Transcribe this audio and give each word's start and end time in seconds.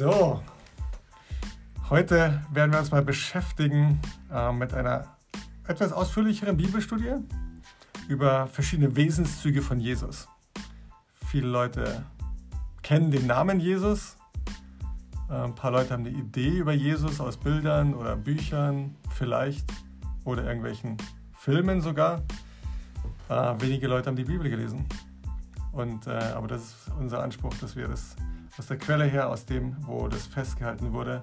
So, 0.00 0.42
heute 1.90 2.40
werden 2.54 2.72
wir 2.72 2.78
uns 2.78 2.90
mal 2.90 3.02
beschäftigen 3.02 4.00
äh, 4.32 4.50
mit 4.50 4.72
einer 4.72 5.14
etwas 5.68 5.92
ausführlicheren 5.92 6.56
Bibelstudie 6.56 7.16
über 8.08 8.46
verschiedene 8.46 8.96
Wesenszüge 8.96 9.60
von 9.60 9.78
Jesus. 9.78 10.26
Viele 11.26 11.48
Leute 11.48 12.06
kennen 12.82 13.10
den 13.10 13.26
Namen 13.26 13.60
Jesus. 13.60 14.16
Äh, 15.28 15.34
ein 15.34 15.54
paar 15.54 15.70
Leute 15.70 15.92
haben 15.92 16.06
eine 16.06 16.16
Idee 16.16 16.56
über 16.56 16.72
Jesus 16.72 17.20
aus 17.20 17.36
Bildern 17.36 17.92
oder 17.92 18.16
Büchern 18.16 18.96
vielleicht 19.10 19.70
oder 20.24 20.44
irgendwelchen 20.44 20.96
Filmen 21.34 21.82
sogar. 21.82 22.22
Äh, 23.28 23.54
wenige 23.58 23.86
Leute 23.86 24.06
haben 24.06 24.16
die 24.16 24.24
Bibel 24.24 24.48
gelesen. 24.48 24.86
Und, 25.72 26.06
äh, 26.06 26.10
aber 26.10 26.48
das 26.48 26.62
ist 26.62 26.90
unser 26.98 27.22
Anspruch, 27.22 27.54
dass 27.60 27.76
wir 27.76 27.88
das 27.88 28.16
aus 28.58 28.66
der 28.66 28.78
Quelle 28.78 29.04
her, 29.04 29.28
aus 29.28 29.46
dem, 29.46 29.76
wo 29.86 30.08
das 30.08 30.26
festgehalten 30.26 30.92
wurde, 30.92 31.22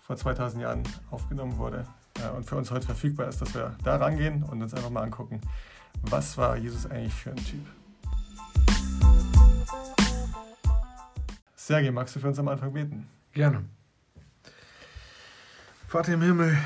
vor 0.00 0.16
2000 0.16 0.62
Jahren 0.62 0.82
aufgenommen 1.10 1.58
wurde 1.58 1.86
äh, 2.20 2.36
und 2.36 2.44
für 2.44 2.56
uns 2.56 2.70
heute 2.70 2.86
verfügbar 2.86 3.28
ist, 3.28 3.40
dass 3.40 3.54
wir 3.54 3.76
da 3.82 3.96
rangehen 3.96 4.42
und 4.42 4.62
uns 4.62 4.74
einfach 4.74 4.90
mal 4.90 5.02
angucken, 5.02 5.40
was 6.02 6.36
war 6.38 6.56
Jesus 6.56 6.86
eigentlich 6.86 7.14
für 7.14 7.30
ein 7.30 7.36
Typ. 7.36 7.66
Sergej, 11.56 11.92
magst 11.92 12.16
du 12.16 12.20
für 12.20 12.28
uns 12.28 12.38
am 12.38 12.48
Anfang 12.48 12.72
beten? 12.72 13.08
Gerne. 13.32 13.64
Vater 15.86 16.14
im 16.14 16.22
Himmel, 16.22 16.58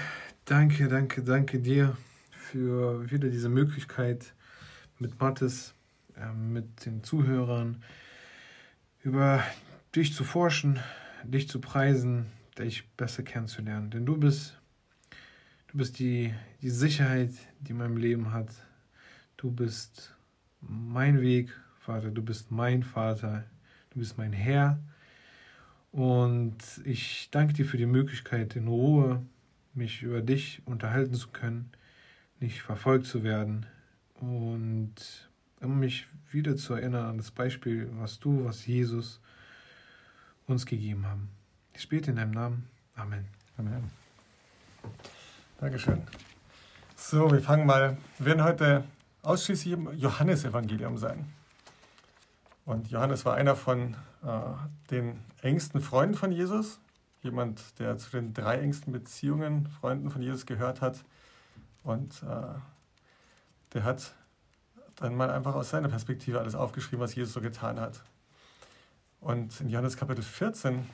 danke, 0.45 0.89
danke, 0.89 1.23
danke 1.23 1.59
dir 1.59 1.97
für 2.31 3.11
wieder 3.11 3.29
diese 3.29 3.49
Möglichkeit 3.49 4.33
mit 4.99 5.21
Mattes, 5.21 5.75
mit 6.35 6.87
den 6.87 7.03
Zuhörern 7.03 7.83
über 9.03 9.43
dich 9.95 10.15
zu 10.15 10.25
forschen, 10.25 10.79
dich 11.25 11.49
zu 11.49 11.61
preisen, 11.61 12.27
dich 12.59 12.89
besser 12.97 13.23
kennenzulernen. 13.23 13.91
Denn 13.91 14.07
du 14.07 14.17
bist, 14.17 14.59
du 15.69 15.79
bist 15.79 15.99
die, 15.99 16.35
die 16.63 16.71
Sicherheit, 16.71 17.33
die 17.61 17.73
mein 17.73 17.97
Leben 17.97 18.33
hat. 18.33 18.51
Du 19.37 19.51
bist 19.51 20.15
mein 20.61 21.21
Weg, 21.21 21.51
Vater. 21.79 22.11
Du 22.11 22.23
bist 22.23 22.51
mein 22.51 22.83
Vater. 22.83 23.45
Du 23.91 24.01
bist 24.01 24.19
mein 24.19 24.33
Herr. 24.33 24.81
Und 25.93 26.59
ich 26.85 27.29
danke 27.31 27.55
dir 27.55 27.65
für 27.65 27.79
die 27.79 27.87
Möglichkeit, 27.87 28.57
in 28.57 28.69
Ruhe 28.69 29.25
mich 29.73 30.03
über 30.03 30.21
dich 30.21 30.63
unterhalten 30.65 31.15
zu 31.15 31.29
können, 31.29 31.71
nicht 32.41 32.63
verfolgt 32.63 33.07
zu 33.07 33.23
werden 33.23 33.67
und 34.15 34.95
um 35.61 35.79
mich 35.79 36.07
wieder 36.31 36.57
zu 36.57 36.75
erinnern 36.75 37.07
an 37.07 37.17
das 37.19 37.31
Beispiel, 37.31 37.91
was 37.99 38.19
du, 38.19 38.45
was 38.45 38.67
Jesus 38.67 39.21
uns 40.47 40.67
gegeben 40.67 41.07
haben. 41.07 41.29
Ich 41.75 41.89
bete 41.89 42.11
in 42.11 42.17
deinem 42.17 42.33
Namen. 42.33 42.69
Amen. 42.95 43.27
Amen. 43.59 43.91
Dankeschön. 45.59 46.03
So, 46.95 47.31
wir 47.31 47.41
fangen 47.41 47.67
mal. 47.67 47.97
Wir 48.19 48.27
werden 48.27 48.45
heute 48.45 48.85
ausschließlich 49.23 49.75
im 49.75 49.93
Johannesevangelium 49.99 50.99
sein. 50.99 51.27
Und 52.65 52.91
Johannes 52.91 53.25
war 53.25 53.35
einer 53.35 53.57
von 53.57 53.95
äh, 54.25 54.29
den 54.91 55.21
engsten 55.43 55.81
Freunden 55.81 56.15
von 56.15 56.33
Jesus, 56.33 56.81
jemand, 57.23 57.79
der 57.79 57.97
zu 57.99 58.11
den 58.11 58.35
drei 58.35 58.59
engsten 58.59 58.93
Beziehungen, 58.93 59.69
Freunden 59.69 60.11
von 60.11 60.23
Jesus 60.23 60.47
gehört 60.47 60.81
hat. 60.81 61.05
Und 61.83 62.23
äh, 62.23 62.59
der 63.73 63.85
hat 63.85 64.15
dann 64.97 65.15
mal 65.15 65.31
einfach 65.31 65.55
aus 65.55 65.71
seiner 65.71 65.89
Perspektive 65.89 66.41
alles 66.41 66.55
aufgeschrieben, 66.55 67.01
was 67.01 67.15
Jesus 67.15 67.35
so 67.35 67.41
getan 67.41 67.79
hat. 67.79 68.03
Und 69.21 69.61
in 69.61 69.69
Johannes 69.69 69.97
Kapitel 69.97 70.23
14 70.23 70.87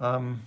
ähm, 0.00 0.40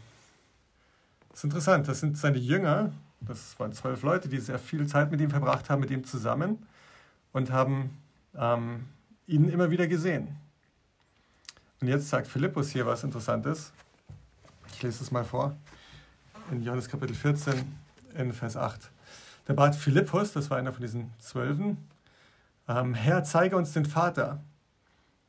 ist 1.33 1.43
interessant, 1.43 1.87
das 1.87 1.99
sind 1.99 2.17
seine 2.17 2.37
Jünger, 2.37 2.91
das 3.21 3.59
waren 3.59 3.73
zwölf 3.73 4.03
Leute, 4.03 4.29
die 4.29 4.39
sehr 4.39 4.59
viel 4.59 4.87
Zeit 4.87 5.11
mit 5.11 5.21
ihm 5.21 5.29
verbracht 5.29 5.69
haben, 5.69 5.79
mit 5.79 5.91
ihm 5.91 6.03
zusammen 6.03 6.65
und 7.31 7.51
haben 7.51 7.97
ähm, 8.35 8.87
ihn 9.27 9.49
immer 9.49 9.69
wieder 9.69 9.87
gesehen. 9.87 10.35
Und 11.81 11.87
jetzt 11.87 12.09
sagt 12.09 12.27
Philippus 12.27 12.69
hier 12.69 12.85
was 12.85 13.03
Interessantes. 13.03 13.73
Ich 14.71 14.81
lese 14.81 15.03
es 15.03 15.11
mal 15.11 15.25
vor. 15.25 15.55
In 16.51 16.61
Johannes 16.63 16.87
Kapitel 16.87 17.15
14, 17.15 17.53
in 18.15 18.33
Vers 18.33 18.55
8. 18.55 18.89
Da 19.45 19.53
bat 19.53 19.75
Philippus, 19.75 20.31
das 20.33 20.49
war 20.49 20.57
einer 20.57 20.71
von 20.71 20.81
diesen 20.81 21.11
Zwölfen, 21.19 21.77
ähm, 22.67 22.93
Herr, 22.93 23.23
zeige 23.23 23.57
uns 23.57 23.73
den 23.73 23.85
Vater, 23.85 24.43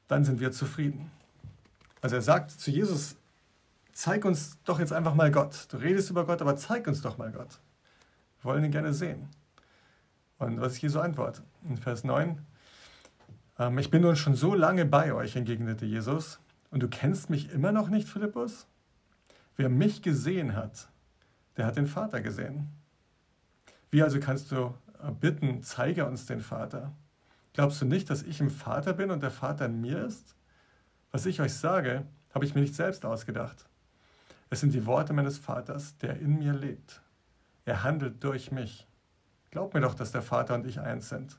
dann 0.09 0.25
sind 0.25 0.41
wir 0.41 0.53
zufrieden. 0.53 1.11
Also 2.01 2.17
er 2.17 2.23
sagt 2.23 2.51
zu 2.51 2.71
Jesus, 2.71 3.17
zeig 3.93 4.25
uns 4.25 4.59
doch 4.65 4.79
jetzt 4.79 4.93
einfach 4.93 5.15
mal 5.15 5.31
Gott. 5.31 5.67
Du 5.71 5.79
redest 5.79 6.11
über 6.11 6.27
Gott, 6.27 6.43
aber 6.43 6.57
zeig 6.57 6.87
uns 6.87 7.01
doch 7.03 7.19
mal 7.19 7.33
Gott. 7.33 7.61
Wir 8.41 8.51
wollen 8.51 8.65
ihn 8.65 8.71
gerne 8.71 8.93
sehen. 8.93 9.29
Und 10.39 10.61
was 10.61 10.75
ist 10.75 10.83
Jesu 10.83 11.01
Antwort? 11.01 11.43
In 11.69 11.77
Vers 11.77 12.05
9, 12.05 12.45
ähm, 13.59 13.79
ich 13.79 13.91
bin 13.91 14.03
nun 14.03 14.17
schon 14.17 14.35
so 14.35 14.55
lange 14.55 14.85
bei 14.85 15.13
euch, 15.13 15.37
entgegnete 15.37 15.87
Jesus, 15.87 16.41
und 16.71 16.83
du 16.83 16.89
kennst 16.89 17.31
mich 17.31 17.51
immer 17.51 17.73
noch 17.73 17.89
nicht, 17.89 18.09
Philippus? 18.09 18.67
Wer 19.57 19.69
mich 19.69 20.03
gesehen 20.03 20.57
hat, 20.57 20.89
der 21.57 21.67
hat 21.67 21.77
den 21.77 21.87
Vater 21.87 22.21
gesehen. 22.21 22.69
Wie 23.91 24.03
also 24.03 24.19
kannst 24.19 24.51
du 24.51 24.75
äh, 25.03 25.13
bitten, 25.13 25.63
zeige 25.63 26.05
uns 26.05 26.27
den 26.27 26.41
Vater? 26.41 26.93
Glaubst 27.55 27.81
du 27.81 27.87
nicht, 27.87 28.11
dass 28.11 28.23
ich 28.23 28.41
im 28.41 28.51
Vater 28.51 28.93
bin 28.93 29.11
und 29.11 29.23
der 29.23 29.31
Vater 29.31 29.67
in 29.67 29.81
mir 29.81 30.05
ist? 30.05 30.35
Was 31.13 31.25
ich 31.25 31.41
euch 31.41 31.55
sage, 31.55 32.05
habe 32.35 32.45
ich 32.45 32.55
mir 32.55 32.61
nicht 32.61 32.75
selbst 32.75 33.05
ausgedacht. 33.05 33.65
Es 34.51 34.61
sind 34.61 34.75
die 34.75 34.87
Worte 34.87 35.13
meines 35.13 35.39
Vaters, 35.39 35.97
der 35.99 36.19
in 36.19 36.39
mir 36.39 36.53
lebt. 36.53 37.01
Er 37.65 37.85
handelt 37.85 38.23
durch 38.23 38.51
mich. 38.51 38.87
Glaubt 39.53 39.73
mir 39.73 39.81
doch, 39.81 39.95
dass 39.95 40.11
der 40.11 40.23
Vater 40.23 40.55
und 40.55 40.67
ich 40.67 40.81
eins 40.81 41.09
sind. 41.09 41.39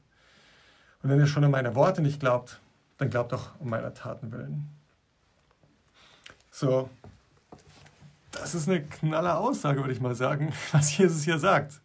Und 1.03 1.09
wenn 1.09 1.19
ihr 1.19 1.27
schon 1.27 1.43
um 1.43 1.51
meine 1.51 1.75
Worte 1.75 2.01
nicht 2.01 2.21
glaubt, 2.21 2.61
dann 2.97 3.09
glaubt 3.09 3.33
doch 3.33 3.59
um 3.59 3.69
meiner 3.69 3.93
Taten 3.93 4.31
willen. 4.31 4.69
So, 6.49 6.89
das 8.31 8.55
ist 8.55 8.69
eine 8.69 8.81
knaller 8.83 9.37
Aussage, 9.37 9.81
würde 9.81 9.93
ich 9.93 9.99
mal 9.99 10.15
sagen, 10.15 10.53
was 10.71 10.97
Jesus 10.97 11.23
hier 11.23 11.37
sagt. 11.37 11.81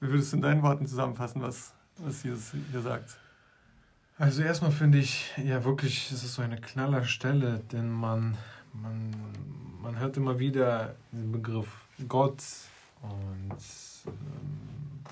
Wie 0.00 0.08
würdest 0.08 0.32
du 0.32 0.36
in 0.36 0.42
deinen 0.42 0.62
Worten 0.62 0.86
zusammenfassen, 0.86 1.40
was, 1.40 1.72
was 1.98 2.22
Jesus 2.22 2.52
hier 2.70 2.80
sagt? 2.80 3.16
Also 4.16 4.42
erstmal 4.42 4.70
finde 4.70 4.98
ich, 4.98 5.32
ja 5.36 5.64
wirklich, 5.64 6.10
es 6.12 6.22
ist 6.22 6.34
so 6.34 6.42
eine 6.42 6.60
knaller 6.60 7.04
Stelle, 7.04 7.60
denn 7.72 7.90
man, 7.90 8.36
man, 8.72 9.14
man 9.82 9.98
hört 9.98 10.16
immer 10.16 10.38
wieder 10.38 10.94
den 11.10 11.32
Begriff 11.32 11.88
Gott 12.06 12.42
und 13.02 13.58
ähm, 14.06 15.04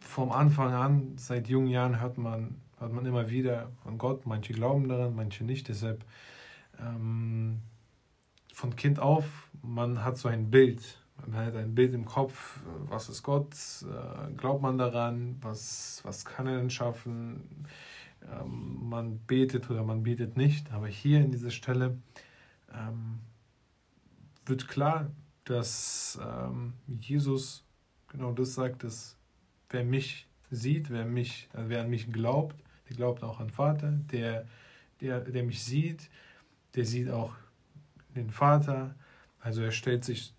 vom 0.00 0.30
Anfang 0.30 0.72
an, 0.72 1.12
seit 1.16 1.48
jungen 1.48 1.68
Jahren 1.68 2.00
hört 2.00 2.18
man, 2.18 2.56
hört 2.78 2.92
man 2.92 3.06
immer 3.06 3.30
wieder 3.30 3.70
von 3.82 3.98
Gott. 3.98 4.26
Manche 4.26 4.52
glauben 4.52 4.88
daran, 4.88 5.16
manche 5.16 5.42
nicht. 5.44 5.68
Deshalb 5.68 6.04
ähm, 6.78 7.60
von 8.52 8.76
Kind 8.76 9.00
auf, 9.00 9.24
man 9.62 10.04
hat 10.04 10.18
so 10.18 10.28
ein 10.28 10.50
Bild. 10.50 10.98
Man 11.26 11.46
hat 11.46 11.54
ein 11.54 11.74
Bild 11.74 11.94
im 11.94 12.04
Kopf, 12.04 12.60
was 12.88 13.08
ist 13.08 13.22
Gott, 13.22 13.54
äh, 13.82 14.32
glaubt 14.34 14.62
man 14.62 14.78
daran, 14.78 15.36
was, 15.40 16.00
was 16.04 16.24
kann 16.24 16.46
er 16.46 16.58
denn 16.58 16.70
schaffen. 16.70 17.66
Ähm, 18.30 18.88
man 18.88 19.18
betet 19.18 19.70
oder 19.70 19.84
man 19.84 20.02
betet 20.02 20.36
nicht. 20.36 20.72
Aber 20.72 20.88
hier 20.88 21.20
in 21.20 21.30
dieser 21.30 21.50
Stelle 21.50 21.98
ähm, 22.72 23.20
wird 24.46 24.68
klar, 24.68 25.10
dass 25.44 26.18
ähm, 26.22 26.74
Jesus 26.86 27.64
genau 28.08 28.32
das 28.32 28.54
sagt, 28.54 28.84
dass 28.84 29.16
wer 29.70 29.84
mich 29.84 30.28
sieht, 30.50 30.90
wer, 30.90 31.04
mich, 31.04 31.48
also 31.52 31.68
wer 31.68 31.82
an 31.82 31.90
mich 31.90 32.12
glaubt, 32.12 32.56
der 32.88 32.96
glaubt 32.96 33.22
auch 33.22 33.40
an 33.40 33.50
Vater, 33.50 33.92
der, 34.12 34.46
der, 35.00 35.20
der 35.20 35.42
mich 35.42 35.62
sieht, 35.64 36.10
der 36.74 36.84
sieht 36.84 37.10
auch 37.10 37.34
den 38.14 38.30
Vater. 38.30 38.94
Also 39.40 39.62
er 39.62 39.72
stellt 39.72 40.04
sich 40.04 40.34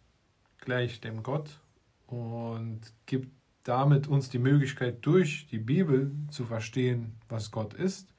gleich 0.64 1.02
dem 1.02 1.24
Gott 1.24 1.60
und 2.08 2.82
gibt 3.06 3.32
damit 3.64 4.08
uns 4.08 4.30
die 4.30 4.40
Möglichkeit, 4.40 5.06
durch 5.06 5.48
die 5.48 5.58
Bibel 5.58 6.12
zu 6.30 6.46
verstehen, 6.46 7.16
was 7.30 7.52
Gott 7.52 7.74
ist 7.74 8.14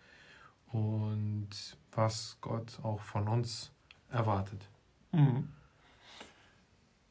und 0.73 1.49
was 1.93 2.39
Gott 2.41 2.79
auch 2.83 3.01
von 3.01 3.29
uns 3.29 3.73
erwartet. 4.11 4.69
Mhm. 5.13 5.49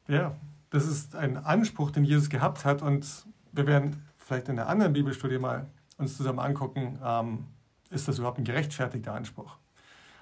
Ja, 0.08 0.34
das 0.70 0.86
ist 0.86 1.14
ein 1.14 1.36
Anspruch, 1.36 1.90
den 1.90 2.04
Jesus 2.04 2.28
gehabt 2.28 2.64
hat 2.64 2.82
und 2.82 3.24
wir 3.52 3.66
werden 3.66 4.02
vielleicht 4.18 4.48
in 4.48 4.56
der 4.56 4.68
anderen 4.68 4.92
Bibelstudie 4.92 5.38
mal 5.38 5.66
uns 5.96 6.16
zusammen 6.16 6.40
angucken, 6.40 6.98
ähm, 7.02 7.46
ist 7.90 8.08
das 8.08 8.18
überhaupt 8.18 8.38
ein 8.38 8.44
gerechtfertigter 8.44 9.14
Anspruch. 9.14 9.56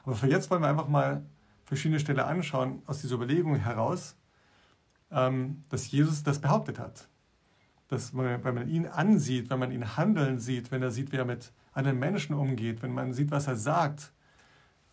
Aber 0.04 0.14
für 0.14 0.26
jetzt 0.26 0.50
wollen 0.50 0.62
wir 0.62 0.68
einfach 0.68 0.88
mal 0.88 1.24
verschiedene 1.64 2.00
Stellen 2.00 2.20
anschauen 2.20 2.82
aus 2.86 3.00
dieser 3.00 3.14
Überlegung 3.14 3.56
heraus, 3.56 4.16
dass 5.12 5.90
Jesus 5.90 6.22
das 6.22 6.40
behauptet 6.40 6.78
hat. 6.78 7.08
Dass 7.88 8.12
man, 8.12 8.42
wenn 8.44 8.54
man 8.54 8.68
ihn 8.68 8.86
ansieht, 8.86 9.50
wenn 9.50 9.58
man 9.58 9.70
ihn 9.70 9.96
handeln 9.96 10.38
sieht, 10.38 10.70
wenn 10.70 10.82
er 10.82 10.90
sieht, 10.90 11.12
wie 11.12 11.16
er 11.16 11.24
mit 11.24 11.52
anderen 11.72 11.98
Menschen 11.98 12.34
umgeht, 12.34 12.82
wenn 12.82 12.92
man 12.92 13.12
sieht, 13.12 13.30
was 13.30 13.46
er 13.46 13.56
sagt, 13.56 14.12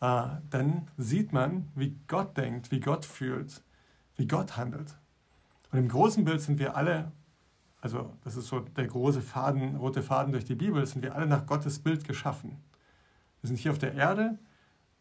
äh, 0.01 0.23
dann 0.49 0.87
sieht 0.97 1.33
man, 1.33 1.67
wie 1.75 1.97
Gott 2.07 2.37
denkt, 2.37 2.71
wie 2.71 2.79
Gott 2.79 3.05
fühlt, 3.05 3.63
wie 4.15 4.27
Gott 4.27 4.57
handelt. 4.57 4.97
Und 5.71 5.79
im 5.79 5.87
großen 5.87 6.23
Bild 6.25 6.41
sind 6.41 6.59
wir 6.59 6.75
alle, 6.75 7.11
also 7.81 8.13
das 8.23 8.35
ist 8.35 8.47
so 8.47 8.59
der 8.59 8.87
große 8.87 9.21
Faden, 9.21 9.75
rote 9.75 10.01
Faden 10.01 10.31
durch 10.31 10.45
die 10.45 10.55
Bibel, 10.55 10.85
sind 10.85 11.01
wir 11.01 11.15
alle 11.15 11.27
nach 11.27 11.45
Gottes 11.45 11.79
Bild 11.79 12.05
geschaffen. 12.05 12.57
Wir 13.41 13.47
sind 13.47 13.57
hier 13.57 13.71
auf 13.71 13.77
der 13.77 13.93
Erde 13.93 14.37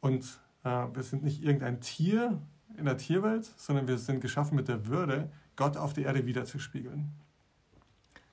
und 0.00 0.40
äh, 0.64 0.68
wir 0.68 1.02
sind 1.02 1.22
nicht 1.22 1.42
irgendein 1.42 1.80
Tier 1.80 2.40
in 2.78 2.84
der 2.84 2.96
Tierwelt, 2.96 3.44
sondern 3.56 3.88
wir 3.88 3.98
sind 3.98 4.20
geschaffen 4.20 4.56
mit 4.56 4.68
der 4.68 4.86
Würde, 4.86 5.30
Gott 5.56 5.76
auf 5.76 5.92
der 5.92 6.04
Erde 6.04 6.26
wiederzuspiegeln. 6.26 7.12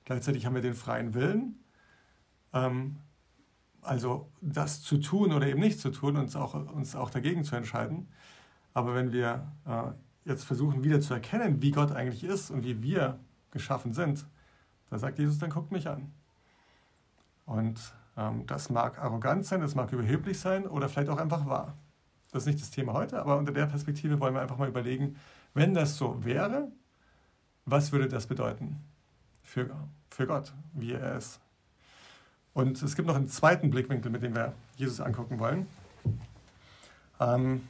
Gleichzeitig 0.04 0.46
haben 0.46 0.54
wir 0.54 0.62
den 0.62 0.74
freien 0.74 1.14
Willen, 1.14 1.58
ähm, 2.52 2.96
also 3.82 4.30
das 4.40 4.82
zu 4.82 4.98
tun 4.98 5.32
oder 5.32 5.46
eben 5.46 5.60
nicht 5.60 5.80
zu 5.80 5.90
tun, 5.90 6.16
uns 6.16 6.36
auch, 6.36 6.54
uns 6.54 6.96
auch 6.96 7.10
dagegen 7.10 7.44
zu 7.44 7.56
entscheiden. 7.56 8.08
Aber 8.74 8.94
wenn 8.94 9.12
wir 9.12 9.52
äh, 9.66 10.28
jetzt 10.28 10.44
versuchen, 10.44 10.84
wieder 10.84 11.00
zu 11.00 11.14
erkennen, 11.14 11.62
wie 11.62 11.70
Gott 11.70 11.92
eigentlich 11.92 12.24
ist 12.24 12.50
und 12.50 12.64
wie 12.64 12.82
wir 12.82 13.18
geschaffen 13.50 13.92
sind, 13.92 14.26
da 14.90 14.98
sagt 14.98 15.18
Jesus, 15.18 15.38
dann 15.38 15.50
guckt 15.50 15.72
mich 15.72 15.88
an. 15.88 16.12
Und 17.44 17.80
ähm, 18.16 18.46
das 18.46 18.70
mag 18.70 18.98
arrogant 18.98 19.46
sein, 19.46 19.60
das 19.60 19.74
mag 19.74 19.92
überheblich 19.92 20.38
sein 20.38 20.66
oder 20.66 20.88
vielleicht 20.88 21.08
auch 21.08 21.18
einfach 21.18 21.46
wahr. 21.46 21.76
Das 22.32 22.42
ist 22.42 22.46
nicht 22.46 22.60
das 22.60 22.70
Thema 22.70 22.92
heute, 22.92 23.20
aber 23.20 23.36
unter 23.36 23.52
der 23.52 23.66
Perspektive 23.66 24.20
wollen 24.20 24.34
wir 24.34 24.42
einfach 24.42 24.58
mal 24.58 24.68
überlegen, 24.68 25.16
wenn 25.54 25.74
das 25.74 25.96
so 25.96 26.24
wäre, 26.24 26.68
was 27.64 27.92
würde 27.92 28.08
das 28.08 28.26
bedeuten 28.26 28.80
für, 29.42 29.70
für 30.10 30.26
Gott, 30.26 30.52
wie 30.72 30.92
er 30.92 31.16
ist? 31.16 31.40
Und 32.52 32.80
es 32.82 32.96
gibt 32.96 33.06
noch 33.06 33.16
einen 33.16 33.28
zweiten 33.28 33.70
Blickwinkel, 33.70 34.10
mit 34.10 34.22
dem 34.22 34.34
wir 34.34 34.54
Jesus 34.76 35.00
angucken 35.00 35.38
wollen. 35.38 35.66
Ähm, 37.20 37.68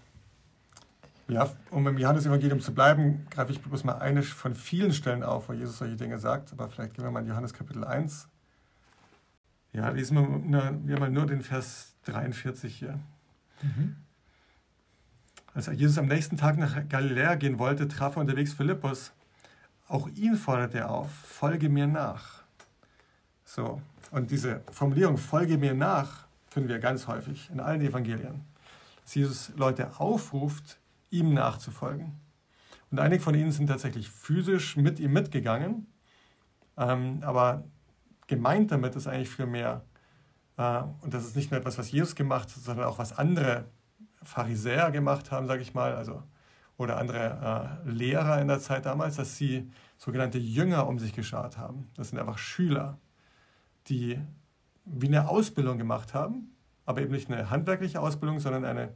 ja, 1.29 1.50
um 1.70 1.87
im 1.88 1.99
Johannesevangelium 1.99 2.61
zu 2.61 2.73
bleiben, 2.73 3.26
greife 3.31 3.50
ich 3.50 3.61
bloß 3.61 3.82
mal 3.82 3.99
eine 3.99 4.23
von 4.23 4.55
vielen 4.55 4.93
Stellen 4.93 5.25
auf, 5.25 5.49
wo 5.49 5.52
Jesus 5.52 5.79
solche 5.79 5.97
Dinge 5.97 6.19
sagt. 6.19 6.52
Aber 6.52 6.69
vielleicht 6.69 6.94
gehen 6.94 7.05
wir 7.05 7.11
mal 7.11 7.20
in 7.20 7.29
Johannes 7.29 7.52
Kapitel 7.52 7.85
1. 7.85 8.29
Ja, 9.73 9.88
lesen 9.88 10.17
wir, 10.17 10.79
wir 10.85 11.00
mal 11.00 11.11
nur 11.11 11.26
den 11.26 11.43
Vers 11.43 11.94
43 12.05 12.76
hier. 12.76 13.00
Mhm. 13.62 13.97
Als 15.56 15.69
Jesus 15.69 15.97
am 15.97 16.05
nächsten 16.05 16.37
Tag 16.37 16.58
nach 16.58 16.87
Galiläa 16.87 17.35
gehen 17.35 17.58
wollte, 17.58 17.88
traf 17.88 18.17
er 18.17 18.20
unterwegs 18.20 18.53
Philippus. 18.53 19.14
Auch 19.88 20.06
ihn 20.08 20.37
forderte 20.37 20.81
er 20.81 20.91
auf, 20.91 21.11
folge 21.11 21.70
mir 21.70 21.87
nach. 21.87 22.43
So, 23.43 23.81
und 24.11 24.31
diese 24.31 24.61
Formulierung, 24.70 25.17
folge 25.17 25.56
mir 25.56 25.73
nach, 25.73 26.26
finden 26.50 26.69
wir 26.69 26.79
ganz 26.79 27.08
häufig 27.08 27.49
in 27.50 27.61
allen 27.61 27.81
Evangelien. 27.81 28.44
Dass 29.03 29.14
Jesus 29.14 29.50
Leute 29.56 29.99
aufruft, 29.99 30.79
ihm 31.08 31.32
nachzufolgen. 31.32 32.12
Und 32.91 33.00
einige 33.00 33.23
von 33.23 33.35
ihnen 33.35 33.50
sind 33.50 33.69
tatsächlich 33.69 34.11
physisch 34.11 34.76
mit 34.76 35.00
ihm 35.00 35.14
mitgegangen, 35.14 35.87
ähm, 36.76 37.20
aber 37.23 37.64
gemeint 38.26 38.73
damit 38.73 38.94
ist 38.94 39.06
eigentlich 39.06 39.31
viel 39.31 39.47
mehr, 39.47 39.87
äh, 40.59 40.82
und 41.00 41.14
das 41.14 41.25
ist 41.25 41.35
nicht 41.35 41.50
nur 41.50 41.59
etwas, 41.59 41.79
was 41.79 41.91
Jesus 41.91 42.14
gemacht 42.14 42.55
hat, 42.55 42.62
sondern 42.62 42.85
auch 42.85 42.99
was 42.99 43.17
andere 43.17 43.64
Pharisäer 44.26 44.90
gemacht 44.90 45.31
haben, 45.31 45.46
sage 45.46 45.62
ich 45.62 45.75
mal, 45.75 45.94
also, 45.94 46.23
oder 46.76 46.99
andere 46.99 47.81
äh, 47.84 47.90
Lehrer 47.90 48.40
in 48.40 48.49
der 48.49 48.61
Zeit 48.61 48.87
damals, 48.87 49.17
dass 49.17 49.37
sie 49.37 49.70
sogenannte 49.96 50.38
Jünger 50.38 50.87
um 50.87 50.99
sich 50.99 51.14
geschart 51.14 51.56
haben. 51.58 51.88
Das 51.96 52.11
sind 52.11 52.19
einfach 52.19 52.38
Schüler, 52.38 52.99
die 53.88 54.19
wie 54.84 55.08
eine 55.08 55.28
Ausbildung 55.28 55.78
gemacht 55.78 56.14
haben, 56.14 56.55
aber 56.84 57.02
eben 57.02 57.12
nicht 57.12 57.31
eine 57.31 57.50
handwerkliche 57.50 58.00
Ausbildung, 58.00 58.38
sondern 58.40 58.64
eine 58.64 58.94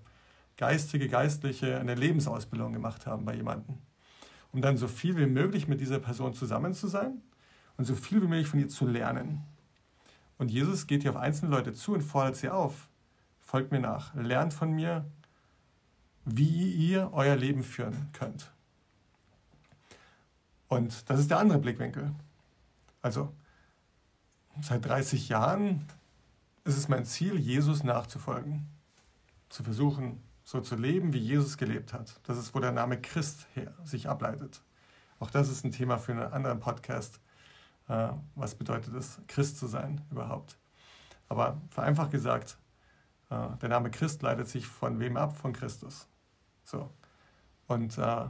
geistige, 0.57 1.09
geistliche, 1.09 1.79
eine 1.81 1.95
Lebensausbildung 1.95 2.73
gemacht 2.73 3.07
haben 3.07 3.25
bei 3.25 3.35
jemandem. 3.35 3.79
Um 4.53 4.61
dann 4.61 4.77
so 4.77 4.89
viel 4.89 5.17
wie 5.17 5.27
möglich 5.27 5.69
mit 5.69 5.81
dieser 5.81 5.99
Person 5.99 6.35
zusammen 6.35 6.75
zu 6.75 6.87
sein 6.87 7.23
und 7.77 7.87
so 7.87 7.95
viel 7.95 8.21
wie 8.23 8.27
möglich 8.27 8.49
von 8.49 8.61
ihr 8.61 8.69
zu 8.69 8.87
lernen. 8.87 9.43
Und 10.39 10.51
Jesus 10.51 10.87
geht 10.87 11.03
hier 11.03 11.13
auf 11.13 11.17
einzelne 11.17 11.51
Leute 11.51 11.73
zu 11.73 11.95
und 11.95 12.03
fordert 12.03 12.37
sie 12.37 12.51
auf. 12.51 12.89
Folgt 13.41 13.73
mir 13.73 13.81
nach, 13.81 14.15
lernt 14.15 14.55
von 14.55 14.71
mir, 14.73 15.05
wie 16.37 16.73
ihr 16.73 17.13
euer 17.13 17.37
Leben 17.37 17.63
führen 17.63 18.11
könnt. 18.13 18.53
Und 20.69 21.09
das 21.11 21.21
ist 21.21 21.31
der 21.31 21.39
andere 21.39 21.59
Blickwinkel. 21.59 22.15
Also 23.03 23.35
seit 24.61 24.85
30 24.85 25.29
Jahren 25.29 25.87
ist 26.65 26.77
es 26.77 26.89
mein 26.89 27.05
Ziel, 27.05 27.39
Jesus 27.39 27.83
nachzufolgen. 27.83 28.69
Zu 29.49 29.65
versuchen, 29.65 30.23
so 30.45 30.61
zu 30.61 30.77
leben, 30.77 31.13
wie 31.13 31.19
Jesus 31.19 31.57
gelebt 31.57 31.93
hat. 31.93 32.21
Das 32.25 32.39
ist, 32.39 32.55
wo 32.55 32.61
der 32.61 32.73
Name 32.73 33.01
Christ 33.01 33.47
her 33.55 33.75
sich 33.85 34.09
ableitet. 34.09 34.63
Auch 35.19 35.31
das 35.31 35.49
ist 35.49 35.65
ein 35.65 35.73
Thema 35.73 35.99
für 35.99 36.13
einen 36.13 36.33
anderen 36.33 36.61
Podcast. 36.61 37.21
Äh, 37.89 38.11
was 38.35 38.55
bedeutet 38.55 38.95
es, 38.95 39.21
Christ 39.27 39.59
zu 39.59 39.67
sein 39.67 40.01
überhaupt? 40.11 40.57
Aber 41.29 41.61
vereinfacht 41.71 42.11
gesagt, 42.11 42.59
äh, 43.31 43.49
der 43.61 43.69
Name 43.69 43.91
Christ 43.91 44.23
leitet 44.23 44.49
sich 44.49 44.67
von 44.67 44.99
wem 44.99 45.17
ab? 45.17 45.37
Von 45.37 45.53
Christus. 45.53 46.09
So. 46.71 46.89
Und, 47.67 47.99
äh, 47.99 48.27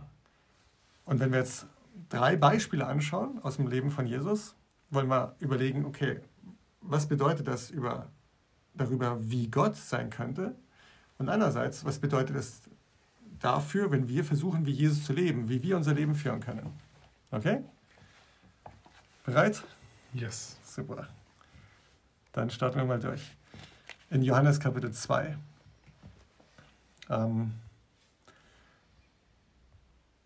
und 1.05 1.21
wenn 1.21 1.31
wir 1.31 1.41
jetzt 1.41 1.67
drei 2.09 2.37
Beispiele 2.37 2.87
anschauen 2.87 3.39
aus 3.43 3.57
dem 3.57 3.67
Leben 3.67 3.91
von 3.91 4.07
Jesus, 4.07 4.55
wollen 4.91 5.09
wir 5.09 5.37
überlegen, 5.39 5.85
okay, 5.85 6.21
was 6.81 7.07
bedeutet 7.07 7.47
das 7.47 7.71
über, 7.71 8.09
darüber, 8.75 9.19
wie 9.21 9.49
Gott 9.51 9.77
sein 9.77 10.09
könnte? 10.09 10.55
Und 11.19 11.29
einerseits, 11.29 11.85
was 11.85 11.99
bedeutet 11.99 12.37
es 12.37 12.63
dafür, 13.39 13.91
wenn 13.91 14.09
wir 14.09 14.25
versuchen, 14.25 14.65
wie 14.65 14.73
Jesus 14.73 15.05
zu 15.05 15.13
leben, 15.13 15.49
wie 15.49 15.63
wir 15.63 15.77
unser 15.77 15.93
Leben 15.93 16.15
führen 16.15 16.41
können? 16.41 16.73
Okay? 17.31 17.63
Bereit? 19.25 19.63
Yes. 20.15 20.59
Super. 20.65 21.09
Dann 22.33 22.49
starten 22.49 22.79
wir 22.79 22.85
mal 22.87 22.99
durch. 22.99 23.37
In 24.09 24.23
Johannes 24.23 24.59
Kapitel 24.59 24.93
2. 24.93 25.37
Ähm 27.11 27.53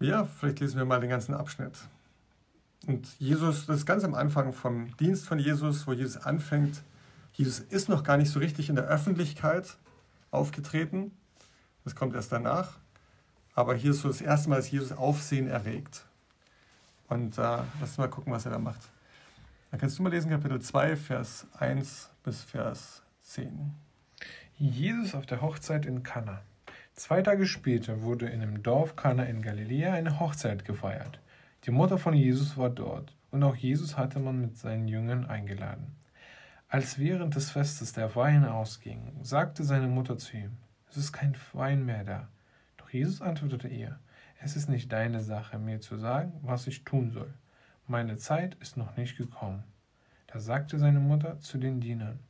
ja, 0.04 0.24
vielleicht 0.24 0.60
lesen 0.60 0.78
wir 0.78 0.84
mal 0.84 1.00
den 1.00 1.10
ganzen 1.10 1.34
Abschnitt. 1.34 1.72
Und 2.86 3.08
Jesus, 3.18 3.66
das 3.66 3.78
ist 3.78 3.86
ganz 3.86 4.04
am 4.04 4.14
Anfang 4.14 4.52
vom 4.52 4.94
Dienst 4.98 5.26
von 5.26 5.38
Jesus, 5.38 5.86
wo 5.86 5.92
Jesus 5.92 6.16
anfängt. 6.18 6.82
Jesus 7.32 7.60
ist 7.60 7.88
noch 7.88 8.04
gar 8.04 8.16
nicht 8.16 8.30
so 8.30 8.38
richtig 8.38 8.68
in 8.68 8.76
der 8.76 8.84
Öffentlichkeit 8.84 9.76
aufgetreten. 10.30 11.12
Das 11.84 11.96
kommt 11.96 12.14
erst 12.14 12.32
danach. 12.32 12.78
Aber 13.54 13.74
hier 13.74 13.92
ist 13.92 14.00
so 14.00 14.08
das 14.08 14.20
erste 14.20 14.50
Mal, 14.50 14.56
dass 14.56 14.70
Jesus 14.70 14.92
Aufsehen 14.92 15.48
erregt. 15.48 16.04
Und 17.08 17.38
äh, 17.38 17.40
lass 17.40 17.90
uns 17.90 17.98
mal 17.98 18.08
gucken, 18.08 18.32
was 18.32 18.44
er 18.44 18.52
da 18.52 18.58
macht. 18.58 18.80
Dann 19.70 19.80
kannst 19.80 19.98
du 19.98 20.02
mal 20.02 20.10
lesen, 20.10 20.30
Kapitel 20.30 20.60
2, 20.60 20.96
Vers 20.96 21.46
1 21.58 22.10
bis 22.22 22.42
Vers 22.42 23.02
10. 23.22 23.74
Jesus 24.58 25.14
auf 25.14 25.26
der 25.26 25.40
Hochzeit 25.40 25.86
in 25.86 26.02
Kana. 26.02 26.42
Zwei 26.96 27.22
Tage 27.22 27.44
später 27.46 28.02
wurde 28.02 28.28
in 28.28 28.38
dem 28.40 28.62
Dorf 28.62 28.94
Kana 28.94 29.24
in 29.24 29.42
Galiläa 29.42 29.92
eine 29.94 30.20
Hochzeit 30.20 30.64
gefeiert. 30.64 31.18
Die 31.64 31.72
Mutter 31.72 31.98
von 31.98 32.14
Jesus 32.14 32.56
war 32.56 32.70
dort, 32.70 33.16
und 33.32 33.42
auch 33.42 33.56
Jesus 33.56 33.98
hatte 33.98 34.20
man 34.20 34.40
mit 34.40 34.56
seinen 34.56 34.86
Jüngern 34.86 35.26
eingeladen. 35.26 35.96
Als 36.68 36.96
während 37.00 37.34
des 37.34 37.50
Festes 37.50 37.94
der 37.94 38.14
Wein 38.14 38.44
ausging, 38.44 39.18
sagte 39.22 39.64
seine 39.64 39.88
Mutter 39.88 40.18
zu 40.18 40.36
ihm, 40.36 40.52
es 40.88 40.96
ist 40.96 41.12
kein 41.12 41.34
Wein 41.52 41.84
mehr 41.84 42.04
da. 42.04 42.28
Doch 42.76 42.88
Jesus 42.90 43.20
antwortete 43.20 43.66
ihr, 43.66 43.98
es 44.40 44.54
ist 44.54 44.68
nicht 44.68 44.92
deine 44.92 45.20
Sache, 45.20 45.58
mir 45.58 45.80
zu 45.80 45.96
sagen, 45.96 46.32
was 46.42 46.68
ich 46.68 46.84
tun 46.84 47.10
soll. 47.10 47.34
Meine 47.88 48.18
Zeit 48.18 48.54
ist 48.60 48.76
noch 48.76 48.96
nicht 48.96 49.18
gekommen. 49.18 49.64
Da 50.28 50.38
sagte 50.38 50.78
seine 50.78 51.00
Mutter 51.00 51.40
zu 51.40 51.58
den 51.58 51.80
Dienern, 51.80 52.20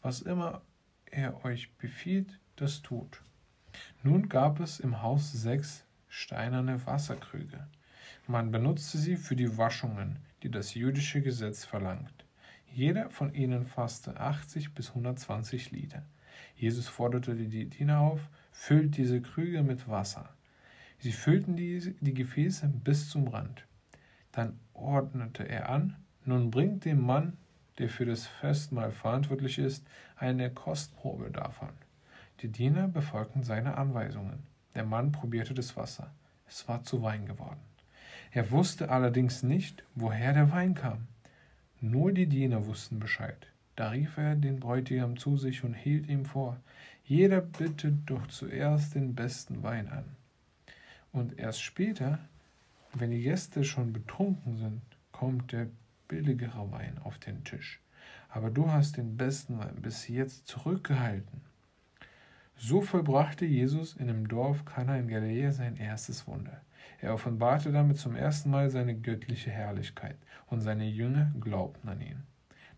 was 0.00 0.20
immer 0.20 0.62
er 1.06 1.44
euch 1.44 1.76
befiehlt, 1.76 2.38
das 2.54 2.82
tut. 2.82 3.20
Nun 4.02 4.28
gab 4.28 4.60
es 4.60 4.80
im 4.80 5.02
Haus 5.02 5.32
sechs 5.32 5.84
steinerne 6.08 6.84
Wasserkrüge. 6.86 7.66
Man 8.26 8.50
benutzte 8.50 8.98
sie 8.98 9.16
für 9.16 9.36
die 9.36 9.56
Waschungen, 9.58 10.18
die 10.42 10.50
das 10.50 10.74
jüdische 10.74 11.22
Gesetz 11.22 11.64
verlangt. 11.64 12.24
Jeder 12.72 13.10
von 13.10 13.32
ihnen 13.34 13.66
fasste 13.66 14.20
80 14.20 14.74
bis 14.74 14.90
120 14.90 15.70
Liter. 15.70 16.02
Jesus 16.56 16.88
forderte 16.88 17.34
die 17.34 17.66
Diener 17.66 18.00
auf, 18.00 18.28
füllt 18.52 18.96
diese 18.96 19.20
Krüge 19.20 19.62
mit 19.62 19.88
Wasser. 19.88 20.28
Sie 20.98 21.12
füllten 21.12 21.56
die, 21.56 21.94
die 22.00 22.14
Gefäße 22.14 22.68
bis 22.68 23.10
zum 23.10 23.28
Rand. 23.28 23.66
Dann 24.32 24.58
ordnete 24.74 25.48
er 25.48 25.68
an, 25.68 25.96
nun 26.24 26.50
bringt 26.50 26.84
dem 26.84 27.00
Mann, 27.00 27.36
der 27.78 27.88
für 27.88 28.06
das 28.06 28.26
Festmahl 28.26 28.90
verantwortlich 28.90 29.58
ist, 29.58 29.86
eine 30.16 30.50
Kostprobe 30.50 31.30
davon. 31.30 31.70
Die 32.40 32.48
Diener 32.48 32.88
befolgten 32.88 33.42
seine 33.42 33.78
Anweisungen. 33.78 34.42
Der 34.74 34.84
Mann 34.84 35.10
probierte 35.10 35.54
das 35.54 35.76
Wasser. 35.76 36.12
Es 36.46 36.68
war 36.68 36.84
zu 36.84 37.02
Wein 37.02 37.24
geworden. 37.24 37.60
Er 38.30 38.50
wusste 38.50 38.90
allerdings 38.90 39.42
nicht, 39.42 39.84
woher 39.94 40.34
der 40.34 40.52
Wein 40.52 40.74
kam. 40.74 41.08
Nur 41.80 42.12
die 42.12 42.26
Diener 42.26 42.66
wussten 42.66 43.00
Bescheid. 43.00 43.46
Da 43.74 43.90
rief 43.90 44.18
er 44.18 44.36
den 44.36 44.60
Bräutigam 44.60 45.16
zu 45.16 45.38
sich 45.38 45.64
und 45.64 45.74
hielt 45.74 46.08
ihm 46.08 46.26
vor, 46.26 46.58
jeder 47.04 47.40
bittet 47.40 47.94
doch 48.06 48.26
zuerst 48.26 48.94
den 48.94 49.14
besten 49.14 49.62
Wein 49.62 49.88
an. 49.88 50.04
Und 51.12 51.38
erst 51.38 51.62
später, 51.62 52.18
wenn 52.92 53.10
die 53.10 53.22
Gäste 53.22 53.64
schon 53.64 53.92
betrunken 53.92 54.58
sind, 54.58 54.82
kommt 55.12 55.52
der 55.52 55.68
billigere 56.08 56.70
Wein 56.70 56.98
auf 57.02 57.18
den 57.18 57.44
Tisch. 57.44 57.80
Aber 58.28 58.50
du 58.50 58.70
hast 58.70 58.98
den 58.98 59.16
besten 59.16 59.58
Wein 59.58 59.76
bis 59.80 60.08
jetzt 60.08 60.46
zurückgehalten. 60.46 61.40
So 62.56 62.80
vollbrachte 62.80 63.44
Jesus 63.44 63.94
in 63.96 64.06
dem 64.06 64.28
Dorf 64.28 64.64
Kana 64.64 64.96
in 64.96 65.08
Galiläa 65.08 65.52
sein 65.52 65.76
erstes 65.76 66.26
Wunder. 66.26 66.62
Er 67.00 67.12
offenbarte 67.12 67.70
damit 67.70 67.98
zum 67.98 68.16
ersten 68.16 68.50
Mal 68.50 68.70
seine 68.70 68.94
göttliche 68.94 69.50
Herrlichkeit 69.50 70.16
und 70.46 70.62
seine 70.62 70.88
Jünger 70.88 71.32
glaubten 71.38 71.88
an 71.88 72.00
ihn. 72.00 72.22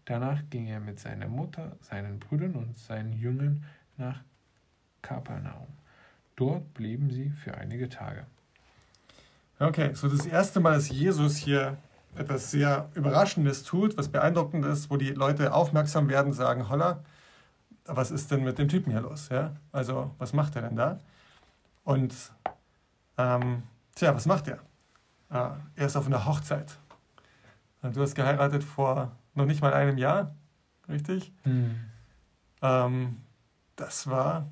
Danach 0.04 0.42
ging 0.50 0.66
er 0.66 0.80
mit 0.80 0.98
seiner 0.98 1.28
Mutter, 1.28 1.76
seinen 1.80 2.18
Brüdern 2.18 2.54
und 2.54 2.76
seinen 2.76 3.12
Jüngern 3.12 3.64
nach 3.96 4.22
Kapernaum. 5.02 5.68
Dort 6.34 6.74
blieben 6.74 7.10
sie 7.10 7.30
für 7.30 7.56
einige 7.56 7.88
Tage. 7.88 8.26
Okay, 9.60 9.92
so 9.94 10.08
das 10.08 10.26
erste 10.26 10.60
Mal, 10.60 10.74
dass 10.74 10.88
Jesus 10.88 11.36
hier 11.36 11.76
etwas 12.16 12.50
sehr 12.50 12.88
Überraschendes 12.94 13.64
tut, 13.64 13.96
was 13.96 14.08
beeindruckend 14.08 14.64
ist, 14.64 14.90
wo 14.90 14.96
die 14.96 15.10
Leute 15.10 15.52
aufmerksam 15.52 16.08
werden, 16.08 16.32
sagen, 16.32 16.68
holla, 16.68 17.04
was 17.88 18.10
ist 18.10 18.30
denn 18.30 18.44
mit 18.44 18.58
dem 18.58 18.68
Typen 18.68 18.92
hier 18.92 19.00
los? 19.00 19.28
Ja? 19.30 19.56
Also, 19.72 20.14
was 20.18 20.32
macht 20.32 20.56
er 20.56 20.62
denn 20.62 20.76
da? 20.76 21.00
Und, 21.84 22.14
ähm, 23.16 23.62
tja, 23.94 24.14
was 24.14 24.26
macht 24.26 24.46
er? 24.48 24.58
Äh, 25.30 25.56
er 25.76 25.86
ist 25.86 25.96
auf 25.96 26.06
einer 26.06 26.24
Hochzeit. 26.26 26.78
Du 27.82 28.02
hast 28.02 28.14
geheiratet 28.14 28.64
vor 28.64 29.12
noch 29.34 29.46
nicht 29.46 29.62
mal 29.62 29.72
einem 29.72 29.98
Jahr, 29.98 30.34
richtig? 30.88 31.32
Hm. 31.44 31.78
Ähm, 32.60 33.22
das 33.76 34.08
war 34.08 34.50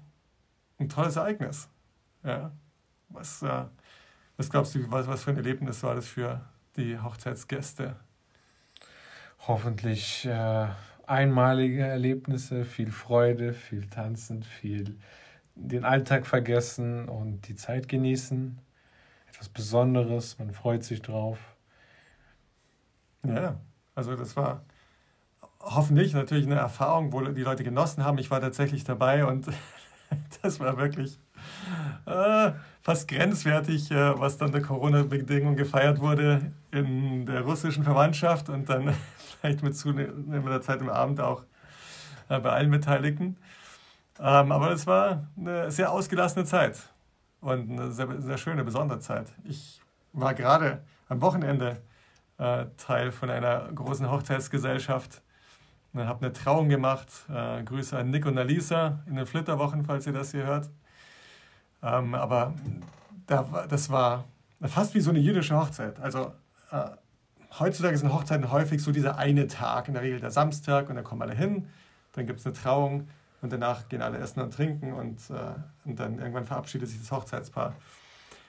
ein 0.78 0.88
tolles 0.88 1.16
Ereignis. 1.16 1.68
Ja. 2.22 2.52
Was, 3.08 3.42
äh, 3.42 3.64
was 4.36 4.50
glaubst 4.50 4.74
du, 4.74 4.90
was, 4.90 5.06
was 5.06 5.24
für 5.24 5.30
ein 5.30 5.36
Erlebnis 5.36 5.82
war 5.82 5.94
das 5.94 6.06
für 6.06 6.40
die 6.76 6.98
Hochzeitsgäste? 6.98 7.96
Hoffentlich 9.46 10.24
äh, 10.24 10.68
einmalige 11.06 11.82
Erlebnisse, 11.82 12.64
viel 12.64 12.90
Freude, 12.90 13.52
viel 13.52 13.86
Tanzen, 13.88 14.42
viel 14.42 14.98
den 15.54 15.84
Alltag 15.84 16.26
vergessen 16.26 17.08
und 17.08 17.48
die 17.48 17.54
Zeit 17.54 17.88
genießen. 17.88 18.58
Etwas 19.28 19.48
Besonderes, 19.48 20.38
man 20.38 20.52
freut 20.52 20.84
sich 20.84 21.02
drauf. 21.02 21.38
Ja, 23.26 23.58
also 23.94 24.14
das 24.14 24.36
war 24.36 24.64
hoffentlich 25.60 26.12
natürlich 26.12 26.46
eine 26.46 26.56
Erfahrung, 26.56 27.12
wo 27.12 27.20
die 27.20 27.42
Leute 27.42 27.64
genossen 27.64 28.04
haben. 28.04 28.18
Ich 28.18 28.30
war 28.30 28.40
tatsächlich 28.40 28.84
dabei 28.84 29.24
und 29.24 29.46
das 30.42 30.60
war 30.60 30.76
wirklich 30.76 31.18
äh, 32.06 32.52
fast 32.82 33.08
grenzwertig, 33.08 33.90
äh, 33.90 34.18
was 34.18 34.38
dann 34.38 34.52
der 34.52 34.62
Corona-Bedingung 34.62 35.56
gefeiert 35.56 36.00
wurde 36.00 36.52
in 36.70 37.26
der 37.26 37.40
russischen 37.40 37.82
Verwandtschaft 37.82 38.48
und 38.48 38.68
dann 38.68 38.94
vielleicht 39.40 39.62
mit 39.62 39.76
zunehmender 39.76 40.60
Zeit 40.60 40.80
im 40.80 40.88
Abend 40.88 41.20
auch 41.20 41.44
äh, 42.28 42.38
bei 42.40 42.50
allen 42.50 42.70
Beteiligten. 42.70 43.36
Ähm, 44.18 44.52
aber 44.52 44.70
es 44.70 44.86
war 44.86 45.28
eine 45.36 45.70
sehr 45.70 45.92
ausgelassene 45.92 46.44
Zeit 46.44 46.78
und 47.40 47.70
eine 47.70 47.92
sehr, 47.92 48.20
sehr 48.20 48.38
schöne, 48.38 48.64
besondere 48.64 49.00
Zeit. 49.00 49.32
Ich 49.44 49.80
war 50.12 50.34
gerade 50.34 50.82
am 51.08 51.20
Wochenende 51.20 51.82
äh, 52.38 52.66
Teil 52.76 53.12
von 53.12 53.30
einer 53.30 53.70
großen 53.74 54.10
Hochzeitsgesellschaft 54.10 55.22
und 55.92 56.06
habe 56.06 56.24
eine 56.24 56.32
Trauung 56.32 56.68
gemacht. 56.68 57.08
Äh, 57.28 57.62
Grüße 57.62 57.96
an 57.96 58.10
Nick 58.10 58.26
und 58.26 58.38
Alisa 58.38 59.00
in 59.06 59.16
den 59.16 59.26
Flitterwochen, 59.26 59.84
falls 59.84 60.06
ihr 60.06 60.12
das 60.12 60.32
hier 60.32 60.44
hört. 60.44 60.70
Ähm, 61.82 62.14
aber 62.14 62.54
da, 63.26 63.66
das 63.68 63.90
war 63.90 64.24
fast 64.62 64.94
wie 64.94 65.00
so 65.00 65.10
eine 65.10 65.18
jüdische 65.18 65.56
Hochzeit. 65.56 66.00
Also 66.00 66.32
äh, 66.70 66.88
heutzutage 67.58 67.96
sind 67.96 68.12
Hochzeiten 68.12 68.50
häufig 68.50 68.82
so 68.82 68.92
dieser 68.92 69.18
eine 69.18 69.46
Tag, 69.46 69.88
in 69.88 69.94
der 69.94 70.02
Regel 70.02 70.20
der 70.20 70.30
Samstag, 70.30 70.88
und 70.88 70.96
dann 70.96 71.04
kommen 71.04 71.22
alle 71.22 71.34
hin, 71.34 71.66
dann 72.12 72.26
gibt 72.26 72.40
es 72.40 72.46
eine 72.46 72.54
Trauung 72.54 73.08
und 73.42 73.52
danach 73.52 73.88
gehen 73.88 74.02
alle 74.02 74.18
essen 74.18 74.40
und 74.40 74.54
trinken 74.54 74.92
und, 74.92 75.18
äh, 75.30 75.34
und 75.84 76.00
dann 76.00 76.18
irgendwann 76.18 76.44
verabschiedet 76.44 76.88
sich 76.88 76.98
das 76.98 77.10
Hochzeitspaar. 77.10 77.74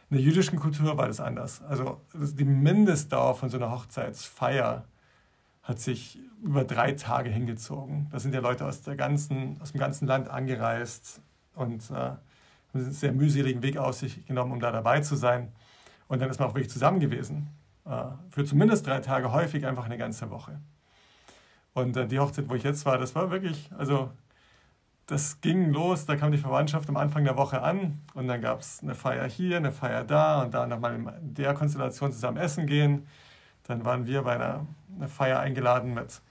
In 0.09 0.17
der 0.17 0.25
jüdischen 0.25 0.57
Kultur 0.57 0.97
war 0.97 1.07
das 1.07 1.19
anders. 1.19 1.61
Also 1.63 2.01
die 2.13 2.45
Mindestdauer 2.45 3.35
von 3.35 3.49
so 3.49 3.57
einer 3.57 3.71
Hochzeitsfeier 3.71 4.85
hat 5.63 5.79
sich 5.79 6.17
über 6.41 6.63
drei 6.63 6.93
Tage 6.93 7.29
hingezogen. 7.29 8.07
Da 8.11 8.19
sind 8.19 8.33
ja 8.33 8.39
Leute 8.39 8.65
aus, 8.65 8.83
der 8.83 8.95
ganzen, 8.95 9.59
aus 9.61 9.73
dem 9.73 9.81
ganzen 9.81 10.07
Land 10.07 10.29
angereist 10.29 11.21
und 11.55 11.89
äh, 11.91 11.93
haben 11.93 12.19
einen 12.73 12.91
sehr 12.93 13.11
mühseligen 13.11 13.61
Weg 13.63 13.77
auf 13.77 13.95
sich 13.95 14.25
genommen, 14.25 14.53
um 14.53 14.59
da 14.61 14.71
dabei 14.71 15.01
zu 15.01 15.15
sein. 15.17 15.51
Und 16.07 16.21
dann 16.21 16.29
ist 16.29 16.39
man 16.39 16.49
auch 16.49 16.55
wirklich 16.55 16.71
zusammen 16.71 17.01
gewesen. 17.01 17.49
Äh, 17.89 18.05
für 18.29 18.43
zumindest 18.45 18.85
drei 18.87 18.99
Tage, 18.99 19.31
häufig 19.31 19.65
einfach 19.65 19.85
eine 19.85 19.97
ganze 19.97 20.29
Woche. 20.29 20.59
Und 21.73 21.95
äh, 21.95 22.07
die 22.07 22.19
Hochzeit, 22.19 22.49
wo 22.49 22.55
ich 22.55 22.63
jetzt 22.63 22.85
war, 22.85 22.97
das 22.97 23.15
war 23.15 23.31
wirklich, 23.31 23.69
also 23.77 24.11
das 25.05 25.39
ging 25.39 25.71
los, 25.71 26.05
da 26.05 26.17
kam 26.17 26.31
die 26.33 26.37
Verwandtschaft 26.37 26.89
am 26.89 26.97
Anfang 26.97 27.23
der 27.23 27.37
Woche 27.37 27.61
an 27.61 28.01
und 28.13 28.27
dann 28.27 28.41
gab 28.41 28.59
es 28.59 28.81
eine 28.83 28.93
Feier 28.93 29.25
hier, 29.25 29.57
eine 29.57 29.71
Feier 29.71 30.03
da 30.03 30.41
und 30.41 30.53
da 30.53 30.67
nochmal 30.67 30.95
in 30.95 31.33
der 31.33 31.53
Konstellation 31.53 32.11
zusammen 32.11 32.37
essen 32.37 32.67
gehen. 32.67 33.07
Dann 33.63 33.85
waren 33.85 34.05
wir 34.05 34.23
bei 34.23 34.35
einer, 34.35 34.65
einer 34.97 35.07
Feier 35.07 35.39
eingeladen 35.39 35.93
mit 35.93 36.21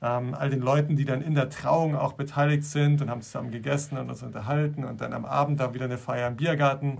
ähm, 0.00 0.34
all 0.34 0.48
den 0.48 0.60
Leuten, 0.60 0.96
die 0.96 1.04
dann 1.04 1.20
in 1.20 1.34
der 1.34 1.50
Trauung 1.50 1.96
auch 1.96 2.14
beteiligt 2.14 2.64
sind 2.64 3.02
und 3.02 3.10
haben 3.10 3.20
zusammen 3.20 3.50
gegessen 3.50 3.98
und 3.98 4.08
uns 4.08 4.22
unterhalten. 4.22 4.84
Und 4.84 5.02
dann 5.02 5.12
am 5.12 5.26
Abend 5.26 5.60
da 5.60 5.74
wieder 5.74 5.84
eine 5.84 5.98
Feier 5.98 6.28
im 6.28 6.36
Biergarten, 6.36 6.98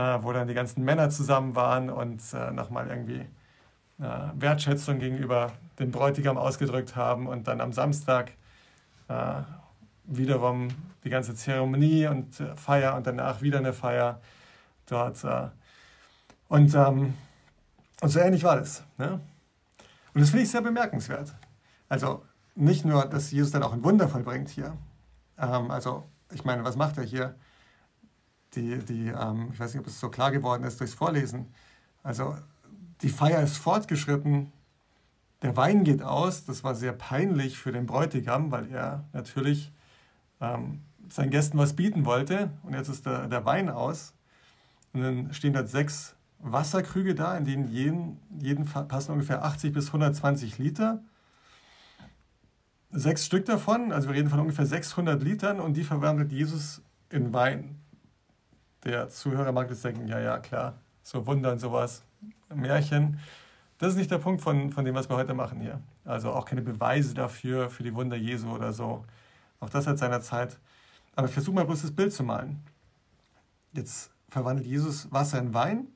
wo 0.00 0.32
dann 0.32 0.48
die 0.48 0.54
ganzen 0.54 0.84
Männer 0.84 1.10
zusammen 1.10 1.54
waren 1.54 1.90
und 1.90 2.22
äh, 2.32 2.50
nochmal 2.50 2.88
irgendwie 2.88 3.26
äh, 4.00 4.30
Wertschätzung 4.34 4.98
gegenüber 4.98 5.52
dem 5.78 5.90
Bräutigam 5.90 6.38
ausgedrückt 6.38 6.96
haben. 6.96 7.26
Und 7.26 7.48
dann 7.48 7.60
am 7.60 7.72
Samstag 7.72 8.32
äh, 9.08 9.42
wiederum 10.04 10.68
die 11.04 11.10
ganze 11.10 11.34
Zeremonie 11.34 12.06
und 12.06 12.40
äh, 12.40 12.54
Feier 12.56 12.96
und 12.96 13.06
danach 13.06 13.42
wieder 13.42 13.58
eine 13.58 13.72
Feier 13.72 14.20
dort. 14.86 15.24
Äh. 15.24 15.48
und 16.48 16.74
ähm, 16.74 17.14
und 18.02 18.08
so 18.08 18.18
ähnlich 18.18 18.42
war 18.42 18.56
das. 18.56 18.82
Ne? 18.98 19.20
Und 20.12 20.20
das 20.20 20.30
finde 20.30 20.42
ich 20.42 20.50
sehr 20.50 20.60
bemerkenswert. 20.60 21.32
Also 21.88 22.24
nicht 22.56 22.84
nur, 22.84 23.06
dass 23.06 23.30
Jesus 23.30 23.52
dann 23.52 23.62
auch 23.62 23.72
ein 23.72 23.84
Wunder 23.84 24.08
vollbringt 24.08 24.48
hier. 24.48 24.76
Ähm, 25.38 25.70
also 25.70 26.04
ich 26.32 26.44
meine, 26.44 26.64
was 26.64 26.74
macht 26.74 26.98
er 26.98 27.04
hier? 27.04 27.36
Die, 28.54 28.78
die, 28.78 29.08
ähm, 29.08 29.50
ich 29.52 29.60
weiß 29.60 29.72
nicht, 29.72 29.80
ob 29.80 29.86
es 29.86 29.98
so 29.98 30.08
klar 30.10 30.30
geworden 30.30 30.64
ist 30.64 30.80
durchs 30.80 30.94
Vorlesen. 30.94 31.46
Also 32.02 32.36
die 33.00 33.08
Feier 33.08 33.42
ist 33.42 33.56
fortgeschritten, 33.56 34.52
der 35.42 35.56
Wein 35.56 35.84
geht 35.84 36.02
aus. 36.02 36.44
Das 36.44 36.62
war 36.62 36.74
sehr 36.74 36.92
peinlich 36.92 37.58
für 37.58 37.72
den 37.72 37.86
Bräutigam, 37.86 38.50
weil 38.50 38.70
er 38.70 39.04
natürlich 39.12 39.72
ähm, 40.40 40.80
seinen 41.08 41.30
Gästen 41.30 41.58
was 41.58 41.74
bieten 41.74 42.04
wollte. 42.04 42.50
Und 42.62 42.74
jetzt 42.74 42.88
ist 42.88 43.06
der, 43.06 43.26
der 43.28 43.44
Wein 43.44 43.68
aus. 43.68 44.14
Und 44.92 45.02
dann 45.02 45.34
stehen 45.34 45.52
da 45.52 45.66
sechs 45.66 46.14
Wasserkrüge 46.38 47.14
da, 47.14 47.36
in 47.36 47.44
denen 47.44 47.68
jeden, 47.68 48.18
jeden 48.38 48.64
passen 48.66 49.12
ungefähr 49.12 49.44
80 49.44 49.72
bis 49.72 49.88
120 49.88 50.58
Liter. 50.58 51.02
Sechs 52.90 53.24
Stück 53.24 53.46
davon, 53.46 53.90
also 53.90 54.08
wir 54.08 54.16
reden 54.16 54.28
von 54.28 54.40
ungefähr 54.40 54.66
600 54.66 55.22
Litern 55.22 55.60
und 55.60 55.74
die 55.74 55.84
verwandelt 55.84 56.30
Jesus 56.30 56.82
in 57.08 57.32
Wein. 57.32 57.81
Der 58.84 59.08
Zuhörer 59.08 59.52
mag 59.52 59.70
jetzt 59.70 59.84
denken, 59.84 60.08
ja, 60.08 60.18
ja, 60.18 60.38
klar, 60.38 60.74
so 61.02 61.26
Wunder 61.26 61.52
und 61.52 61.58
sowas, 61.58 62.02
Märchen. 62.54 63.18
Das 63.78 63.90
ist 63.90 63.96
nicht 63.96 64.10
der 64.10 64.18
Punkt 64.18 64.42
von, 64.42 64.70
von 64.70 64.84
dem, 64.84 64.94
was 64.94 65.08
wir 65.08 65.16
heute 65.16 65.34
machen 65.34 65.60
hier. 65.60 65.80
Also 66.04 66.32
auch 66.32 66.44
keine 66.44 66.62
Beweise 66.62 67.14
dafür, 67.14 67.70
für 67.70 67.82
die 67.82 67.94
Wunder 67.94 68.16
Jesu 68.16 68.48
oder 68.50 68.72
so. 68.72 69.04
Auch 69.60 69.70
das 69.70 69.86
hat 69.86 69.98
seiner 69.98 70.20
Zeit. 70.20 70.58
Aber 71.14 71.28
versuch 71.28 71.52
mal 71.52 71.64
bloß 71.64 71.82
das 71.82 71.90
Bild 71.90 72.12
zu 72.12 72.22
malen. 72.22 72.60
Jetzt 73.72 74.10
verwandelt 74.28 74.66
Jesus 74.66 75.10
Wasser 75.12 75.38
in 75.38 75.54
Wein 75.54 75.88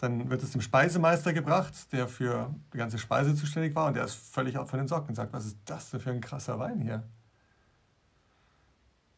dann 0.00 0.30
wird 0.30 0.42
es 0.42 0.52
dem 0.52 0.62
Speisemeister 0.62 1.34
gebracht, 1.34 1.92
der 1.92 2.08
für 2.08 2.54
die 2.72 2.78
ganze 2.78 2.98
Speise 2.98 3.34
zuständig 3.34 3.74
war 3.74 3.86
und 3.86 3.96
der 3.96 4.04
ist 4.04 4.14
völlig 4.14 4.56
auch 4.56 4.66
von 4.66 4.78
den 4.78 4.88
Socken 4.88 5.10
und 5.10 5.14
sagt, 5.14 5.32
was 5.34 5.44
ist 5.44 5.58
das 5.66 5.90
denn 5.90 6.00
für 6.00 6.10
ein 6.10 6.22
krasser 6.22 6.58
Wein 6.58 6.80
hier? 6.80 7.02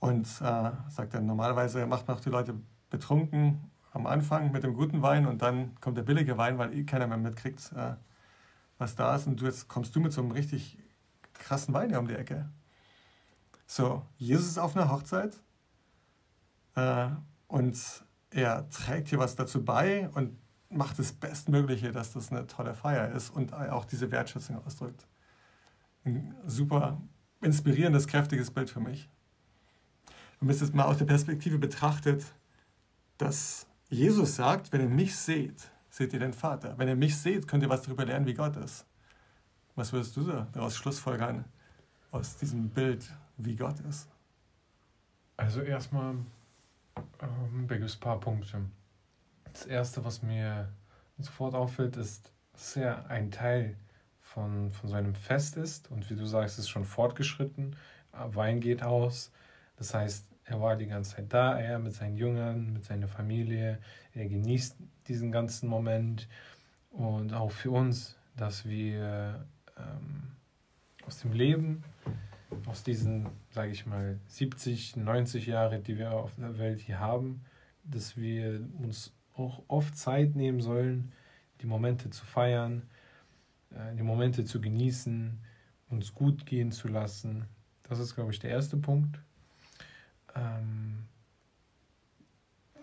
Und 0.01 0.27
äh, 0.27 0.71
sagt 0.89 1.15
er, 1.15 1.21
normalerweise 1.21 1.87
macht 1.87 2.09
man 2.09 2.17
auch 2.17 2.21
die 2.21 2.31
Leute 2.31 2.55
betrunken 2.93 3.73
am 3.91 4.07
Anfang 4.07 4.53
mit 4.53 4.63
dem 4.63 4.75
guten 4.75 5.03
Wein 5.03 5.27
und 5.27 5.43
dann 5.43 5.75
kommt 5.81 5.97
der 5.99 6.03
billige 6.03 6.39
Wein, 6.39 6.59
weil 6.59 6.73
eh 6.73 6.85
keiner 6.85 7.07
mehr 7.09 7.19
mitkriegt, 7.19 7.73
äh, 7.73 7.97
was 8.79 8.95
da 8.95 9.17
ist. 9.17 9.27
Und 9.27 9.41
du 9.41 9.47
jetzt 9.47 9.69
kommst 9.69 9.95
du 9.97 10.01
mit 10.01 10.13
so 10.13 10.23
einem 10.23 10.31
richtig 10.31 10.79
krassen 11.35 11.75
Wein 11.75 11.91
hier 11.91 11.99
um 11.99 12.07
die 12.07 12.15
Ecke. 12.15 12.49
So, 13.67 14.03
Jesus 14.17 14.47
ist 14.47 14.59
auf 14.59 14.77
einer 14.77 14.91
Hochzeit 14.91 15.37
äh, 16.77 17.09
und 17.49 17.77
er 18.31 18.69
trägt 18.71 19.09
hier 19.09 19.19
was 19.19 19.37
dazu 19.37 19.65
bei 19.65 20.09
und 20.11 20.39
macht 20.71 20.99
das 20.99 21.13
Bestmögliche, 21.13 21.93
dass 21.93 22.13
das 22.13 22.31
eine 22.31 22.47
tolle 22.47 22.75
Feier 22.75 23.11
ist 23.13 23.31
und 23.31 23.53
auch 23.53 23.85
diese 23.85 24.11
Wertschätzung 24.11 24.65
ausdrückt. 24.65 25.07
Ein 26.05 26.35
super 26.47 27.01
inspirierendes, 27.43 28.07
kräftiges 28.07 28.51
Bild 28.51 28.71
für 28.71 28.81
mich. 28.81 29.11
Wenn 30.39 30.47
man 30.47 30.55
es 30.55 30.61
jetzt 30.61 30.75
mal 30.75 30.85
aus 30.85 30.99
der 30.99 31.05
Perspektive 31.05 31.59
betrachtet, 31.59 32.25
dass 33.23 33.67
Jesus 33.89 34.37
sagt, 34.37 34.73
wenn 34.73 34.81
ihr 34.81 34.89
mich 34.89 35.17
seht, 35.17 35.71
seht 35.91 36.13
ihr 36.13 36.19
den 36.19 36.33
Vater. 36.33 36.77
Wenn 36.79 36.89
ihr 36.89 36.97
mich 36.97 37.17
seht, 37.17 37.47
könnt 37.47 37.63
ihr 37.63 37.69
was 37.69 37.83
darüber 37.83 38.05
lernen, 38.05 38.27
wie 38.27 38.35
Gott 38.35 38.57
ist. 38.57 38.87
Was 39.75 39.93
würdest 39.93 40.17
du 40.17 40.25
daraus 40.25 40.77
schlussfolgern, 40.77 41.45
aus 42.11 42.37
diesem 42.37 42.69
Bild, 42.69 43.05
wie 43.37 43.57
Gott 43.57 43.81
ist? 43.81 44.09
Also 45.37 45.61
erstmal 45.61 46.17
ähm, 47.21 47.69
ein 47.69 47.91
paar 48.01 48.21
Punkte. 48.21 48.63
Das 49.53 49.67
erste, 49.67 50.05
was 50.05 50.23
mir 50.23 50.69
sofort 51.19 51.55
auffällt, 51.55 51.97
ist, 51.97 52.33
dass 52.53 52.77
er 52.77 53.09
ein 53.09 53.31
Teil 53.31 53.77
von, 54.19 54.73
von 54.73 54.91
seinem 54.91 55.15
Fest 55.15 55.57
ist 55.57 55.91
und 55.91 56.09
wie 56.11 56.17
du 56.17 56.27
sagst, 56.27 56.59
ist 56.59 56.69
schon 56.69 56.85
fortgeschritten. 56.85 57.77
Wein 58.13 58.61
geht 58.61 58.83
aus. 58.83 59.31
Das 59.77 59.95
heißt, 59.95 60.27
er 60.53 60.61
war 60.61 60.77
die 60.77 60.87
ganze 60.87 61.17
Zeit 61.17 61.33
da, 61.33 61.59
er 61.59 61.79
mit 61.79 61.95
seinen 61.95 62.17
Jüngern, 62.17 62.75
mit 62.75 62.85
seiner 62.85 63.09
Familie. 63.09 63.79
Er 64.13 64.27
genießt 64.27 64.77
diesen 65.09 65.33
ganzen 65.33 65.67
Moment. 65.67 66.29
Und 66.91 67.33
auch 67.33 67.51
für 67.51 67.71
uns, 67.71 68.19
dass 68.37 68.69
wir 68.69 69.47
ähm, 69.79 70.33
aus 71.07 71.21
dem 71.21 71.33
Leben, 71.33 71.85
aus 72.67 72.83
diesen, 72.83 73.29
sage 73.51 73.73
ich 73.73 73.87
mal, 73.87 74.19
70, 74.27 74.97
90 74.97 75.47
Jahre, 75.47 75.79
die 75.79 75.97
wir 75.97 76.13
auf 76.13 76.35
der 76.35 76.59
Welt 76.59 76.81
hier 76.81 77.01
haben, 77.01 77.41
dass 77.83 78.19
wir 78.19 78.61
uns 78.79 79.15
auch 79.35 79.63
oft 79.69 79.97
Zeit 79.97 80.37
nehmen 80.37 80.61
sollen, 80.61 81.13
die 81.63 81.67
Momente 81.67 82.11
zu 82.11 82.27
feiern, 82.27 82.83
äh, 83.71 83.97
die 83.97 84.03
Momente 84.03 84.45
zu 84.45 84.61
genießen, 84.61 85.41
uns 85.89 86.13
gut 86.13 86.45
gehen 86.45 86.73
zu 86.73 86.89
lassen. 86.89 87.47
Das 87.85 87.99
ist, 87.99 88.15
glaube 88.15 88.33
ich, 88.33 88.39
der 88.39 88.51
erste 88.51 88.77
Punkt. 88.77 89.19
Ähm, 90.35 91.07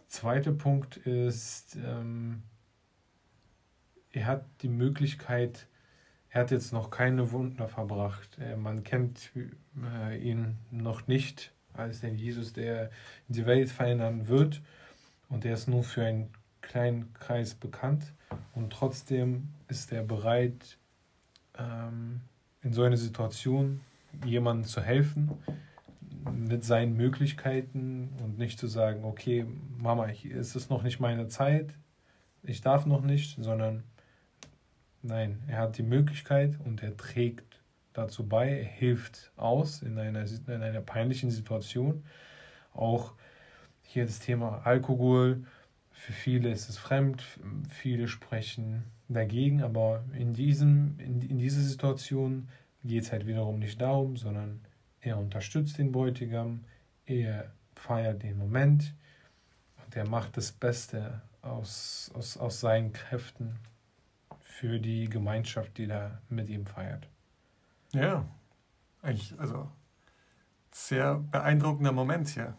zweiter 0.08 0.52
Punkt 0.52 0.98
ist, 0.98 1.76
ähm, 1.76 2.44
er 4.12 4.26
hat 4.26 4.46
die 4.62 4.70
Möglichkeit, 4.70 5.68
er 6.30 6.42
hat 6.42 6.52
jetzt 6.52 6.74
noch 6.74 6.90
keine 6.90 7.32
Wunder 7.32 7.68
verbracht. 7.68 8.38
Äh, 8.40 8.56
man 8.56 8.84
kennt 8.84 9.32
äh, 9.36 10.18
ihn 10.18 10.58
noch 10.72 11.08
nicht 11.08 11.54
als 11.74 12.02
den 12.02 12.16
Jesus, 12.16 12.54
der 12.54 12.90
die 13.28 13.46
Welt 13.46 13.70
verändern 13.70 14.28
wird. 14.28 14.62
Und 15.30 15.46
er 15.46 15.54
ist 15.54 15.68
nur 15.68 15.84
für 15.84 16.04
einen 16.04 16.30
kleinen 16.62 17.14
Kreis 17.14 17.54
bekannt. 17.54 18.14
Und 18.54 18.74
trotzdem 18.74 19.50
ist 19.68 19.92
er 19.92 20.04
bereit, 20.04 20.78
ähm, 21.58 22.22
in 22.62 22.74
so 22.74 22.84
einer 22.84 22.98
Situation 22.98 23.82
jemandem 24.26 24.66
zu 24.68 24.82
helfen 24.82 25.32
mit 26.30 26.64
seinen 26.64 26.96
Möglichkeiten 26.96 28.10
und 28.24 28.38
nicht 28.38 28.60
zu 28.60 28.68
sagen, 28.68 29.04
okay, 29.04 29.46
Mama, 29.78 30.06
ist 30.06 30.56
es 30.56 30.70
noch 30.70 30.84
nicht 30.84 31.00
meine 31.00 31.28
Zeit, 31.28 31.74
ich 32.44 32.62
darf 32.62 32.86
noch 32.86 33.02
nicht, 33.02 33.42
sondern 33.42 33.84
nein, 35.02 35.44
er 35.48 35.60
hat 35.60 35.78
die 35.78 35.84
Möglichkeit 35.84 36.58
und 36.64 36.82
er 36.84 36.96
trägt 36.96 37.62
dazu 37.94 38.28
bei, 38.28 38.60
er 38.60 38.66
hilft 38.66 39.32
aus 39.36 39.82
in 39.82 39.98
einer, 39.98 40.26
in 40.26 40.62
einer 40.64 40.82
peinlichen 40.82 41.32
Situation. 41.32 42.04
Auch 42.74 43.14
hier 43.82 44.06
das 44.06 44.20
Thema 44.20 44.62
Alkohol, 44.64 45.44
für 45.92 46.14
viele 46.14 46.50
ist 46.52 46.70
es 46.70 46.78
fremd, 46.78 47.24
viele 47.68 48.08
sprechen 48.08 48.84
dagegen, 49.10 49.64
aber 49.64 50.04
in, 50.18 50.34
diesem, 50.34 50.98
in, 51.00 51.22
in 51.22 51.38
dieser 51.40 51.62
Situation 51.62 52.48
geht 52.84 53.04
es 53.04 53.12
halt 53.12 53.28
wiederum 53.28 53.60
nicht 53.60 53.82
darum, 53.82 54.16
sondern 54.16 54.62
er 55.02 55.18
unterstützt 55.18 55.78
den 55.78 55.92
Bräutigam, 55.92 56.66
er 57.06 57.52
feiert 57.76 58.24
den 58.24 58.38
Moment 58.38 58.94
und 59.86 59.96
er 59.96 60.08
macht 60.08 60.38
das 60.38 60.52
Beste 60.52 61.22
aus, 61.42 62.12
aus, 62.14 62.38
aus 62.38 62.60
seinen 62.60 62.92
Kräften 62.92 63.56
für 64.40 64.80
die 64.80 65.10
Gemeinschaft, 65.10 65.78
die 65.78 65.88
da 65.88 66.20
mit 66.30 66.50
ihm 66.50 66.66
feiert. 66.66 67.08
Ja, 67.94 68.26
eigentlich, 69.02 69.40
also 69.40 69.70
sehr 70.72 71.16
beeindruckender 71.16 71.92
Moment 71.92 72.28
hier. 72.28 72.56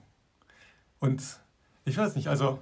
Und 0.98 1.22
ich 1.84 1.96
weiß 1.96 2.16
nicht, 2.16 2.28
also 2.28 2.60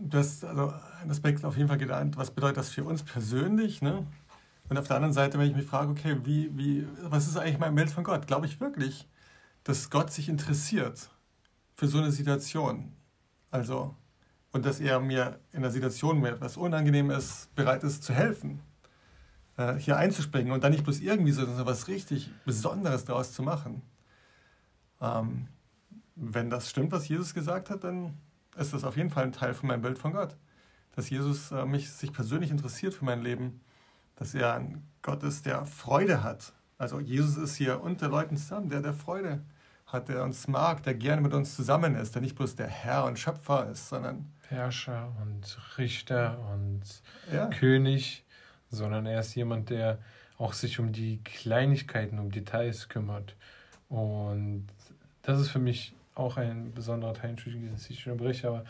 du 0.00 0.18
hast 0.18 0.44
also 0.44 0.72
einen 1.00 1.10
Aspekt 1.10 1.44
auf 1.44 1.56
jeden 1.56 1.68
Fall 1.68 1.78
gelernt, 1.78 2.16
was 2.16 2.30
bedeutet 2.30 2.58
das 2.58 2.70
für 2.70 2.84
uns 2.84 3.02
persönlich, 3.02 3.82
ne? 3.82 4.06
Und 4.68 4.76
auf 4.78 4.86
der 4.86 4.96
anderen 4.96 5.14
Seite, 5.14 5.38
wenn 5.38 5.48
ich 5.48 5.56
mich 5.56 5.66
frage, 5.66 5.90
okay, 5.90 6.18
wie, 6.24 6.56
wie, 6.56 6.86
was 7.02 7.26
ist 7.26 7.36
eigentlich 7.36 7.58
mein 7.58 7.74
Bild 7.74 7.90
von 7.90 8.04
Gott? 8.04 8.26
Glaube 8.26 8.46
ich 8.46 8.60
wirklich, 8.60 9.08
dass 9.64 9.90
Gott 9.90 10.10
sich 10.10 10.28
interessiert 10.28 11.10
für 11.74 11.88
so 11.88 11.98
eine 11.98 12.12
Situation? 12.12 12.92
Also, 13.50 13.94
und 14.52 14.66
dass 14.66 14.80
er 14.80 15.00
mir 15.00 15.40
in 15.52 15.62
der 15.62 15.70
Situation, 15.70 16.20
wo 16.20 16.26
etwas 16.26 16.56
unangenehm 16.56 17.10
ist, 17.10 17.54
bereit 17.54 17.82
ist 17.82 18.02
zu 18.02 18.12
helfen, 18.12 18.60
äh, 19.56 19.74
hier 19.74 19.96
einzuspringen 19.96 20.52
und 20.52 20.64
dann 20.64 20.72
nicht 20.72 20.84
bloß 20.84 21.00
irgendwie 21.00 21.32
so 21.32 21.46
was 21.66 21.88
richtig 21.88 22.30
Besonderes 22.44 23.04
daraus 23.04 23.32
zu 23.32 23.42
machen. 23.42 23.82
Ähm, 25.00 25.48
wenn 26.14 26.50
das 26.50 26.68
stimmt, 26.68 26.92
was 26.92 27.08
Jesus 27.08 27.32
gesagt 27.32 27.70
hat, 27.70 27.84
dann 27.84 28.18
ist 28.56 28.72
das 28.72 28.84
auf 28.84 28.96
jeden 28.96 29.10
Fall 29.10 29.24
ein 29.24 29.32
Teil 29.32 29.54
von 29.54 29.68
meinem 29.68 29.82
Bild 29.82 29.98
von 29.98 30.12
Gott. 30.12 30.36
Dass 30.94 31.10
Jesus 31.10 31.52
äh, 31.52 31.64
mich 31.64 31.90
sich 31.90 32.12
persönlich 32.12 32.50
interessiert 32.50 32.92
für 32.92 33.04
mein 33.04 33.22
Leben, 33.22 33.60
dass 34.18 34.34
er 34.34 34.54
ein 34.54 34.82
Gott 35.02 35.22
ist, 35.22 35.46
der 35.46 35.64
Freude 35.64 36.22
hat. 36.22 36.52
Also 36.76 37.00
Jesus 37.00 37.36
ist 37.36 37.56
hier 37.56 37.80
unter 37.80 38.08
Leuten 38.08 38.36
zusammen, 38.36 38.68
der 38.68 38.82
der 38.82 38.92
Freude 38.92 39.42
hat, 39.86 40.08
der 40.08 40.22
uns 40.22 40.48
mag, 40.48 40.82
der 40.82 40.94
gerne 40.94 41.22
mit 41.22 41.32
uns 41.32 41.54
zusammen 41.54 41.94
ist, 41.94 42.14
der 42.14 42.22
nicht 42.22 42.36
bloß 42.36 42.56
der 42.56 42.66
Herr 42.66 43.04
und 43.04 43.18
Schöpfer 43.18 43.70
ist, 43.70 43.88
sondern 43.88 44.30
Herrscher 44.48 45.12
und 45.22 45.58
Richter 45.78 46.38
und 46.52 46.82
ja. 47.32 47.46
König, 47.46 48.24
sondern 48.70 49.06
er 49.06 49.20
ist 49.20 49.34
jemand, 49.34 49.70
der 49.70 49.98
auch 50.36 50.52
sich 50.52 50.78
um 50.78 50.92
die 50.92 51.22
Kleinigkeiten, 51.24 52.18
um 52.18 52.30
Details 52.30 52.88
kümmert. 52.88 53.34
Und 53.88 54.66
das 55.22 55.40
ist 55.40 55.50
für 55.50 55.58
mich 55.58 55.94
auch 56.14 56.36
ein 56.36 56.72
besonderer 56.74 57.14
Teil, 57.14 57.30
Entschuldigung, 57.30 57.70
dass 57.72 57.88
ich 57.88 58.06
unterbreche, 58.06 58.48
aber 58.48 58.64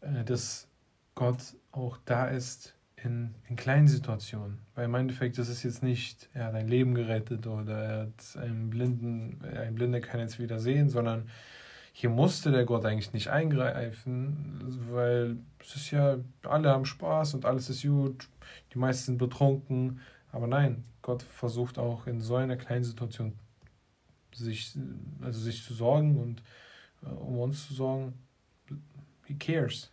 äh, 0.00 0.24
dass 0.24 0.68
Gott 1.14 1.38
auch 1.72 1.98
da 2.04 2.26
ist 2.26 2.74
in, 3.04 3.34
in 3.48 3.56
kleinen 3.56 3.88
Situationen. 3.88 4.58
Weil 4.74 4.86
im 4.86 4.94
Endeffekt 4.94 5.38
ist 5.38 5.48
es 5.48 5.62
jetzt 5.62 5.82
nicht, 5.82 6.28
er 6.34 6.46
hat 6.46 6.54
ein 6.54 6.68
Leben 6.68 6.94
gerettet 6.94 7.46
oder 7.46 7.78
er 7.78 8.00
hat 8.02 8.42
einen 8.42 8.70
Blinden, 8.70 9.40
ein 9.44 9.74
Blinder 9.74 10.00
kann 10.00 10.20
jetzt 10.20 10.38
wieder 10.38 10.58
sehen, 10.58 10.88
sondern 10.88 11.28
hier 11.92 12.10
musste 12.10 12.50
der 12.50 12.64
Gott 12.64 12.84
eigentlich 12.84 13.12
nicht 13.12 13.28
eingreifen, 13.28 14.86
weil 14.90 15.38
es 15.60 15.76
ist 15.76 15.90
ja, 15.90 16.18
alle 16.42 16.70
haben 16.70 16.86
Spaß 16.86 17.34
und 17.34 17.44
alles 17.44 17.68
ist 17.68 17.82
gut, 17.82 18.28
die 18.72 18.78
meisten 18.78 19.06
sind 19.06 19.18
betrunken, 19.18 20.00
aber 20.32 20.46
nein, 20.46 20.84
Gott 21.02 21.22
versucht 21.22 21.78
auch 21.78 22.06
in 22.06 22.20
so 22.20 22.36
einer 22.36 22.56
kleinen 22.56 22.84
Situation 22.84 23.32
sich, 24.34 24.78
also 25.22 25.40
sich 25.40 25.64
zu 25.64 25.74
sorgen 25.74 26.18
und 26.18 26.42
äh, 27.02 27.08
um 27.08 27.38
uns 27.38 27.66
zu 27.66 27.74
sorgen. 27.74 28.14
He 29.26 29.34
cares. 29.34 29.90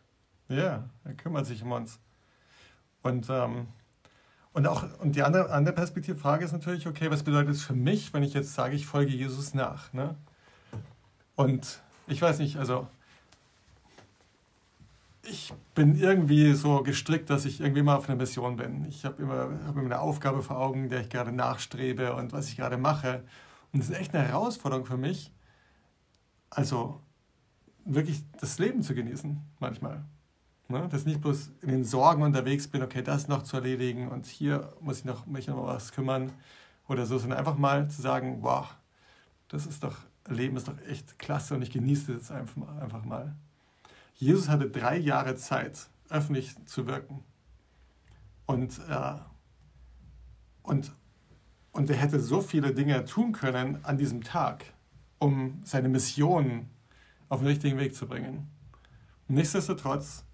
Ja, 0.50 0.90
er 1.04 1.14
kümmert 1.14 1.46
sich 1.46 1.62
um 1.64 1.72
uns. 1.72 2.00
Und, 3.08 3.30
ähm, 3.30 3.68
und 4.52 4.68
auch 4.68 4.84
und 5.00 5.16
die 5.16 5.24
andere, 5.24 5.50
andere 5.52 5.74
Perspektivfrage 5.74 6.44
ist 6.44 6.52
natürlich, 6.52 6.88
okay, 6.88 7.10
was 7.10 7.24
bedeutet 7.24 7.56
es 7.56 7.62
für 7.62 7.74
mich, 7.74 8.14
wenn 8.14 8.22
ich 8.22 8.34
jetzt 8.34 8.54
sage, 8.54 8.76
ich 8.76 8.86
folge 8.86 9.14
Jesus 9.14 9.54
nach? 9.54 9.94
Ne? 9.94 10.16
Und 11.36 11.82
ich 12.08 12.22
weiß 12.22 12.40
nicht, 12.40 12.58
also 12.58 12.88
ich 15.24 15.54
bin 15.74 15.98
irgendwie 15.98 16.54
so 16.54 16.84
gestrickt, 16.84 17.30
dass 17.30 17.46
ich 17.46 17.62
irgendwie 17.62 17.82
mal 17.82 17.96
auf 17.96 18.10
einer 18.10 18.18
Mission 18.18 18.58
bin. 18.58 18.86
Ich 18.86 19.06
habe 19.06 19.22
immer, 19.22 19.50
hab 19.66 19.76
immer 19.76 19.86
eine 19.86 20.00
Aufgabe 20.00 20.42
vor 20.42 20.58
Augen, 20.58 20.90
der 20.90 21.02
ich 21.02 21.10
gerade 21.10 21.32
nachstrebe 21.32 22.14
und 22.14 22.34
was 22.34 22.50
ich 22.50 22.58
gerade 22.58 22.78
mache. 22.78 23.24
Und 23.72 23.82
das 23.82 23.90
ist 23.90 23.98
echt 23.98 24.14
eine 24.14 24.28
Herausforderung 24.28 24.86
für 24.86 24.98
mich, 24.98 25.34
also 26.50 27.02
wirklich 27.86 28.24
das 28.40 28.60
Leben 28.60 28.82
zu 28.82 28.96
genießen 28.96 29.40
manchmal. 29.60 30.04
Ne? 30.70 30.88
Dass 30.90 31.02
ich 31.02 31.08
nicht 31.08 31.22
bloß 31.22 31.52
in 31.62 31.70
den 31.70 31.84
Sorgen 31.86 32.24
unterwegs 32.24 32.68
bin, 32.68 32.84
okay, 32.84 33.02
das 33.02 33.28
noch 33.28 33.44
zu 33.44 33.58
erledigen 33.58 34.10
und 34.10 34.26
hier 34.26 34.74
muss 34.82 35.00
ich 35.00 35.06
noch, 35.06 35.26
mich 35.26 35.48
noch 35.48 35.66
was 35.66 35.92
kümmern 35.94 36.32
oder 36.88 37.06
so, 37.06 37.18
sondern 37.18 37.40
einfach 37.40 37.58
mal 37.58 37.90
zu 37.90 38.02
sagen, 38.02 38.40
wow, 38.42 38.76
das 39.48 39.66
ist 39.66 39.84
doch, 39.84 39.98
Leben 40.28 40.58
ist 40.58 40.68
doch 40.68 40.78
echt 40.88 41.20
klasse 41.20 41.56
und 41.56 41.62
ich 41.62 41.72
genieße 41.72 42.14
es 42.14 42.32
einfach 42.32 43.06
mal. 43.06 43.36
Jesus 44.16 44.50
hatte 44.50 44.70
drei 44.70 44.98
Jahre 44.98 45.36
Zeit, 45.36 45.90
öffentlich 46.10 46.56
zu 46.66 46.88
wirken. 46.88 47.24
Und, 48.46 48.80
äh, 48.90 49.16
und, 50.64 50.92
und 51.72 51.90
er 51.90 51.96
hätte 51.96 52.20
so 52.20 52.42
viele 52.42 52.74
Dinge 52.74 53.06
tun 53.06 53.32
können 53.32 53.84
an 53.86 53.98
diesem 53.98 54.24
Tag, 54.24 54.66
um 55.20 55.62
seine 55.64 55.88
Mission 55.88 56.70
auf 57.30 57.40
den 57.40 57.48
richtigen 57.48 57.78
Weg 57.78 57.96
zu 57.96 58.08
bringen. 58.08 58.50
Nichtsdestotrotz 59.28 60.26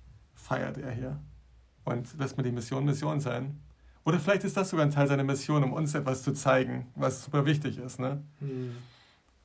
feiert 0.43 0.77
er 0.77 0.91
hier 0.91 1.19
und 1.85 2.17
lässt 2.19 2.37
mir 2.37 2.43
die 2.43 2.51
Mission 2.51 2.85
Mission 2.85 3.19
sein 3.19 3.59
Oder 4.03 4.19
vielleicht 4.19 4.43
ist 4.43 4.57
das 4.57 4.69
sogar 4.69 4.85
ein 4.85 4.91
Teil 4.91 5.07
seiner 5.07 5.23
Mission, 5.23 5.63
um 5.63 5.71
uns 5.73 5.95
etwas 5.95 6.23
zu 6.23 6.33
zeigen, 6.33 6.91
was 6.95 7.23
super 7.23 7.45
wichtig 7.45 7.77
ist. 7.77 7.99
Ne? 7.99 8.21
Mhm. 8.41 8.75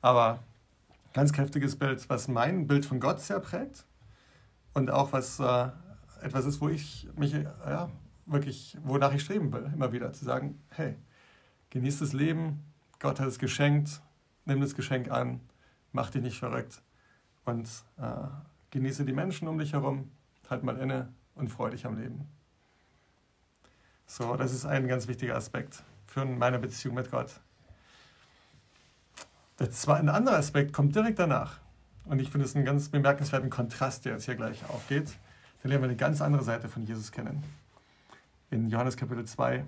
Aber 0.01 0.39
ganz 1.13 1.31
kräftiges 1.31 1.77
Bild, 1.77 2.09
was 2.09 2.27
mein 2.27 2.67
Bild 2.67 2.85
von 2.85 2.99
Gott 2.99 3.21
sehr 3.21 3.39
prägt 3.39 3.85
und 4.73 4.91
auch 4.91 5.13
was 5.13 5.39
äh, 5.39 5.69
etwas 6.21 6.45
ist, 6.45 6.59
wo 6.59 6.67
ich 6.69 7.07
mich 7.15 7.33
ja, 7.33 7.89
wirklich, 8.25 8.77
wonach 8.83 9.13
ich 9.13 9.23
streben 9.23 9.51
will, 9.53 9.71
immer 9.73 9.91
wieder 9.93 10.11
zu 10.11 10.25
sagen, 10.25 10.61
hey, 10.69 10.95
genieß 11.69 11.99
das 11.99 12.13
Leben, 12.13 12.63
Gott 12.99 13.19
hat 13.19 13.27
es 13.27 13.39
geschenkt, 13.39 14.01
nimm 14.45 14.59
das 14.59 14.75
Geschenk 14.75 15.09
an, 15.09 15.39
mach 15.93 16.09
dich 16.09 16.21
nicht 16.21 16.37
verrückt 16.37 16.81
und 17.45 17.67
äh, 17.97 18.27
genieße 18.71 19.05
die 19.05 19.13
Menschen 19.13 19.47
um 19.47 19.57
dich 19.57 19.73
herum, 19.73 20.11
halt 20.49 20.63
mal 20.63 20.77
inne 20.77 21.13
und 21.35 21.49
freu 21.49 21.69
dich 21.69 21.85
am 21.85 21.97
Leben. 21.99 22.27
So, 24.05 24.35
das 24.35 24.53
ist 24.53 24.65
ein 24.65 24.87
ganz 24.87 25.07
wichtiger 25.07 25.35
Aspekt 25.35 25.83
für 26.07 26.25
meine 26.25 26.59
Beziehung 26.59 26.95
mit 26.95 27.11
Gott. 27.11 27.39
Der 29.59 29.69
zweite, 29.71 30.01
ein 30.01 30.09
anderer 30.09 30.37
Aspekt 30.37 30.73
kommt 30.73 30.95
direkt 30.95 31.19
danach. 31.19 31.59
Und 32.05 32.19
ich 32.19 32.31
finde 32.31 32.45
es 32.45 32.55
einen 32.55 32.65
ganz 32.65 32.89
bemerkenswerten 32.89 33.49
Kontrast, 33.49 34.05
der 34.05 34.13
jetzt 34.13 34.25
hier 34.25 34.35
gleich 34.35 34.67
aufgeht. 34.69 35.11
Da 35.61 35.69
lernen 35.69 35.83
wir 35.83 35.89
eine 35.89 35.97
ganz 35.97 36.21
andere 36.21 36.43
Seite 36.43 36.69
von 36.69 36.85
Jesus 36.85 37.11
kennen. 37.11 37.43
In 38.49 38.69
Johannes 38.69 38.97
Kapitel 38.97 39.25
2, 39.25 39.63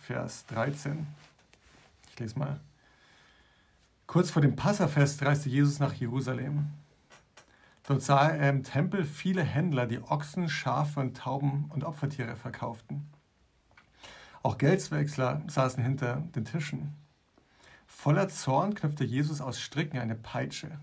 Vers 0.00 0.46
13. 0.46 1.06
Ich 2.10 2.18
lese 2.18 2.38
mal. 2.38 2.58
Kurz 4.06 4.30
vor 4.30 4.42
dem 4.42 4.56
Passafest 4.56 5.22
reiste 5.22 5.48
Jesus 5.48 5.78
nach 5.78 5.94
Jerusalem. 5.94 6.70
Dort 7.86 8.02
sah 8.02 8.28
er 8.28 8.48
im 8.48 8.62
Tempel 8.62 9.04
viele 9.04 9.42
Händler, 9.42 9.86
die 9.86 10.02
Ochsen, 10.02 10.48
Schafe 10.48 11.00
und 11.00 11.16
Tauben 11.16 11.66
und 11.68 11.84
Opfertiere 11.84 12.34
verkauften. 12.34 13.10
Auch 14.42 14.58
Geldwechsler 14.58 15.42
saßen 15.46 15.82
hinter 15.82 16.16
den 16.34 16.44
Tischen. 16.44 16.96
Voller 17.86 18.28
Zorn 18.28 18.74
knüpfte 18.74 19.04
Jesus 19.04 19.40
aus 19.40 19.60
Stricken 19.60 19.98
eine 19.98 20.14
Peitsche 20.14 20.80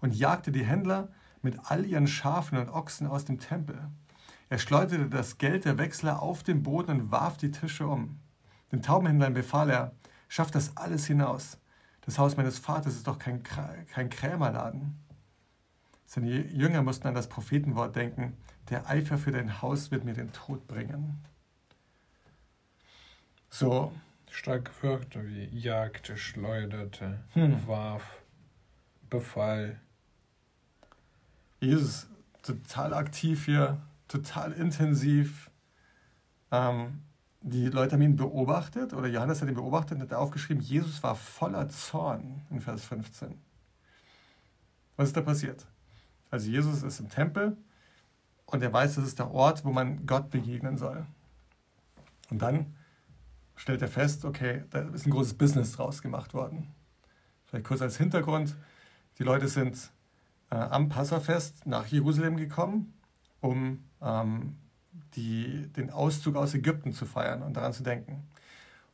und 0.00 0.14
jagte 0.14 0.50
die 0.50 0.64
Händler 0.64 1.08
mit 1.42 1.58
all 1.64 1.86
ihren 1.86 2.06
Schafen 2.06 2.58
und 2.58 2.68
Ochsen 2.68 3.06
aus 3.06 3.24
dem 3.24 3.38
Tempel. 3.38 3.88
Er 4.48 4.58
schleuderte 4.58 5.08
das 5.08 5.38
Geld 5.38 5.64
der 5.64 5.78
Wechsler 5.78 6.20
auf 6.20 6.42
den 6.42 6.62
Boden 6.62 6.90
und 6.90 7.10
warf 7.12 7.36
die 7.36 7.52
Tische 7.52 7.86
um. 7.86 8.20
Den 8.70 8.82
Taubenhändlern 8.82 9.34
befahl 9.34 9.70
er, 9.70 9.92
schafft 10.28 10.54
das 10.54 10.76
alles 10.76 11.06
hinaus. 11.06 11.58
Das 12.02 12.18
Haus 12.18 12.36
meines 12.36 12.58
Vaters 12.58 12.94
ist 12.94 13.06
doch 13.06 13.18
kein, 13.18 13.42
kein 13.42 14.10
Krämerladen. 14.10 14.98
Seine 16.14 16.28
Jünger 16.28 16.82
mussten 16.82 17.08
an 17.08 17.14
das 17.14 17.26
Prophetenwort 17.26 17.96
denken, 17.96 18.36
der 18.68 18.86
Eifer 18.86 19.16
für 19.16 19.32
dein 19.32 19.62
Haus 19.62 19.90
wird 19.90 20.04
mir 20.04 20.12
den 20.12 20.30
Tod 20.30 20.68
bringen. 20.68 21.24
So. 23.48 23.94
Starke 24.30 24.70
Wörter 24.82 25.26
wie 25.26 25.46
jagte, 25.46 26.18
schleuderte, 26.18 27.24
hm. 27.30 27.66
warf, 27.66 28.20
befahl. 29.08 29.80
Jesus 31.60 32.06
total 32.42 32.92
aktiv 32.92 33.46
hier, 33.46 33.80
total 34.06 34.52
intensiv. 34.52 35.50
Ähm, 36.50 37.04
die 37.40 37.68
Leute 37.68 37.94
haben 37.94 38.02
ihn 38.02 38.16
beobachtet, 38.16 38.92
oder 38.92 39.08
Johannes 39.08 39.40
hat 39.40 39.48
ihn 39.48 39.54
beobachtet 39.54 39.96
und 39.96 40.02
hat 40.02 40.12
aufgeschrieben, 40.12 40.62
Jesus 40.62 41.02
war 41.02 41.14
voller 41.14 41.70
Zorn 41.70 42.42
in 42.50 42.60
Vers 42.60 42.84
15. 42.84 43.40
Was 44.96 45.08
ist 45.08 45.16
da 45.16 45.22
passiert? 45.22 45.66
Also 46.32 46.50
Jesus 46.50 46.82
ist 46.82 46.98
im 46.98 47.10
Tempel 47.10 47.58
und 48.46 48.62
er 48.62 48.72
weiß, 48.72 48.94
das 48.94 49.04
ist 49.04 49.18
der 49.18 49.30
Ort, 49.30 49.66
wo 49.66 49.70
man 49.70 50.06
Gott 50.06 50.30
begegnen 50.30 50.78
soll. 50.78 51.04
Und 52.30 52.40
dann 52.40 52.74
stellt 53.54 53.82
er 53.82 53.88
fest, 53.88 54.24
okay, 54.24 54.64
da 54.70 54.80
ist 54.80 55.06
ein 55.06 55.10
großes 55.10 55.34
Business 55.34 55.72
draus 55.72 56.00
gemacht 56.00 56.32
worden. 56.32 56.72
Vielleicht 57.44 57.66
kurz 57.66 57.82
als 57.82 57.98
Hintergrund, 57.98 58.56
die 59.18 59.24
Leute 59.24 59.46
sind 59.46 59.90
äh, 60.50 60.54
am 60.54 60.88
Passafest 60.88 61.66
nach 61.66 61.86
Jerusalem 61.88 62.38
gekommen, 62.38 62.94
um 63.42 63.84
ähm, 64.00 64.56
die, 65.14 65.68
den 65.76 65.90
Auszug 65.90 66.36
aus 66.36 66.54
Ägypten 66.54 66.94
zu 66.94 67.04
feiern 67.04 67.42
und 67.42 67.58
daran 67.58 67.74
zu 67.74 67.82
denken. 67.82 68.26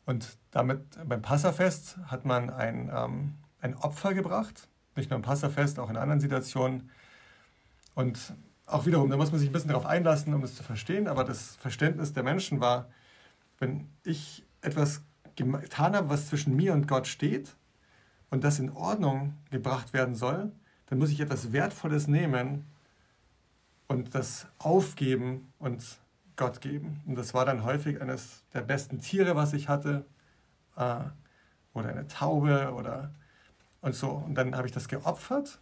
Und 0.07 0.39
damit 0.51 0.81
beim 1.09 1.23
Passafest 1.23 1.99
hat 2.07 2.25
man 2.25 2.51
ein, 2.51 2.91
ähm, 2.93 3.35
ein 3.61 3.77
Opfer 3.77 4.13
gebracht, 4.13 4.67
nicht 4.97 5.11
nur 5.11 5.19
im 5.19 5.23
Passafest, 5.23 5.79
auch 5.79 5.89
in 5.89 5.97
anderen 5.97 6.21
Situationen. 6.21 6.91
Und 7.99 8.33
auch 8.67 8.87
wiederum, 8.87 9.11
da 9.11 9.17
muss 9.17 9.33
man 9.33 9.41
sich 9.41 9.49
ein 9.49 9.53
bisschen 9.53 9.71
darauf 9.71 9.85
einlassen, 9.85 10.33
um 10.33 10.41
das 10.41 10.55
zu 10.55 10.63
verstehen, 10.63 11.09
aber 11.09 11.25
das 11.25 11.57
Verständnis 11.57 12.13
der 12.13 12.23
Menschen 12.23 12.61
war, 12.61 12.89
wenn 13.59 13.89
ich 14.05 14.47
etwas 14.61 15.03
getan 15.35 15.97
habe, 15.97 16.09
was 16.09 16.29
zwischen 16.29 16.55
mir 16.55 16.75
und 16.75 16.87
Gott 16.87 17.09
steht 17.09 17.57
und 18.31 18.45
das 18.45 18.61
in 18.61 18.71
Ordnung 18.71 19.35
gebracht 19.51 19.95
werden 19.95 20.15
soll, 20.15 20.53
dann 20.87 21.01
muss 21.01 21.11
ich 21.11 21.19
etwas 21.19 21.51
Wertvolles 21.51 22.07
nehmen 22.07 22.67
und 23.89 24.15
das 24.15 24.47
aufgeben 24.59 25.53
und 25.59 25.99
Gott 26.37 26.61
geben. 26.61 27.01
Und 27.05 27.17
das 27.19 27.35
war 27.35 27.47
dann 27.47 27.65
häufig 27.65 28.01
eines 28.01 28.45
der 28.55 28.61
besten 28.61 29.01
Tiere, 29.01 29.35
was 29.35 29.53
ich 29.55 29.69
hatte, 29.69 30.05
äh, 30.77 31.01
oder 31.75 31.89
eine 31.89 32.07
Taube 32.07 32.73
oder 32.75 33.11
und 33.81 33.97
so. 33.97 34.11
Und 34.11 34.37
dann 34.37 34.55
habe 34.55 34.69
ich 34.69 34.73
das 34.73 34.87
geopfert 34.87 35.59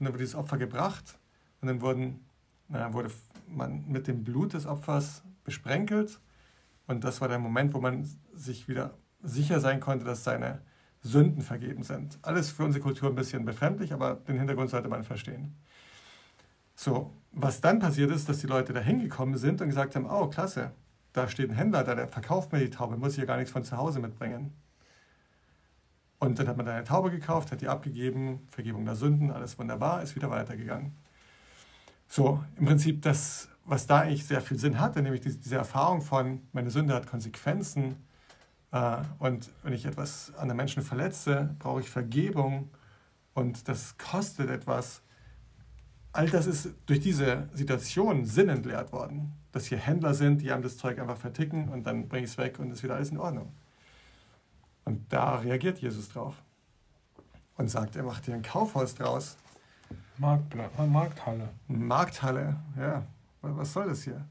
und 0.00 0.06
dann 0.06 0.12
wurde 0.12 0.24
dieses 0.24 0.34
Opfer 0.34 0.58
gebracht 0.58 1.20
und 1.60 1.68
dann 1.68 1.80
wurden, 1.80 2.24
na, 2.68 2.92
wurde 2.92 3.10
man 3.48 3.86
mit 3.88 4.06
dem 4.06 4.24
Blut 4.24 4.52
des 4.54 4.66
Opfers 4.66 5.22
besprenkelt 5.44 6.20
und 6.86 7.04
das 7.04 7.20
war 7.20 7.28
der 7.28 7.38
Moment, 7.38 7.74
wo 7.74 7.80
man 7.80 8.08
sich 8.32 8.68
wieder 8.68 8.94
sicher 9.22 9.60
sein 9.60 9.80
konnte, 9.80 10.04
dass 10.04 10.24
seine 10.24 10.60
Sünden 11.02 11.42
vergeben 11.42 11.82
sind. 11.82 12.18
Alles 12.22 12.50
für 12.50 12.64
unsere 12.64 12.82
Kultur 12.82 13.08
ein 13.08 13.14
bisschen 13.14 13.44
befremdlich, 13.44 13.92
aber 13.92 14.14
den 14.14 14.38
Hintergrund 14.38 14.70
sollte 14.70 14.88
man 14.88 15.04
verstehen. 15.04 15.54
So, 16.74 17.12
was 17.32 17.60
dann 17.60 17.78
passiert 17.78 18.10
ist, 18.10 18.28
dass 18.28 18.38
die 18.38 18.46
Leute 18.46 18.72
da 18.72 18.80
hingekommen 18.80 19.36
sind 19.36 19.60
und 19.60 19.68
gesagt 19.68 19.96
haben, 19.96 20.06
oh, 20.08 20.28
klasse, 20.28 20.72
da 21.12 21.28
steht 21.28 21.50
ein 21.50 21.56
Händler 21.56 21.84
da, 21.84 21.94
der 21.94 22.08
verkauft 22.08 22.52
mir 22.52 22.60
die 22.60 22.70
Taube, 22.70 22.96
muss 22.96 23.12
ich 23.12 23.18
ja 23.18 23.24
gar 23.24 23.36
nichts 23.36 23.50
von 23.50 23.64
zu 23.64 23.76
Hause 23.76 24.00
mitbringen. 24.00 24.52
Und 26.20 26.38
dann 26.38 26.48
hat 26.48 26.56
man 26.56 26.66
da 26.66 26.72
eine 26.72 26.84
Taube 26.84 27.10
gekauft, 27.10 27.52
hat 27.52 27.60
die 27.60 27.68
abgegeben, 27.68 28.46
Vergebung 28.50 28.84
der 28.84 28.96
Sünden, 28.96 29.30
alles 29.30 29.58
wunderbar, 29.58 30.02
ist 30.02 30.16
wieder 30.16 30.30
weitergegangen. 30.30 30.96
So, 32.08 32.42
im 32.56 32.66
Prinzip 32.66 33.02
das, 33.02 33.48
was 33.64 33.86
da 33.86 34.00
eigentlich 34.00 34.26
sehr 34.26 34.40
viel 34.40 34.58
Sinn 34.58 34.80
hatte, 34.80 35.02
nämlich 35.02 35.20
diese 35.20 35.56
Erfahrung 35.56 36.00
von, 36.00 36.40
meine 36.52 36.70
Sünde 36.70 36.94
hat 36.94 37.06
Konsequenzen 37.06 37.96
äh, 38.72 38.96
und 39.18 39.50
wenn 39.62 39.74
ich 39.74 39.84
etwas 39.84 40.32
an 40.36 40.48
den 40.48 40.56
Menschen 40.56 40.82
verletze, 40.82 41.54
brauche 41.58 41.80
ich 41.80 41.90
Vergebung 41.90 42.70
und 43.34 43.68
das 43.68 43.96
kostet 43.98 44.50
etwas 44.50 45.02
all 46.12 46.28
das 46.28 46.46
ist 46.46 46.70
durch 46.86 47.00
diese 47.00 47.48
Situation 47.52 48.24
sinnentleert 48.24 48.92
worden. 48.92 49.34
Dass 49.52 49.66
hier 49.66 49.78
Händler 49.78 50.14
sind, 50.14 50.42
die 50.42 50.50
einem 50.50 50.62
das 50.62 50.76
Zeug 50.76 50.98
einfach 50.98 51.16
verticken 51.16 51.68
und 51.68 51.86
dann 51.86 52.08
bringe 52.08 52.24
ich 52.24 52.32
es 52.32 52.38
weg 52.38 52.58
und 52.58 52.70
ist 52.70 52.82
wieder 52.82 52.96
alles 52.96 53.10
in 53.10 53.18
Ordnung. 53.18 53.52
Und 54.84 55.12
da 55.12 55.36
reagiert 55.36 55.78
Jesus 55.78 56.08
drauf 56.08 56.34
und 57.56 57.68
sagt, 57.68 57.96
er 57.96 58.02
macht 58.02 58.24
hier 58.24 58.34
ein 58.34 58.42
Kaufhaus 58.42 58.94
draus. 58.94 59.36
Marktpla 60.18 60.68
Markthalle. 60.86 61.48
Markthalle, 61.68 62.56
ja. 62.76 63.04
Was 63.40 63.72
soll 63.72 63.88
das 63.88 64.02
hier? 64.02 64.26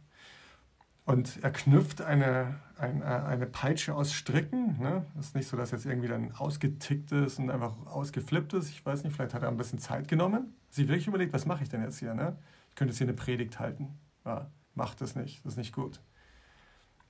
Und 1.05 1.41
er 1.41 1.51
knüpft 1.51 2.01
eine, 2.01 2.59
eine, 2.77 3.25
eine 3.25 3.45
Peitsche 3.45 3.95
aus 3.95 4.11
Stricken. 4.11 4.77
Ne? 4.79 5.05
Ist 5.17 5.35
nicht 5.35 5.47
so, 5.47 5.55
dass 5.55 5.71
jetzt 5.71 5.85
irgendwie 5.85 6.09
dann 6.09 6.33
ausgetickt 6.33 7.13
ist 7.13 7.39
und 7.39 7.49
einfach 7.49 7.73
ausgeflippt 7.85 8.53
ist. 8.53 8.69
Ich 8.69 8.85
weiß 8.85 9.05
nicht, 9.05 9.15
vielleicht 9.15 9.33
hat 9.33 9.43
er 9.43 9.47
ein 9.47 9.55
bisschen 9.55 9.79
Zeit 9.79 10.09
genommen. 10.09 10.53
Sich 10.69 10.89
wirklich 10.89 11.07
überlegt, 11.07 11.31
was 11.31 11.45
mache 11.45 11.63
ich 11.63 11.69
denn 11.69 11.81
jetzt 11.81 11.99
hier? 11.99 12.13
Ne? 12.13 12.35
Ich 12.69 12.75
könnte 12.75 12.91
jetzt 12.91 12.97
hier 12.97 13.07
eine 13.07 13.15
Predigt 13.15 13.57
halten. 13.57 13.97
Ja, 14.25 14.51
macht 14.75 14.99
das 14.99 15.15
nicht, 15.15 15.45
das 15.45 15.53
ist 15.53 15.57
nicht 15.57 15.73
gut. 15.73 16.01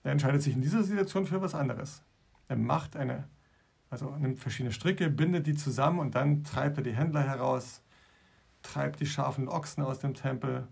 Er 0.03 0.11
entscheidet 0.11 0.43
sich 0.43 0.53
in 0.53 0.61
dieser 0.61 0.83
Situation 0.83 1.25
für 1.25 1.41
was 1.41 1.55
anderes. 1.55 2.03
Er 2.47 2.55
macht 2.55 2.95
eine, 2.95 3.27
also 3.89 4.15
nimmt 4.17 4.39
verschiedene 4.39 4.71
Stricke, 4.71 5.09
bindet 5.09 5.47
die 5.47 5.55
zusammen 5.55 5.97
und 5.97 6.13
dann 6.13 6.43
treibt 6.43 6.77
er 6.77 6.83
die 6.83 6.95
Händler 6.95 7.23
heraus, 7.23 7.81
treibt 8.71 8.99
die 8.99 9.05
scharfen 9.05 9.47
Ochsen 9.47 9.83
aus 9.83 9.99
dem 9.99 10.13
Tempel. 10.13 10.67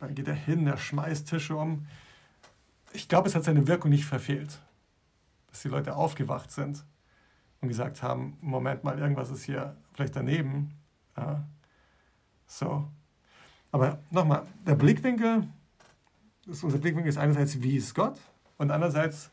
Dann 0.00 0.14
geht 0.14 0.28
er 0.28 0.34
hin, 0.34 0.66
er 0.66 0.76
schmeißt 0.76 1.28
Tische 1.28 1.56
um 1.56 1.86
ich 2.96 3.08
glaube, 3.08 3.28
es 3.28 3.34
hat 3.34 3.44
seine 3.44 3.66
Wirkung 3.66 3.90
nicht 3.90 4.06
verfehlt, 4.06 4.58
dass 5.50 5.62
die 5.62 5.68
Leute 5.68 5.94
aufgewacht 5.94 6.50
sind 6.50 6.84
und 7.60 7.68
gesagt 7.68 8.02
haben, 8.02 8.38
Moment 8.40 8.84
mal, 8.84 8.98
irgendwas 8.98 9.30
ist 9.30 9.44
hier 9.44 9.76
vielleicht 9.92 10.16
daneben. 10.16 10.72
Ja. 11.16 11.44
So. 12.46 12.88
Aber 13.70 13.98
nochmal, 14.10 14.46
der 14.66 14.74
Blickwinkel, 14.74 15.46
unser 16.46 16.78
Blickwinkel 16.78 17.10
ist 17.10 17.18
einerseits, 17.18 17.60
wie 17.62 17.76
ist 17.76 17.94
Gott? 17.94 18.18
Und 18.56 18.70
andererseits, 18.70 19.30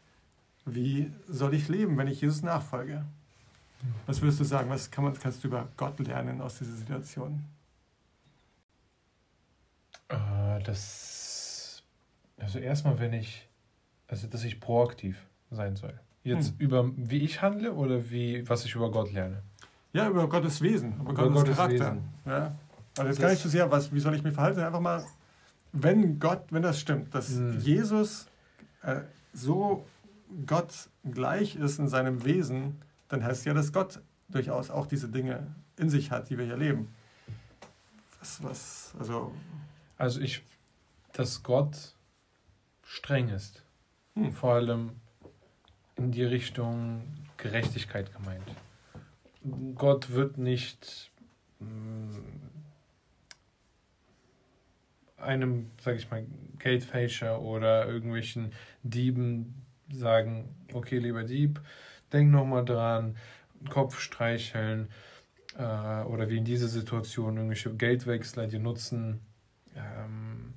wie 0.66 1.13
soll 1.28 1.54
ich 1.54 1.70
leben, 1.70 1.98
wenn 1.98 2.08
ich 2.08 2.22
Jesus 2.22 2.42
nachfolge? 2.42 3.06
Was 4.06 4.22
würdest 4.22 4.39
du 4.39 4.44
sagen? 4.44 4.70
Was 4.70 4.92
kann 4.92 5.04
man, 5.04 5.13
kannst 5.13 5.44
du 5.44 5.48
über 5.48 5.68
Gott 5.78 6.00
lernen 6.00 6.42
aus 6.42 6.58
dieser 6.58 6.76
Situation? 6.76 7.46
Äh, 10.13 10.63
das, 10.63 11.84
also 12.38 12.60
erstmal, 12.60 12.99
wenn 12.99 13.13
ich 13.13 13.47
also 14.13 14.28
dass 14.28 14.43
ich 14.43 14.60
proaktiv 14.60 15.17
sein 15.49 15.76
soll. 15.76 15.99
Jetzt 16.23 16.52
hm. 16.52 16.56
über 16.60 16.91
wie 16.95 17.19
ich 17.19 17.41
handle 17.41 17.73
oder 17.73 18.12
wie 18.12 18.47
was 18.47 18.63
ich 18.63 18.76
über 18.76 18.91
Gott 18.91 19.12
lerne? 19.12 19.41
Ja, 19.91 20.08
über 20.08 20.28
Gottes 20.30 20.62
Wesen, 20.62 20.93
über, 20.99 21.12
über 21.12 21.13
Gottes, 21.13 21.34
Gottes, 21.36 21.56
Charakter. 21.56 21.91
Wesen. 21.95 22.10
Ja. 22.26 22.56
Also 22.97 23.10
jetzt 23.10 23.19
gar 23.19 23.30
nicht 23.30 23.41
so 23.41 23.49
sehr, 23.49 23.71
was, 23.71 23.91
wie 23.91 23.99
soll 23.99 24.15
ich 24.15 24.23
mich 24.23 24.34
verhalten, 24.34 24.60
einfach 24.60 24.80
mal, 24.80 25.04
wenn 25.71 26.19
Gott, 26.19 26.43
wenn 26.52 26.62
das 26.62 26.80
stimmt, 26.80 27.13
dass 27.15 27.30
hm. 27.30 27.60
Jesus 27.60 28.28
äh, 28.84 29.02
so 29.34 29.86
Gott 30.45 30.89
gleich 31.04 31.56
ist 31.56 31.80
in 31.80 31.88
seinem 31.88 32.23
Wesen, 32.23 32.82
dann 33.10 33.23
heißt 33.23 33.45
ja, 33.45 33.54
dass 33.54 33.73
Gott 33.73 33.99
durchaus 34.30 34.69
auch 34.69 34.86
diese 34.86 35.10
Dinge 35.10 35.47
in 35.78 35.89
sich 35.89 36.12
hat, 36.12 36.30
die 36.30 36.38
wir 36.38 36.45
hier 36.45 36.58
leben. 36.58 36.93
Was, 38.19 38.43
was, 38.43 38.93
also. 38.99 39.32
Also 39.97 40.21
ich, 40.21 40.41
dass 41.13 41.43
Gott 41.43 41.95
streng 42.84 43.29
ist. 43.29 43.63
Hm. 44.15 44.32
Vor 44.32 44.53
allem 44.53 44.91
in 45.95 46.12
die 46.12 46.23
Richtung 46.23 47.03
Gerechtigkeit 47.38 48.13
gemeint. 48.13 48.56
Gott 49.75 50.12
wird 50.12 50.38
nicht 50.38 51.12
mm, 51.60 52.17
einem, 55.17 55.71
sag 55.82 55.95
ich 55.95 56.10
mal, 56.10 56.25
Geldfälscher 56.60 57.41
oder 57.41 57.88
irgendwelchen 57.88 58.53
Dieben 58.84 59.65
sagen, 59.91 60.56
okay, 60.73 60.99
lieber 60.99 61.23
Dieb, 61.23 61.62
denk 62.12 62.32
nochmal 62.32 62.65
dran, 62.65 63.17
Kopf 63.69 63.99
streicheln 63.99 64.89
äh, 65.58 66.03
oder 66.03 66.29
wie 66.29 66.38
in 66.38 66.45
dieser 66.45 66.67
Situation 66.67 67.36
irgendwelche 67.36 67.73
Geldwechsler, 67.73 68.47
die 68.47 68.60
nutzen 68.60 69.19
ähm, 69.76 70.54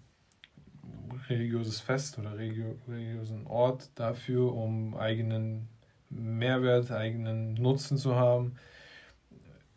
religiöses 1.28 1.80
Fest 1.80 2.18
oder 2.18 2.36
religiösen 2.36 3.46
Ort 3.46 3.90
dafür, 3.94 4.52
um 4.54 4.96
eigenen 4.96 5.68
Mehrwert, 6.10 6.90
eigenen 6.90 7.54
Nutzen 7.54 7.98
zu 7.98 8.16
haben. 8.16 8.56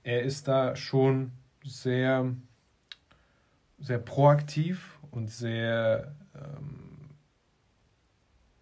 Er 0.03 0.23
ist 0.23 0.47
da 0.47 0.75
schon 0.75 1.31
sehr, 1.63 2.35
sehr 3.79 3.99
proaktiv 3.99 4.99
und 5.11 5.29
sehr 5.29 6.15
ähm, 6.35 7.09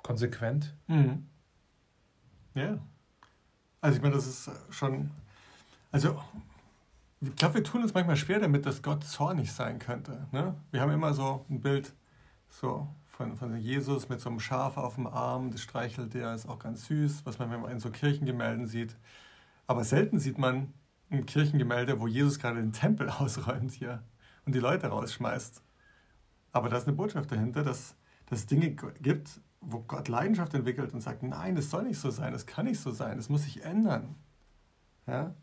konsequent. 0.01 0.73
Mhm. 0.87 1.27
Ja. 2.55 2.79
Also 3.81 3.97
ich 3.97 4.01
meine, 4.01 4.15
das 4.15 4.27
ist 4.27 4.49
schon, 4.71 5.11
also 5.91 6.21
ich 7.19 7.35
glaube, 7.35 7.55
wir 7.55 7.63
tun 7.63 7.81
uns 7.81 7.93
manchmal 7.93 8.15
schwer 8.15 8.39
damit, 8.39 8.65
dass 8.65 8.81
Gott 8.81 9.03
zornig 9.03 9.51
sein 9.51 9.79
könnte. 9.79 10.27
Ne? 10.31 10.55
Wir 10.71 10.81
haben 10.81 10.91
immer 10.91 11.13
so 11.13 11.45
ein 11.49 11.61
Bild 11.61 11.93
so 12.49 12.87
von, 13.07 13.35
von 13.35 13.57
Jesus 13.57 14.09
mit 14.09 14.21
so 14.21 14.29
einem 14.29 14.39
Schaf 14.39 14.77
auf 14.77 14.95
dem 14.95 15.07
Arm, 15.07 15.49
das 15.51 15.61
streichelt 15.61 16.13
der, 16.13 16.33
ist 16.35 16.47
auch 16.47 16.59
ganz 16.59 16.85
süß, 16.85 17.25
was 17.25 17.39
man 17.39 17.51
in 17.65 17.79
so 17.79 17.89
Kirchengemälden 17.89 18.67
sieht. 18.67 18.95
Aber 19.65 19.83
selten 19.83 20.19
sieht 20.19 20.37
man 20.37 20.73
ein 21.09 21.25
Kirchengemälde, 21.25 21.99
wo 21.99 22.07
Jesus 22.07 22.37
gerade 22.37 22.59
den 22.59 22.73
Tempel 22.73 23.09
ausräumt 23.19 23.71
hier 23.71 24.03
und 24.45 24.53
die 24.53 24.59
Leute 24.59 24.87
rausschmeißt. 24.87 25.63
Aber 26.51 26.69
da 26.69 26.77
ist 26.77 26.87
eine 26.87 26.95
Botschaft 26.95 27.31
dahinter, 27.31 27.63
dass, 27.63 27.95
es 28.29 28.45
Dinge 28.45 28.71
gibt, 28.71 29.41
wo 29.61 29.79
Gott 29.79 30.09
Leidenschaft 30.09 30.53
entwickelt 30.53 30.93
und 30.93 31.01
sagt, 31.01 31.23
nein, 31.23 31.55
das 31.55 31.69
soll 31.69 31.83
nicht 31.83 31.99
so 31.99 32.11
sein, 32.11 32.33
das 32.33 32.45
kann 32.45 32.65
nicht 32.65 32.79
so 32.79 32.91
sein, 32.91 33.17
das 33.17 33.29
muss 33.29 33.43
sich 33.43 33.63
ändern. 33.63 34.15
Ja? 35.07 35.33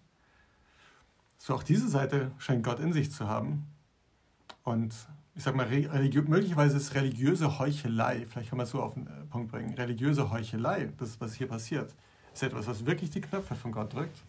So 1.44 1.54
auch 1.54 1.62
diese 1.62 1.90
Seite 1.90 2.32
scheint 2.38 2.64
Gott 2.64 2.80
in 2.80 2.94
sich 2.94 3.12
zu 3.12 3.28
haben. 3.28 3.66
Und 4.62 4.94
ich 5.34 5.42
sag 5.42 5.54
mal, 5.54 5.66
möglicherweise 5.68 6.78
ist 6.78 6.94
religiöse 6.94 7.58
Heuchelei, 7.58 8.24
vielleicht 8.26 8.48
kann 8.48 8.56
man 8.56 8.64
es 8.64 8.70
so 8.70 8.80
auf 8.80 8.94
den 8.94 9.06
äh, 9.06 9.10
Punkt 9.28 9.52
bringen, 9.52 9.74
religiöse 9.74 10.30
Heuchelei, 10.30 10.90
das, 10.96 11.20
was 11.20 11.34
hier 11.34 11.46
passiert, 11.46 11.94
ist 12.32 12.42
etwas, 12.42 12.66
was 12.66 12.86
wirklich 12.86 13.10
die 13.10 13.20
Knöpfe 13.20 13.54
von 13.56 13.72
Gott 13.72 13.92
drückt 13.92 14.22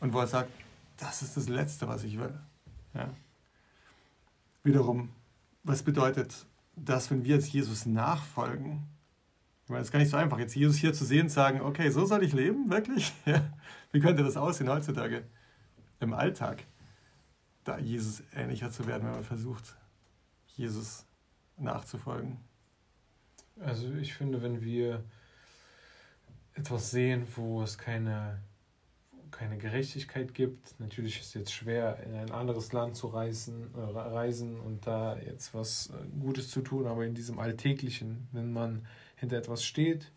und 0.00 0.14
wo 0.14 0.20
er 0.20 0.26
sagt, 0.26 0.50
das 0.96 1.20
ist 1.20 1.36
das 1.36 1.50
Letzte, 1.50 1.86
was 1.86 2.02
ich 2.02 2.18
will. 2.18 2.32
Ja? 2.94 3.10
Wiederum, 4.62 5.10
was 5.64 5.82
bedeutet 5.82 6.46
das, 6.76 7.10
wenn 7.10 7.24
wir 7.24 7.34
jetzt 7.34 7.52
Jesus 7.52 7.84
nachfolgen? 7.84 8.84
Ich 9.64 9.68
meine, 9.68 9.82
es 9.82 9.88
ist 9.88 9.92
gar 9.92 9.98
nicht 9.98 10.10
so 10.10 10.16
einfach, 10.16 10.38
jetzt 10.38 10.56
Jesus 10.56 10.76
hier 10.76 10.94
zu 10.94 11.04
sehen 11.04 11.24
und 11.24 11.28
sagen, 11.30 11.60
okay, 11.60 11.90
so 11.90 12.06
soll 12.06 12.22
ich 12.22 12.32
leben, 12.32 12.70
wirklich? 12.70 13.12
Ja? 13.26 13.52
Wie 13.92 14.00
könnte 14.00 14.24
das 14.24 14.38
aussehen 14.38 14.70
heutzutage 14.70 15.24
im 16.02 16.14
Alltag, 16.14 16.64
da 17.64 17.78
Jesus 17.78 18.22
ähnlicher 18.34 18.70
zu 18.70 18.86
werden, 18.86 19.04
wenn 19.04 19.14
man 19.14 19.24
versucht, 19.24 19.76
Jesus 20.56 21.06
nachzufolgen. 21.56 22.38
Also 23.60 23.92
ich 23.94 24.14
finde, 24.14 24.42
wenn 24.42 24.62
wir 24.62 25.04
etwas 26.54 26.90
sehen, 26.90 27.26
wo 27.36 27.62
es 27.62 27.78
keine, 27.78 28.40
keine 29.30 29.58
Gerechtigkeit 29.58 30.34
gibt, 30.34 30.78
natürlich 30.80 31.20
ist 31.20 31.28
es 31.28 31.34
jetzt 31.34 31.52
schwer, 31.52 32.02
in 32.04 32.14
ein 32.14 32.30
anderes 32.30 32.72
Land 32.72 32.96
zu 32.96 33.08
reisen, 33.08 33.74
äh, 33.74 33.80
reisen 33.80 34.60
und 34.60 34.86
da 34.86 35.16
jetzt 35.18 35.54
was 35.54 35.90
äh, 35.90 36.18
Gutes 36.20 36.50
zu 36.50 36.60
tun, 36.60 36.86
aber 36.86 37.04
in 37.04 37.14
diesem 37.14 37.38
Alltäglichen, 37.38 38.28
wenn 38.32 38.52
man 38.52 38.86
hinter 39.16 39.36
etwas 39.36 39.64
steht, 39.64 40.10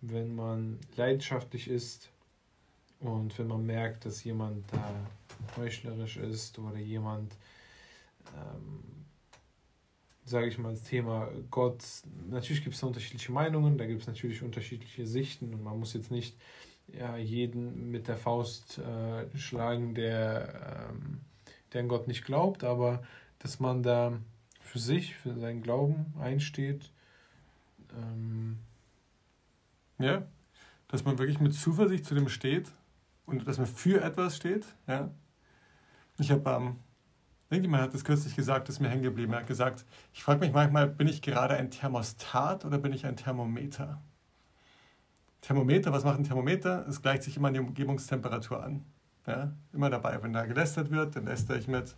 wenn 0.00 0.34
man 0.34 0.78
leidenschaftlich 0.96 1.68
ist 1.68 2.10
und 3.00 3.38
wenn 3.38 3.48
man 3.48 3.64
merkt, 3.64 4.04
dass 4.04 4.22
jemand 4.24 4.64
da 4.72 4.94
heuchlerisch 5.56 6.18
ist 6.18 6.58
oder 6.58 6.78
jemand 6.78 7.34
ähm, 8.36 9.00
sage 10.30 10.46
ich 10.46 10.58
mal, 10.58 10.72
das 10.72 10.84
Thema 10.84 11.28
Gott, 11.50 11.82
natürlich 12.28 12.62
gibt 12.62 12.76
es 12.76 12.82
unterschiedliche 12.82 13.32
Meinungen, 13.32 13.76
da 13.76 13.86
gibt 13.86 14.02
es 14.02 14.06
natürlich 14.06 14.42
unterschiedliche 14.42 15.06
Sichten 15.06 15.52
und 15.52 15.62
man 15.62 15.78
muss 15.78 15.92
jetzt 15.92 16.10
nicht 16.10 16.36
ja, 16.88 17.16
jeden 17.16 17.90
mit 17.90 18.08
der 18.08 18.16
Faust 18.16 18.78
äh, 18.78 19.36
schlagen, 19.36 19.94
der, 19.94 20.88
ähm, 20.90 21.20
der 21.72 21.82
an 21.82 21.88
Gott 21.88 22.08
nicht 22.08 22.24
glaubt, 22.24 22.64
aber 22.64 23.02
dass 23.40 23.60
man 23.60 23.82
da 23.82 24.12
für 24.60 24.78
sich, 24.78 25.16
für 25.16 25.34
seinen 25.34 25.62
Glauben 25.62 26.14
einsteht. 26.20 26.90
Ähm, 27.96 28.58
ja, 29.98 30.22
dass 30.88 31.04
man 31.04 31.18
wirklich 31.18 31.40
mit 31.40 31.54
Zuversicht 31.54 32.04
zu 32.04 32.14
dem 32.14 32.28
steht 32.28 32.70
und 33.38 33.46
dass 33.46 33.58
man 33.58 33.66
für 33.66 34.02
etwas 34.02 34.36
steht. 34.36 34.66
Ja. 34.86 35.10
Ich 36.18 36.30
habe 36.30 36.50
ähm, 36.50 36.76
Irgendjemand 37.50 37.82
hat 37.82 37.94
das 37.94 38.04
kürzlich 38.04 38.36
gesagt, 38.36 38.68
das 38.68 38.76
ist 38.76 38.80
mir 38.80 38.88
hängen 38.88 39.02
geblieben. 39.02 39.32
Er 39.32 39.40
hat 39.40 39.48
gesagt, 39.48 39.84
ich 40.12 40.22
frage 40.22 40.38
mich 40.38 40.52
manchmal, 40.52 40.86
bin 40.86 41.08
ich 41.08 41.20
gerade 41.20 41.56
ein 41.56 41.72
Thermostat 41.72 42.64
oder 42.64 42.78
bin 42.78 42.92
ich 42.92 43.04
ein 43.04 43.16
Thermometer? 43.16 44.00
Thermometer, 45.40 45.92
was 45.92 46.04
macht 46.04 46.20
ein 46.20 46.24
Thermometer? 46.24 46.86
Es 46.88 47.02
gleicht 47.02 47.24
sich 47.24 47.36
immer 47.36 47.48
an 47.48 47.54
die 47.54 47.60
Umgebungstemperatur 47.60 48.62
an. 48.62 48.84
Ja, 49.26 49.50
immer 49.72 49.90
dabei. 49.90 50.22
Wenn 50.22 50.32
da 50.32 50.46
gelästert 50.46 50.92
wird, 50.92 51.16
dann 51.16 51.24
lästere 51.24 51.58
ich 51.58 51.66
mit. 51.66 51.96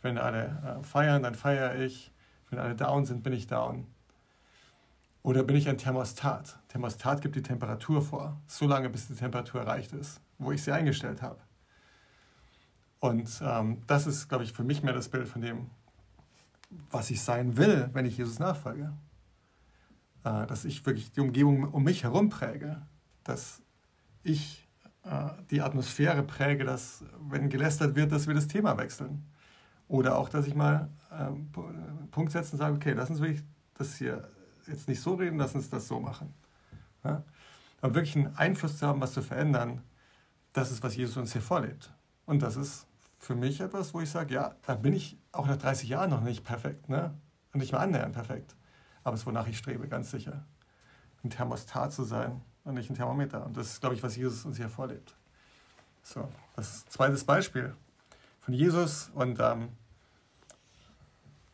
Wenn 0.00 0.16
alle 0.16 0.78
äh, 0.80 0.82
feiern, 0.82 1.22
dann 1.22 1.34
feiere 1.34 1.78
ich. 1.78 2.10
Wenn 2.48 2.58
alle 2.58 2.74
down 2.74 3.04
sind, 3.04 3.22
bin 3.22 3.34
ich 3.34 3.46
down. 3.46 3.86
Oder 5.22 5.42
bin 5.42 5.56
ich 5.56 5.68
ein 5.68 5.76
Thermostat? 5.76 6.58
Thermostat 6.68 7.20
gibt 7.20 7.36
die 7.36 7.42
Temperatur 7.42 8.00
vor, 8.00 8.40
so 8.46 8.66
lange 8.66 8.88
bis 8.88 9.08
die 9.08 9.14
Temperatur 9.14 9.60
erreicht 9.60 9.92
ist, 9.92 10.22
wo 10.38 10.52
ich 10.52 10.62
sie 10.62 10.72
eingestellt 10.72 11.22
habe. 11.22 11.40
Und 13.00 13.40
ähm, 13.42 13.82
das 13.86 14.06
ist, 14.06 14.28
glaube 14.28 14.44
ich, 14.44 14.52
für 14.52 14.64
mich 14.64 14.82
mehr 14.82 14.92
das 14.92 15.08
Bild 15.08 15.28
von 15.28 15.40
dem, 15.40 15.70
was 16.90 17.10
ich 17.10 17.22
sein 17.22 17.56
will, 17.56 17.90
wenn 17.92 18.06
ich 18.06 18.18
Jesus 18.18 18.38
nachfolge. 18.38 18.92
Äh, 20.24 20.46
dass 20.46 20.64
ich 20.64 20.84
wirklich 20.84 21.12
die 21.12 21.20
Umgebung 21.20 21.64
um 21.64 21.84
mich 21.84 22.02
herum 22.02 22.28
präge. 22.28 22.82
Dass 23.22 23.62
ich 24.22 24.66
äh, 25.04 25.30
die 25.50 25.62
Atmosphäre 25.62 26.22
präge, 26.22 26.64
dass, 26.64 27.04
wenn 27.20 27.48
gelästert 27.48 27.94
wird, 27.94 28.10
dass 28.10 28.26
wir 28.26 28.34
das 28.34 28.48
Thema 28.48 28.76
wechseln. 28.78 29.26
Oder 29.86 30.18
auch, 30.18 30.28
dass 30.28 30.46
ich 30.46 30.54
mal 30.54 30.90
äh, 31.10 31.30
Punkt 32.10 32.32
setze 32.32 32.52
und 32.52 32.58
sage, 32.58 32.74
okay, 32.74 32.92
lass 32.92 33.10
uns 33.10 33.20
wirklich 33.20 33.44
das 33.74 33.96
hier 33.96 34.28
jetzt 34.66 34.88
nicht 34.88 35.00
so 35.00 35.14
reden, 35.14 35.38
lass 35.38 35.54
uns 35.54 35.70
das 35.70 35.88
so 35.88 36.00
machen. 36.00 36.34
Ja? 37.04 37.24
Aber 37.80 37.94
wirklich 37.94 38.16
einen 38.16 38.36
Einfluss 38.36 38.78
zu 38.78 38.86
haben, 38.86 39.00
was 39.00 39.12
zu 39.12 39.22
verändern, 39.22 39.82
das 40.52 40.70
ist, 40.70 40.82
was 40.82 40.96
Jesus 40.96 41.16
uns 41.16 41.32
hier 41.32 41.42
vorlebt. 41.42 41.92
Und 42.26 42.42
das 42.42 42.56
ist 42.56 42.86
für 43.18 43.34
mich 43.34 43.60
etwas, 43.60 43.94
wo 43.94 44.00
ich 44.00 44.10
sage, 44.10 44.34
ja, 44.34 44.54
da 44.66 44.74
bin 44.74 44.92
ich 44.92 45.18
auch 45.32 45.46
nach 45.46 45.56
30 45.56 45.88
Jahren 45.88 46.10
noch 46.10 46.20
nicht 46.20 46.44
perfekt, 46.44 46.88
ne? 46.88 47.14
Und 47.52 47.60
nicht 47.60 47.72
mal 47.72 47.80
annähernd 47.80 48.14
perfekt. 48.14 48.54
Aber 49.02 49.14
es 49.14 49.22
ist, 49.22 49.26
wonach 49.26 49.46
ich 49.48 49.58
strebe, 49.58 49.88
ganz 49.88 50.10
sicher. 50.10 50.44
Ein 51.24 51.30
Thermostat 51.30 51.92
zu 51.92 52.04
sein 52.04 52.42
und 52.64 52.74
nicht 52.74 52.90
ein 52.90 52.94
Thermometer. 52.94 53.44
Und 53.44 53.56
das 53.56 53.72
ist, 53.72 53.80
glaube 53.80 53.94
ich, 53.94 54.02
was 54.02 54.16
Jesus 54.16 54.44
uns 54.44 54.56
hier 54.56 54.68
vorlebt. 54.68 55.16
So, 56.02 56.28
das 56.56 56.86
zweites 56.86 57.24
Beispiel 57.24 57.74
von 58.40 58.54
Jesus. 58.54 59.10
Und 59.14 59.38
ähm, 59.40 59.70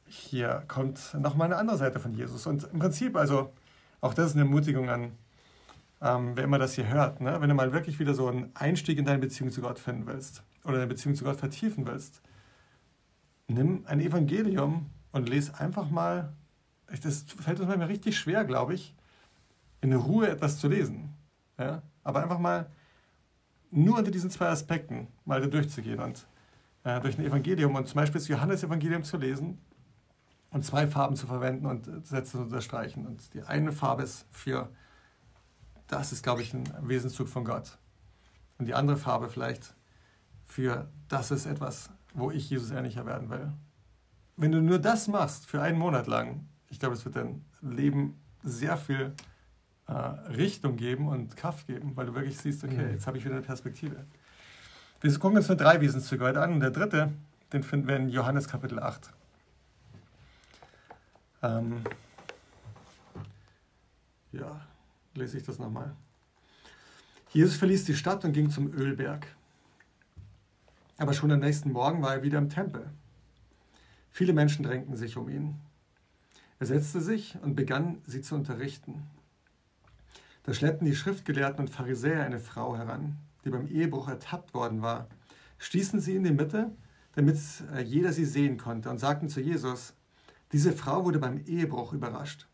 hier 0.07 0.65
kommt 0.69 1.15
nochmal 1.15 1.47
eine 1.47 1.57
andere 1.57 1.79
Seite 1.79 2.01
von 2.01 2.13
Jesus. 2.13 2.47
Und 2.47 2.65
im 2.73 2.79
Prinzip, 2.79 3.17
also, 3.17 3.53
auch 4.01 4.15
das 4.15 4.31
ist 4.31 4.33
eine 4.33 4.43
Ermutigung 4.43 4.91
an, 4.91 5.13
ähm, 6.05 6.37
wer 6.37 6.45
immer 6.45 6.59
das 6.59 6.75
hier 6.75 6.87
hört. 6.87 7.21
Ne? 7.21 7.41
Wenn 7.41 7.49
du 7.49 7.55
mal 7.55 7.73
wirklich 7.73 7.99
wieder 7.99 8.13
so 8.13 8.29
einen 8.29 8.55
Einstieg 8.55 8.99
in 8.99 9.07
deine 9.07 9.19
Beziehung 9.19 9.51
zu 9.51 9.63
Gott 9.63 9.79
finden 9.79 10.07
willst 10.07 10.45
oder 10.63 10.75
deine 10.75 10.87
Beziehung 10.87 11.15
zu 11.15 11.25
Gott 11.25 11.37
vertiefen 11.37 11.87
willst, 11.87 12.21
nimm 13.49 13.85
ein 13.87 14.01
Evangelium 14.01 14.91
und 15.13 15.29
lese 15.29 15.59
einfach 15.59 15.89
mal, 15.89 16.35
das 17.03 17.23
fällt 17.23 17.59
uns 17.59 17.69
manchmal 17.69 17.89
richtig 17.89 18.19
schwer, 18.19 18.45
glaube 18.45 18.75
ich, 18.75 18.95
in 19.81 19.95
Ruhe 19.95 20.29
etwas 20.29 20.59
zu 20.59 20.69
lesen. 20.69 21.15
Ja? 21.59 21.83
Aber 22.03 22.23
einfach 22.23 22.39
mal 22.39 22.71
nur 23.71 23.99
unter 23.99 24.11
diesen 24.11 24.31
zwei 24.31 24.49
Aspekten 24.49 25.09
mal 25.25 25.41
da 25.41 25.47
durchzugehen 25.47 26.01
und 26.01 26.27
äh, 26.85 27.01
durch 27.01 27.19
ein 27.19 27.25
Evangelium 27.25 27.75
und 27.75 27.89
zum 27.89 27.97
Beispiel 27.97 28.21
das 28.21 28.29
Johannesevangelium 28.29 29.05
zu 29.05 29.17
lesen 29.17 29.59
und 30.51 30.65
zwei 30.65 30.87
Farben 30.87 31.17
zu 31.17 31.27
verwenden 31.27 31.65
und 31.65 31.87
Sätze 32.07 32.33
zu 32.33 32.43
unterstreichen. 32.43 33.07
Und 33.07 33.33
die 33.33 33.43
eine 33.43 33.73
Farbe 33.73 34.03
ist 34.03 34.27
für, 34.31 34.69
das 35.87 36.13
ist, 36.13 36.23
glaube 36.23 36.43
ich, 36.43 36.55
ein 36.55 36.65
Wesenszug 36.83 37.29
von 37.29 37.45
Gott. 37.45 37.79
Und 38.59 38.67
die 38.67 38.75
andere 38.75 38.97
Farbe 38.97 39.29
vielleicht 39.29 39.75
für, 40.47 40.89
das 41.09 41.31
ist 41.31 41.47
etwas, 41.47 41.91
wo 42.13 42.31
ich 42.31 42.49
Jesus 42.51 42.71
ähnlicher 42.71 43.07
werden 43.07 43.31
will. 43.31 43.53
Wenn 44.37 44.53
du 44.53 44.61
nur 44.61 44.79
das 44.79 45.09
machst 45.09 45.47
für 45.47 45.61
einen 45.63 45.79
Monat 45.79 46.07
lang, 46.07 46.47
ich 46.69 46.79
glaube, 46.79 46.95
es 46.95 47.05
wird 47.05 47.17
dein 47.17 47.45
Leben 47.61 48.21
sehr 48.43 48.77
viel 48.77 49.15
äh, 49.87 49.93
Richtung 49.93 50.77
geben 50.77 51.09
und 51.09 51.37
Kraft 51.37 51.67
geben, 51.67 51.97
weil 51.97 52.07
du 52.07 52.15
wirklich 52.15 52.39
siehst, 52.39 52.65
okay, 52.65 52.85
mhm. 52.85 52.91
jetzt 52.91 53.07
habe 53.07 53.19
ich 53.19 53.25
wieder 53.25 53.35
eine 53.35 53.45
Perspektive. 53.45 54.05
Wir 55.01 55.19
gucken 55.19 55.37
uns 55.37 55.49
nur 55.49 55.57
drei 55.57 55.81
Wesenszüge 55.81 56.25
heute 56.25 56.41
an 56.41 56.55
und 56.55 56.61
der 56.61 56.71
dritte, 56.71 57.13
den 57.53 57.63
finden 57.63 57.89
wir 57.89 57.97
in 57.97 58.09
Johannes 58.09 58.49
Kapitel 58.49 58.79
8. 58.79 59.11
Ähm, 61.43 61.85
ja, 64.33 64.61
lese 65.15 65.39
ich 65.39 65.45
das 65.45 65.59
nochmal. 65.59 65.95
Jesus 67.31 67.57
verließ 67.57 67.85
die 67.85 67.97
Stadt 67.97 68.25
und 68.25 68.33
ging 68.33 68.51
zum 68.51 68.73
Ölberg. 68.73 69.27
Aber 70.97 71.13
schon 71.13 71.33
am 71.33 71.41
nächsten 71.41 71.73
Morgen 71.73 72.03
war 72.03 72.15
er 72.15 72.23
wieder 72.23 72.39
im 72.39 72.49
Tempel. 72.49 72.89
Viele 74.11 74.33
Menschen 74.33 74.63
drängten 74.63 74.97
sich 74.97 75.17
um 75.17 75.29
ihn. 75.29 75.57
Er 76.61 76.67
setzte 76.67 77.01
sich 77.01 77.37
und 77.43 77.57
begann, 77.57 78.01
sie 78.07 78.23
zu 78.23 78.37
unterrichten. 78.37 79.03
Da 80.45 80.55
schleppten 80.55 80.87
die 80.87 80.95
Schriftgelehrten 80.95 81.61
und 81.61 81.71
Pharisäer 81.71 82.25
eine 82.25 82.39
Frau 82.39 82.77
heran, 82.77 83.17
die 83.45 83.51
beim 83.51 83.67
Ehebruch 83.67 84.09
ertappt 84.09 84.55
worden 84.55 84.83
war, 84.83 85.09
stießen 85.59 86.01
sie 86.01 86.17
in 86.17 86.25
die 86.25 86.33
Mitte, 86.33 86.71
damit 87.15 87.39
äh, 87.73 87.81
jeder 87.83 88.13
sie 88.13 88.25
sehen 88.25 88.59
konnte, 88.59 88.91
und 88.91 88.99
sagten 88.99 89.29
zu 89.29 89.41
Jesus, 89.41 89.95
diese 90.53 90.73
Frau 90.73 91.05
wurde 91.05 91.19
beim 91.19 91.45
Ehebruch 91.47 91.93
überrascht. 91.93 92.47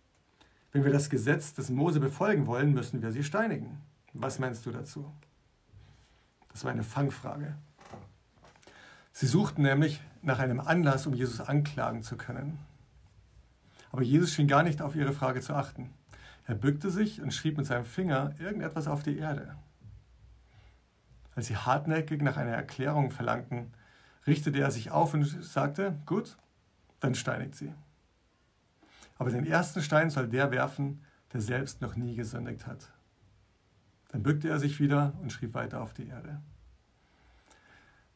Wenn 0.72 0.84
wir 0.84 0.92
das 0.92 1.10
Gesetz 1.10 1.52
des 1.52 1.70
Mose 1.70 2.00
befolgen 2.00 2.46
wollen, 2.46 2.72
müssen 2.72 3.02
wir 3.02 3.10
sie 3.10 3.24
steinigen. 3.24 3.80
Was 4.12 4.38
meinst 4.38 4.66
du 4.66 4.70
dazu? 4.70 5.12
Das 6.52 6.64
war 6.64 6.70
eine 6.70 6.84
Fangfrage. 6.84 7.56
Sie 9.12 9.26
suchten 9.26 9.62
nämlich 9.62 10.00
nach 10.22 10.38
einem 10.38 10.60
Anlass, 10.60 11.06
um 11.06 11.14
Jesus 11.14 11.40
anklagen 11.40 12.02
zu 12.02 12.16
können. 12.16 12.58
Aber 13.92 14.02
Jesus 14.02 14.32
schien 14.32 14.46
gar 14.46 14.62
nicht 14.62 14.82
auf 14.82 14.94
ihre 14.94 15.12
Frage 15.12 15.40
zu 15.40 15.54
achten. 15.54 15.90
Er 16.46 16.54
bückte 16.54 16.90
sich 16.90 17.20
und 17.20 17.34
schrieb 17.34 17.56
mit 17.56 17.66
seinem 17.66 17.84
Finger 17.84 18.34
irgendetwas 18.38 18.86
auf 18.86 19.02
die 19.02 19.18
Erde. 19.18 19.56
Als 21.34 21.46
sie 21.46 21.56
hartnäckig 21.56 22.22
nach 22.22 22.36
einer 22.36 22.52
Erklärung 22.52 23.10
verlangten, 23.10 23.72
richtete 24.26 24.60
er 24.60 24.70
sich 24.70 24.90
auf 24.90 25.14
und 25.14 25.24
sagte, 25.24 25.98
gut, 26.06 26.36
dann 27.00 27.14
steinigt 27.14 27.54
sie. 27.54 27.72
Aber 29.20 29.30
den 29.30 29.44
ersten 29.44 29.82
Stein 29.82 30.08
soll 30.08 30.28
der 30.28 30.50
werfen, 30.50 31.04
der 31.34 31.42
selbst 31.42 31.82
noch 31.82 31.94
nie 31.94 32.14
gesündigt 32.14 32.66
hat. 32.66 32.90
Dann 34.08 34.22
bückte 34.22 34.48
er 34.48 34.58
sich 34.58 34.80
wieder 34.80 35.12
und 35.20 35.30
schrieb 35.30 35.52
weiter 35.52 35.82
auf 35.82 35.92
die 35.92 36.06
Erde. 36.06 36.40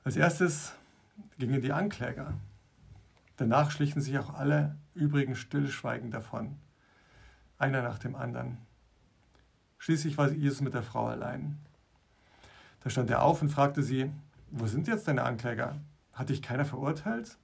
Als 0.02 0.16
erstes 0.16 0.72
gingen 1.36 1.60
die 1.60 1.74
Ankläger. 1.74 2.32
Danach 3.36 3.70
schlichen 3.70 4.00
sich 4.00 4.18
auch 4.18 4.32
alle 4.32 4.76
übrigen 4.94 5.36
stillschweigend 5.36 6.14
davon, 6.14 6.56
einer 7.58 7.82
nach 7.82 7.98
dem 7.98 8.16
anderen. 8.16 8.56
Schließlich 9.76 10.16
war 10.16 10.30
Jesus 10.30 10.62
mit 10.62 10.72
der 10.72 10.82
Frau 10.82 11.08
allein. 11.08 11.58
Da 12.80 12.88
stand 12.88 13.10
er 13.10 13.22
auf 13.22 13.42
und 13.42 13.50
fragte 13.50 13.82
sie, 13.82 14.10
wo 14.50 14.66
sind 14.66 14.88
jetzt 14.88 15.06
deine 15.06 15.24
Ankläger? 15.24 15.76
Hat 16.14 16.30
dich 16.30 16.40
keiner 16.40 16.64
verurteilt? 16.64 17.36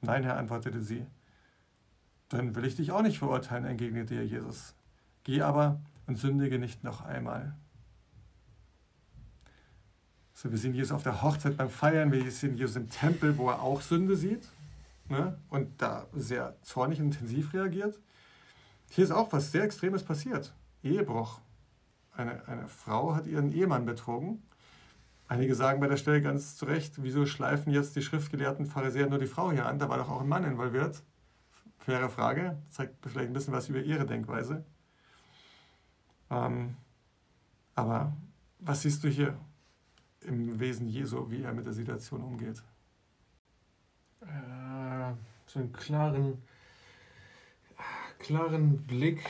Nein, 0.00 0.24
Herr, 0.24 0.38
antwortete 0.38 0.80
sie. 0.80 1.06
Dann 2.32 2.54
will 2.56 2.64
ich 2.64 2.76
dich 2.76 2.92
auch 2.92 3.02
nicht 3.02 3.18
verurteilen, 3.18 3.66
entgegnete 3.66 4.14
ihr 4.14 4.24
Jesus. 4.24 4.74
Geh 5.22 5.42
aber 5.42 5.80
und 6.06 6.16
sündige 6.16 6.58
nicht 6.58 6.82
noch 6.82 7.02
einmal. 7.02 7.54
So, 10.32 10.50
wir 10.50 10.56
sehen 10.56 10.74
Jesus 10.74 10.92
auf 10.92 11.02
der 11.02 11.22
Hochzeit 11.22 11.58
beim 11.58 11.68
Feiern, 11.68 12.10
wir 12.10 12.28
sehen 12.30 12.56
Jesus 12.56 12.76
im 12.76 12.88
Tempel, 12.88 13.36
wo 13.36 13.50
er 13.50 13.60
auch 13.60 13.82
Sünde 13.82 14.16
sieht 14.16 14.48
ne? 15.08 15.38
und 15.50 15.82
da 15.82 16.06
sehr 16.14 16.56
zornig 16.62 17.00
und 17.00 17.14
intensiv 17.14 17.52
reagiert. 17.52 18.00
Hier 18.90 19.04
ist 19.04 19.10
auch 19.10 19.30
was 19.32 19.52
sehr 19.52 19.64
Extremes 19.64 20.02
passiert. 20.02 20.54
Ehebruch. 20.82 21.38
Eine, 22.16 22.48
eine 22.48 22.66
Frau 22.66 23.14
hat 23.14 23.26
ihren 23.26 23.52
Ehemann 23.52 23.84
betrogen. 23.84 24.42
Einige 25.28 25.54
sagen 25.54 25.80
bei 25.80 25.86
der 25.86 25.96
Stelle 25.98 26.22
ganz 26.22 26.56
zu 26.56 26.64
Recht, 26.64 27.02
wieso 27.02 27.26
schleifen 27.26 27.72
jetzt 27.72 27.94
die 27.94 28.02
schriftgelehrten 28.02 28.64
Pharisäer 28.64 29.08
nur 29.08 29.18
die 29.18 29.26
Frau 29.26 29.52
hier 29.52 29.66
an? 29.66 29.78
Da 29.78 29.90
war 29.90 29.98
doch 29.98 30.10
auch 30.10 30.22
ein 30.22 30.28
Mann 30.28 30.44
involviert. 30.44 31.02
Faire 31.84 32.08
Frage, 32.08 32.62
zeigt 32.70 32.96
vielleicht 33.06 33.30
ein 33.30 33.32
bisschen 33.32 33.54
was 33.54 33.68
über 33.68 33.80
ihre 33.80 34.06
Denkweise. 34.06 34.64
Ähm, 36.30 36.76
aber 37.74 38.12
was 38.60 38.82
siehst 38.82 39.02
du 39.04 39.08
hier? 39.08 39.38
im 40.24 40.60
Wesen 40.60 40.88
Jesu, 40.88 41.30
wie 41.30 41.42
er 41.42 41.52
mit 41.52 41.66
der 41.66 41.72
Situation 41.72 42.22
umgeht? 42.22 42.62
Äh, 44.20 45.14
so 45.46 45.58
einen 45.58 45.72
klaren, 45.72 46.42
klaren 48.18 48.78
Blick 48.84 49.20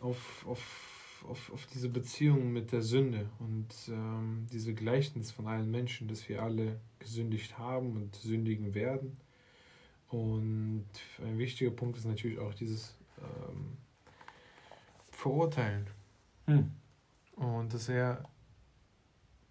auf, 0.00 0.46
auf, 0.46 1.24
auf, 1.28 1.52
auf 1.52 1.66
diese 1.66 1.88
Beziehung 1.88 2.52
mit 2.52 2.72
der 2.72 2.82
Sünde 2.82 3.28
und 3.38 3.74
ähm, 3.88 4.46
diese 4.52 4.74
Gleichnis 4.74 5.30
von 5.30 5.48
allen 5.48 5.70
Menschen, 5.70 6.08
dass 6.08 6.28
wir 6.28 6.42
alle 6.42 6.80
gesündigt 6.98 7.58
haben 7.58 7.96
und 7.96 8.14
sündigen 8.14 8.74
werden. 8.74 9.16
Und 10.08 10.88
ein 11.22 11.38
wichtiger 11.38 11.70
Punkt 11.70 11.98
ist 11.98 12.06
natürlich 12.06 12.38
auch 12.38 12.54
dieses 12.54 12.96
ähm, 13.18 13.76
Verurteilen. 15.10 15.86
Hm. 16.46 16.72
Und 17.36 17.74
dass 17.74 17.88
er 17.88 18.24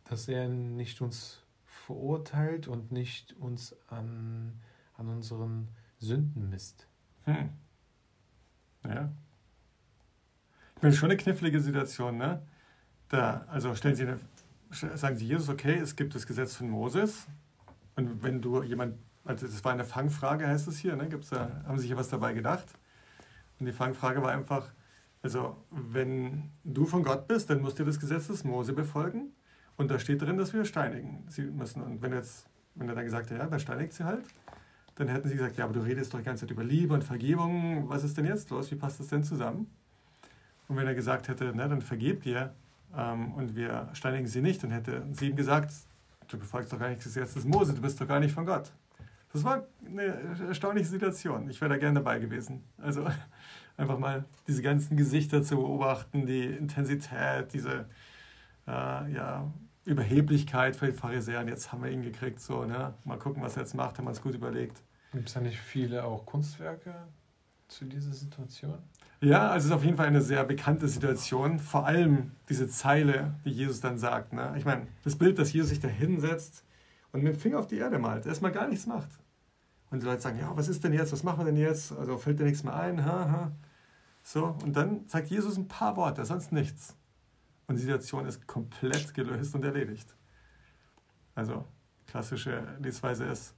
dass 0.10 0.28
er 0.28 0.48
nicht 0.48 1.02
uns 1.02 1.43
verurteilt 1.65 2.67
und 2.67 2.91
nicht 2.91 3.34
uns 3.34 3.76
an, 3.88 4.60
an 4.96 5.08
unseren 5.08 5.67
Sünden 6.00 6.50
misst. 6.50 6.88
Hm. 7.26 7.50
Ja. 8.86 9.12
Ich 10.76 10.82
meine, 10.82 10.96
schon 10.96 11.10
eine 11.10 11.17
knifflige 11.17 11.60
Situation, 11.60 12.17
ne? 12.17 12.41
Da, 13.10 13.46
also 13.50 13.74
stellen 13.76 13.96
Sie 13.96 14.04
eine, 14.04 14.20
sagen 14.70 15.17
Sie 15.17 15.26
Jesus, 15.26 15.50
okay, 15.50 15.76
es 15.76 15.96
gibt 15.96 16.13
das 16.13 16.28
Gesetz 16.28 16.56
von 16.56 16.70
Moses. 16.70 17.28
Und 17.96 18.22
wenn 18.22 18.41
du 18.41 18.63
jemand, 18.63 18.98
also 19.28 19.46
das 19.46 19.63
war 19.63 19.74
eine 19.74 19.84
Fangfrage, 19.84 20.48
heißt 20.48 20.68
es 20.68 20.78
hier, 20.78 20.96
ne? 20.96 21.08
Gibt's 21.10 21.30
da, 21.30 21.62
haben 21.66 21.78
Sie 21.78 21.84
sich 21.84 21.92
ja 21.92 21.98
was 21.98 22.10
dabei 22.10 22.34
gedacht? 22.34 22.66
Und 23.60 23.66
die 23.66 23.72
Fangfrage 23.72 24.22
war 24.22 24.32
einfach, 24.32 24.70
also 25.22 25.58
wenn 25.70 26.52
du 26.63 26.86
von 26.86 27.04
Gott 27.04 27.28
bist, 27.28 27.50
dann 27.50 27.62
musst 27.62 27.80
du 27.80 27.84
das 27.84 28.00
Gesetz 28.00 28.28
des 28.28 28.44
Mose 28.44 28.74
befolgen. 28.74 29.34
Und 29.76 29.92
da 29.92 30.00
steht 30.00 30.22
drin, 30.22 30.38
dass 30.38 30.54
wir 30.54 30.66
steinigen 30.66 31.26
sie 31.28 31.44
müssen. 31.44 31.84
Und 31.84 32.02
wenn, 32.02 32.13
jetzt, 32.13 32.48
wenn 32.76 32.88
er 32.90 32.96
dann 32.96 33.06
gesagt 33.06 33.30
hätte, 33.30 33.40
ja, 33.40 33.48
dann 33.48 33.60
steinigt 33.60 33.94
sie 33.94 34.06
halt, 34.06 34.24
dann 34.96 35.08
hätten 35.08 35.28
sie 35.28 35.36
gesagt, 35.36 35.58
ja, 35.58 35.66
aber 35.66 35.74
du 35.74 35.82
redest 35.82 36.13
doch 36.13 36.20
die 36.20 36.26
ganze 36.26 36.42
Zeit 36.42 36.52
über 36.52 36.63
Liebe 36.63 36.94
und 36.94 37.04
Vergebung. 37.04 37.88
Was 37.90 38.04
ist 38.04 38.18
denn 38.18 38.26
jetzt 38.26 38.50
los? 38.50 38.72
Wie 38.72 38.76
passt 38.76 39.00
das 39.00 39.08
denn 39.08 39.24
zusammen? 39.24 39.70
Und 40.68 40.78
wenn 40.78 40.88
er 40.88 40.96
gesagt 40.96 41.28
hätte, 41.28 41.52
na, 41.54 41.68
dann 41.68 41.82
vergebt 41.82 42.26
ihr 42.26 42.54
ähm, 42.96 43.34
und 43.34 43.56
wir 43.56 43.90
steinigen 43.94 44.28
sie 44.28 44.42
nicht, 44.42 44.63
dann 44.63 44.72
hätte 44.72 45.06
sie 45.12 45.30
ihm 45.30 45.36
gesagt, 45.36 45.72
du 46.28 46.38
befolgst 46.38 46.74
doch 46.74 46.80
gar 46.80 46.90
nicht 46.90 47.00
das 47.00 47.13
Gesetz 47.13 47.36
des 47.36 47.46
Mose, 47.46 47.74
du 47.74 47.82
bist 47.82 48.02
doch 48.02 48.08
gar 48.08 48.20
nicht 48.20 48.34
von 48.34 48.46
Gott. 48.46 48.72
Das 49.34 49.44
war 49.44 49.66
eine 49.86 50.04
erstaunliche 50.48 50.88
Situation. 50.88 51.50
Ich 51.50 51.60
wäre 51.62 51.70
da 51.70 51.78
gerne 51.78 52.00
dabei 52.00 52.20
gewesen. 52.20 52.63
Also 52.78 53.08
einfach 53.78 54.00
mal 54.00 54.26
diese 54.48 54.62
ganzen 54.62 54.98
Gesichter 54.98 55.44
zu 55.44 55.58
beobachten, 55.58 56.25
die 56.25 56.46
Intensität, 56.46 57.54
diese 57.54 57.86
äh, 58.67 58.71
ja, 59.13 59.52
Überheblichkeit 59.86 60.75
für 60.75 60.88
die 60.88 60.94
Pharisäer. 60.94 61.42
Und 61.42 61.48
jetzt 61.48 61.71
haben 61.71 61.84
wir 61.84 61.92
ihn 61.92 62.02
gekriegt, 62.02 62.40
so, 62.40 62.65
ne? 62.65 62.94
Mal 63.06 63.17
gucken, 63.17 63.42
was 63.42 63.56
er 63.56 63.63
jetzt 63.63 63.75
macht, 63.75 63.98
haben 63.98 64.06
wir 64.06 64.10
uns 64.10 64.21
gut 64.21 64.36
überlegt. 64.36 64.82
Gibt 65.13 65.28
es 65.28 65.34
da 65.34 65.40
nicht 65.40 65.60
viele 65.60 66.04
auch 66.04 66.25
Kunstwerke 66.25 66.94
zu 67.67 67.86
dieser 67.86 68.13
Situation? 68.13 68.78
Ja, 69.19 69.50
also 69.50 69.58
es 69.58 69.65
ist 69.65 69.71
auf 69.71 69.84
jeden 69.84 69.98
Fall 69.98 70.08
eine 70.08 70.21
sehr 70.21 70.44
bekannte 70.44 70.88
Situation. 70.88 71.60
Vor 71.60 71.86
allem 71.86 72.34
diese 72.50 72.67
Zeile, 72.67 73.34
die 73.46 73.50
Jesus 73.50 73.82
dann 73.82 73.98
sagt. 73.98 74.34
Ne? 74.34 74.54
Ich 74.58 74.65
meine, 74.65 74.88
das 75.04 75.15
Bild, 75.15 75.40
dass 75.40 75.54
Jesus 75.54 75.69
sich 75.69 75.80
da 75.80 75.88
hinsetzt 75.88 76.63
und 77.12 77.23
mit 77.23 77.33
dem 77.33 77.39
Finger 77.39 77.60
auf 77.60 77.67
die 77.67 77.77
Erde 77.77 77.99
malt, 77.99 78.25
erstmal 78.25 78.51
gar 78.51 78.67
nichts 78.67 78.85
macht. 78.85 79.10
Und 79.89 80.01
die 80.01 80.05
Leute 80.05 80.21
sagen, 80.21 80.39
ja, 80.39 80.55
was 80.55 80.67
ist 80.67 80.83
denn 80.83 80.93
jetzt, 80.93 81.13
was 81.13 81.23
machen 81.23 81.39
wir 81.39 81.45
denn 81.45 81.58
jetzt? 81.58 81.91
Also 81.93 82.17
fällt 82.17 82.39
dir 82.39 82.43
nichts 82.43 82.63
mehr 82.63 82.75
ein? 82.75 83.05
Ha, 83.05 83.31
ha. 83.31 83.51
So, 84.23 84.58
und 84.63 84.75
dann 84.75 85.08
sagt 85.08 85.29
Jesus 85.29 85.58
ein 85.58 85.67
paar 85.69 85.95
Worte, 85.95 86.25
sonst 86.25 86.51
nichts. 86.51 86.95
Und 87.67 87.75
die 87.75 87.81
Situation 87.81 88.25
ist 88.25 88.45
komplett 88.47 89.13
gelöst 89.13 89.55
und 89.55 89.63
erledigt. 89.63 90.15
Also, 91.35 91.65
klassische 92.08 92.63
Lesweise 92.79 93.25
ist, 93.25 93.53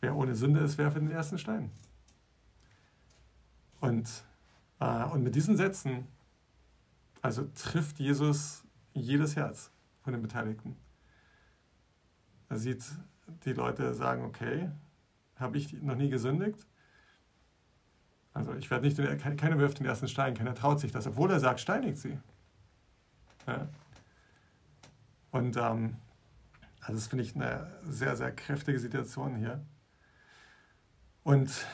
wer 0.00 0.16
ohne 0.16 0.34
Sünde 0.34 0.60
ist, 0.60 0.78
werfe 0.78 1.00
den 1.00 1.10
ersten 1.10 1.38
Stein. 1.38 1.70
Und, 3.80 4.24
äh, 4.80 5.04
und 5.04 5.22
mit 5.22 5.34
diesen 5.34 5.56
Sätzen 5.56 6.06
Also 7.20 7.44
trifft 7.54 7.98
Jesus 7.98 8.64
jedes 8.94 9.36
Herz 9.36 9.70
von 10.02 10.12
den 10.12 10.22
Beteiligten. 10.22 10.76
Er 12.48 12.58
sieht 12.58 12.84
die 13.44 13.52
Leute 13.52 13.94
sagen, 13.94 14.24
okay, 14.24 14.70
habe 15.36 15.58
ich 15.58 15.72
noch 15.82 15.96
nie 15.96 16.08
gesündigt? 16.08 16.66
Also 18.32 18.54
ich 18.54 18.70
werde 18.70 18.86
nicht, 18.86 18.96
keiner 19.36 19.58
wirft 19.58 19.80
den 19.80 19.86
ersten 19.86 20.08
Stein, 20.08 20.34
keiner 20.34 20.54
traut 20.54 20.80
sich 20.80 20.92
das, 20.92 21.06
obwohl 21.06 21.30
er 21.30 21.40
sagt, 21.40 21.60
steinigt 21.60 21.98
sie. 21.98 22.18
Ja. 23.46 23.68
Und 25.30 25.56
ähm, 25.56 25.96
also 26.80 26.94
das 26.94 27.08
finde 27.08 27.24
ich 27.24 27.34
eine 27.34 27.70
sehr, 27.82 28.16
sehr 28.16 28.32
kräftige 28.32 28.78
Situation 28.78 29.36
hier. 29.36 29.64
Und 31.22 31.66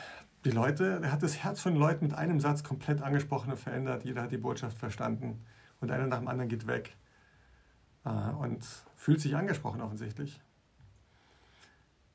die 0.45 0.51
Leute, 0.51 1.01
er 1.03 1.13
hat 1.13 1.23
das 1.23 1.39
Herz 1.43 1.61
von 1.61 1.77
Leuten 1.77 2.07
mit 2.07 2.15
einem 2.15 2.41
Satz 2.41 2.65
komplett 2.65 3.03
angesprochen 3.03 3.51
und 3.51 3.59
verändert. 3.59 4.05
Jeder 4.05 4.23
hat 4.23 4.33
die 4.33 4.39
Botschaft 4.39 4.79
verstanden 4.79 5.45
und 5.81 5.91
einer 5.91 6.07
nach 6.07 6.19
dem 6.19 6.29
anderen 6.29 6.49
geht 6.49 6.67
weg 6.67 6.97
äh, 8.05 8.09
und 8.11 8.65
fühlt 8.97 9.21
sich 9.21 9.37
angesprochen 9.37 9.81
offensichtlich. 9.81 10.41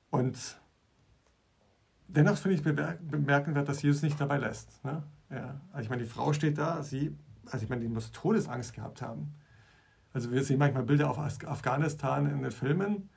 Und 0.09 0.59
dennoch 2.07 2.37
finde 2.37 2.55
ich 2.55 2.63
bemerkenswert, 2.63 3.67
dass 3.67 3.81
Jesus 3.81 4.01
nicht 4.01 4.19
dabei 4.19 4.37
lässt. 4.37 4.83
Ne? 4.83 5.03
Ja, 5.29 5.61
also 5.71 5.83
ich 5.83 5.89
meine, 5.89 6.03
die 6.03 6.09
Frau 6.09 6.33
steht 6.33 6.57
da, 6.57 6.81
sie, 6.83 7.15
also 7.45 7.63
ich 7.63 7.69
meine, 7.69 7.81
die 7.81 7.87
muss 7.87 8.11
Todesangst 8.11 8.73
gehabt 8.73 9.01
haben. 9.01 9.35
Also 10.11 10.31
wir 10.31 10.43
sehen 10.43 10.57
manchmal 10.57 10.83
Bilder 10.83 11.09
auf 11.09 11.19
Afghanistan 11.19 12.25
in 12.25 12.41
den 12.41 12.51
Filmen, 12.51 13.09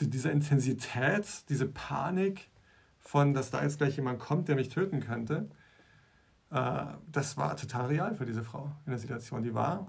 die, 0.00 0.10
diese 0.10 0.30
Intensität, 0.30 1.48
diese 1.48 1.66
Panik 1.66 2.50
von, 2.98 3.32
dass 3.34 3.50
da 3.50 3.62
jetzt 3.62 3.78
gleich 3.78 3.96
jemand 3.96 4.18
kommt, 4.18 4.48
der 4.48 4.56
mich 4.56 4.68
töten 4.68 5.00
könnte, 5.00 5.48
äh, 6.50 6.84
das 7.10 7.36
war 7.36 7.56
total 7.56 7.86
real 7.86 8.14
für 8.14 8.26
diese 8.26 8.42
Frau 8.42 8.72
in 8.86 8.90
der 8.90 8.98
Situation. 8.98 9.42
Die 9.42 9.54
war, 9.54 9.86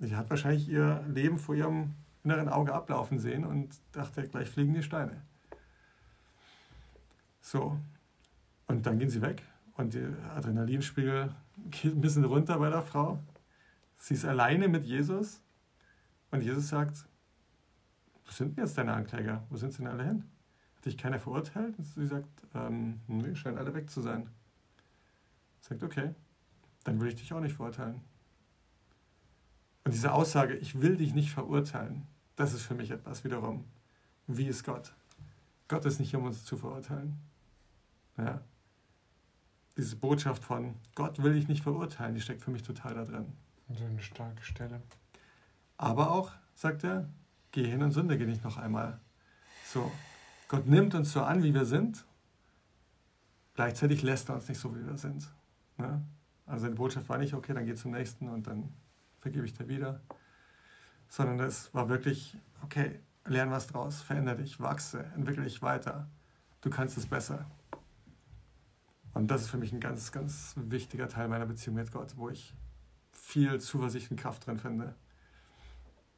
sie 0.00 0.16
hat 0.16 0.30
wahrscheinlich 0.30 0.68
ihr 0.68 1.04
Leben 1.08 1.38
vor 1.38 1.54
ihrem 1.54 1.94
inneren 2.24 2.48
Auge 2.48 2.72
ablaufen 2.72 3.18
sehen 3.18 3.44
und 3.44 3.80
dachte, 3.92 4.26
gleich 4.28 4.48
fliegen 4.48 4.74
die 4.74 4.82
Steine. 4.82 5.22
So. 7.42 7.78
Und 8.66 8.86
dann 8.86 8.98
gehen 8.98 9.10
sie 9.10 9.20
weg 9.20 9.42
und 9.74 9.92
der 9.92 10.10
Adrenalinspiegel 10.34 11.34
geht 11.70 11.92
ein 11.92 12.00
bisschen 12.00 12.24
runter 12.24 12.58
bei 12.58 12.70
der 12.70 12.80
Frau. 12.80 13.18
Sie 13.98 14.14
ist 14.14 14.24
alleine 14.24 14.68
mit 14.68 14.84
Jesus 14.84 15.42
und 16.30 16.42
Jesus 16.42 16.68
sagt, 16.68 17.04
wo 18.24 18.32
sind 18.32 18.56
denn 18.56 18.64
jetzt 18.64 18.78
deine 18.78 18.94
Ankläger? 18.94 19.44
Wo 19.50 19.56
sind 19.56 19.72
sie 19.72 19.78
denn 19.78 19.88
alle 19.88 20.04
hin? 20.04 20.24
Hat 20.76 20.86
dich 20.86 20.96
keiner 20.96 21.18
verurteilt? 21.18 21.76
Und 21.76 21.84
sie 21.84 22.06
sagt, 22.06 22.28
ähm, 22.54 23.00
nee, 23.06 23.34
scheinen 23.34 23.58
alle 23.58 23.74
weg 23.74 23.90
zu 23.90 24.00
sein. 24.00 24.30
Sagt, 25.60 25.82
okay, 25.82 26.14
dann 26.84 27.00
will 27.00 27.08
ich 27.08 27.16
dich 27.16 27.32
auch 27.32 27.40
nicht 27.40 27.56
verurteilen. 27.56 28.00
Und 29.84 29.94
diese 29.94 30.12
Aussage, 30.12 30.54
ich 30.54 30.80
will 30.80 30.96
dich 30.96 31.12
nicht 31.12 31.32
verurteilen, 31.32 32.06
das 32.36 32.54
ist 32.54 32.62
für 32.62 32.74
mich 32.74 32.90
etwas 32.90 33.24
wiederum. 33.24 33.64
Wie 34.26 34.46
ist 34.46 34.64
Gott? 34.64 34.94
Gott 35.68 35.84
ist 35.84 36.00
nicht, 36.00 36.14
um 36.14 36.24
uns 36.24 36.44
zu 36.44 36.56
verurteilen. 36.56 37.18
Ja. 38.16 38.40
Diese 39.76 39.96
Botschaft 39.96 40.44
von 40.44 40.74
Gott 40.94 41.22
will 41.22 41.36
ich 41.36 41.48
nicht 41.48 41.62
verurteilen, 41.62 42.14
die 42.14 42.20
steckt 42.20 42.42
für 42.42 42.50
mich 42.50 42.62
total 42.62 42.94
da 42.94 43.04
drin. 43.04 43.32
So 43.70 43.84
eine 43.84 44.02
starke 44.02 44.42
Stelle. 44.42 44.82
Aber 45.78 46.10
auch, 46.10 46.32
sagt 46.54 46.84
er, 46.84 47.08
geh 47.52 47.66
hin 47.66 47.82
und 47.82 47.92
sündige 47.92 48.26
nicht 48.26 48.44
noch 48.44 48.58
einmal. 48.58 49.00
So, 49.66 49.90
Gott 50.48 50.66
nimmt 50.66 50.94
uns 50.94 51.12
so 51.12 51.22
an, 51.22 51.42
wie 51.42 51.54
wir 51.54 51.64
sind. 51.64 52.04
Gleichzeitig 53.54 54.02
lässt 54.02 54.28
er 54.28 54.34
uns 54.34 54.48
nicht 54.48 54.58
so, 54.58 54.74
wie 54.76 54.86
wir 54.86 54.98
sind. 54.98 55.28
Ne? 55.78 56.04
Also 56.46 56.64
seine 56.64 56.74
Botschaft 56.74 57.08
war 57.08 57.18
nicht, 57.18 57.34
okay, 57.34 57.54
dann 57.54 57.64
geh 57.64 57.74
zum 57.74 57.92
nächsten 57.92 58.28
und 58.28 58.46
dann 58.46 58.72
vergebe 59.20 59.46
ich 59.46 59.54
dir 59.54 59.68
wieder. 59.68 60.00
Sondern 61.08 61.40
es 61.40 61.72
war 61.74 61.88
wirklich, 61.88 62.36
okay, 62.62 63.00
lern 63.24 63.50
was 63.50 63.66
draus, 63.66 64.02
verändere 64.02 64.36
dich, 64.36 64.60
wachse, 64.60 65.04
entwickle 65.14 65.44
dich 65.44 65.62
weiter. 65.62 66.08
Du 66.60 66.70
kannst 66.70 66.96
es 66.98 67.06
besser. 67.06 67.46
Und 69.14 69.30
das 69.30 69.42
ist 69.42 69.48
für 69.48 69.58
mich 69.58 69.72
ein 69.72 69.80
ganz, 69.80 70.12
ganz 70.12 70.54
wichtiger 70.56 71.08
Teil 71.08 71.28
meiner 71.28 71.46
Beziehung 71.46 71.76
mit 71.76 71.92
Gott, 71.92 72.16
wo 72.16 72.28
ich 72.28 72.54
viel 73.10 73.60
Zuversicht 73.60 74.10
und 74.10 74.18
Kraft 74.18 74.46
drin 74.46 74.58
finde. 74.58 74.94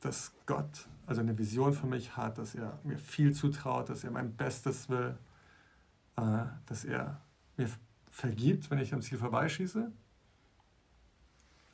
Dass 0.00 0.32
Gott 0.46 0.88
also 1.06 1.20
eine 1.20 1.36
Vision 1.36 1.72
für 1.72 1.86
mich 1.86 2.16
hat, 2.16 2.38
dass 2.38 2.54
er 2.54 2.78
mir 2.84 2.98
viel 2.98 3.34
zutraut, 3.34 3.88
dass 3.88 4.04
er 4.04 4.10
mein 4.10 4.34
Bestes 4.36 4.88
will, 4.88 5.16
äh, 6.16 6.44
dass 6.66 6.84
er 6.84 7.20
mir 7.56 7.68
vergibt, 8.10 8.70
wenn 8.70 8.78
ich 8.78 8.94
am 8.94 9.02
Ziel 9.02 9.18
vorbeischieße, 9.18 9.90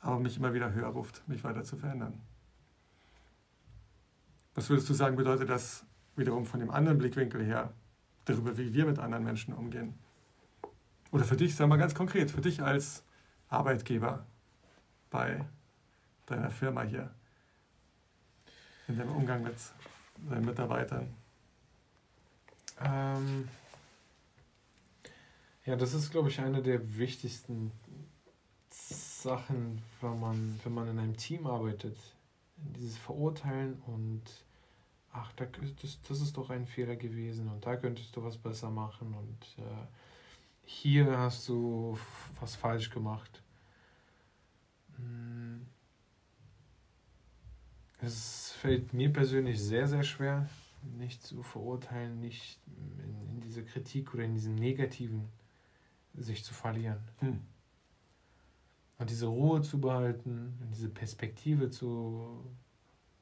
aber 0.01 0.19
mich 0.19 0.37
immer 0.37 0.53
wieder 0.53 0.73
höher 0.73 0.87
ruft, 0.87 1.27
mich 1.27 1.43
weiter 1.43 1.63
zu 1.63 1.77
verändern. 1.77 2.19
Was 4.55 4.69
würdest 4.69 4.89
du 4.89 4.93
sagen, 4.93 5.15
bedeutet 5.15 5.49
das 5.49 5.85
wiederum 6.15 6.45
von 6.45 6.59
dem 6.59 6.71
anderen 6.71 6.97
Blickwinkel 6.97 7.43
her, 7.45 7.71
darüber, 8.25 8.57
wie 8.57 8.73
wir 8.73 8.85
mit 8.85 8.99
anderen 8.99 9.23
Menschen 9.23 9.53
umgehen? 9.53 9.93
Oder 11.11 11.25
für 11.25 11.35
dich, 11.35 11.55
sag 11.55 11.67
mal 11.67 11.77
ganz 11.77 11.93
konkret, 11.93 12.31
für 12.31 12.41
dich 12.41 12.61
als 12.61 13.03
Arbeitgeber 13.49 14.25
bei 15.09 15.45
deiner 16.25 16.49
Firma 16.49 16.83
hier, 16.83 17.13
in 18.87 18.97
deinem 18.97 19.15
Umgang 19.15 19.43
mit 19.43 19.55
deinen 20.29 20.45
Mitarbeitern? 20.45 21.13
Ähm 22.79 23.49
ja, 25.65 25.75
das 25.75 25.93
ist, 25.93 26.11
glaube 26.11 26.29
ich, 26.29 26.39
eine 26.39 26.61
der 26.61 26.97
wichtigsten 26.97 27.71
Sachen, 28.69 29.81
wenn 29.99 30.19
man, 30.19 30.59
wenn 30.63 30.73
man 30.73 30.87
in 30.87 30.97
einem 30.97 31.17
Team 31.17 31.45
arbeitet. 31.45 31.97
Dieses 32.55 32.97
Verurteilen 32.97 33.81
und 33.87 34.23
ach, 35.11 35.31
da, 35.33 35.45
das, 35.81 35.99
das 36.07 36.21
ist 36.21 36.37
doch 36.37 36.49
ein 36.49 36.65
Fehler 36.67 36.95
gewesen 36.95 37.49
und 37.49 37.65
da 37.65 37.75
könntest 37.75 38.15
du 38.15 38.23
was 38.23 38.37
besser 38.37 38.69
machen 38.69 39.13
und 39.13 39.63
äh, 39.63 39.87
hier 40.71 41.17
hast 41.17 41.47
du 41.49 41.97
was 42.39 42.55
falsch 42.55 42.89
gemacht. 42.89 43.43
Hm. 44.95 45.67
Es 47.99 48.53
fällt 48.53 48.93
mir 48.93 49.13
persönlich 49.13 49.61
sehr, 49.61 49.87
sehr 49.87 50.03
schwer, 50.03 50.49
nicht 50.97 51.21
zu 51.21 51.43
verurteilen, 51.43 52.19
nicht 52.19 52.59
in, 52.65 53.29
in 53.29 53.41
diese 53.41 53.63
Kritik 53.63 54.13
oder 54.13 54.23
in 54.23 54.33
diesem 54.33 54.55
Negativen 54.55 55.29
sich 56.15 56.43
zu 56.43 56.53
verlieren. 56.53 56.99
Hm. 57.19 57.41
Und 58.97 59.09
diese 59.09 59.27
Ruhe 59.27 59.61
zu 59.61 59.79
behalten, 59.79 60.57
diese 60.71 60.89
Perspektive 60.89 61.69
zu, 61.69 62.43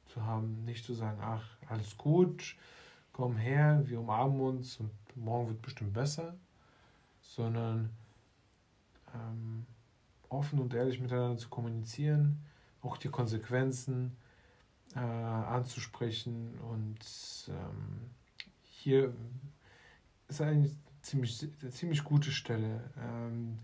zu 0.06 0.26
haben, 0.26 0.64
nicht 0.66 0.86
zu 0.86 0.94
sagen, 0.94 1.20
ach, 1.22 1.58
alles 1.68 1.98
gut, 1.98 2.56
komm 3.12 3.38
her, 3.38 3.82
wir 3.86 4.00
umarmen 4.00 4.40
uns 4.40 4.80
und 4.80 4.92
morgen 5.16 5.50
wird 5.50 5.62
bestimmt 5.62 5.94
besser, 5.94 6.38
sondern 7.36 7.92
ähm, 9.14 9.66
offen 10.30 10.60
und 10.60 10.74
ehrlich 10.74 11.00
miteinander 11.00 11.38
zu 11.38 11.50
kommunizieren, 11.50 12.44
auch 12.82 12.98
die 12.98 13.10
Konsequenzen 13.10 14.16
äh, 14.96 15.00
anzusprechen 15.00 16.58
und 16.72 16.98
ähm, 17.50 18.10
hier 18.64 19.14
ist 20.28 20.42
eine 20.42 20.70
ziemlich, 21.02 21.48
eine 21.62 21.72
ziemlich 21.72 22.04
gute 22.04 22.32
Stelle. 22.32 22.92
Ähm, 22.98 23.60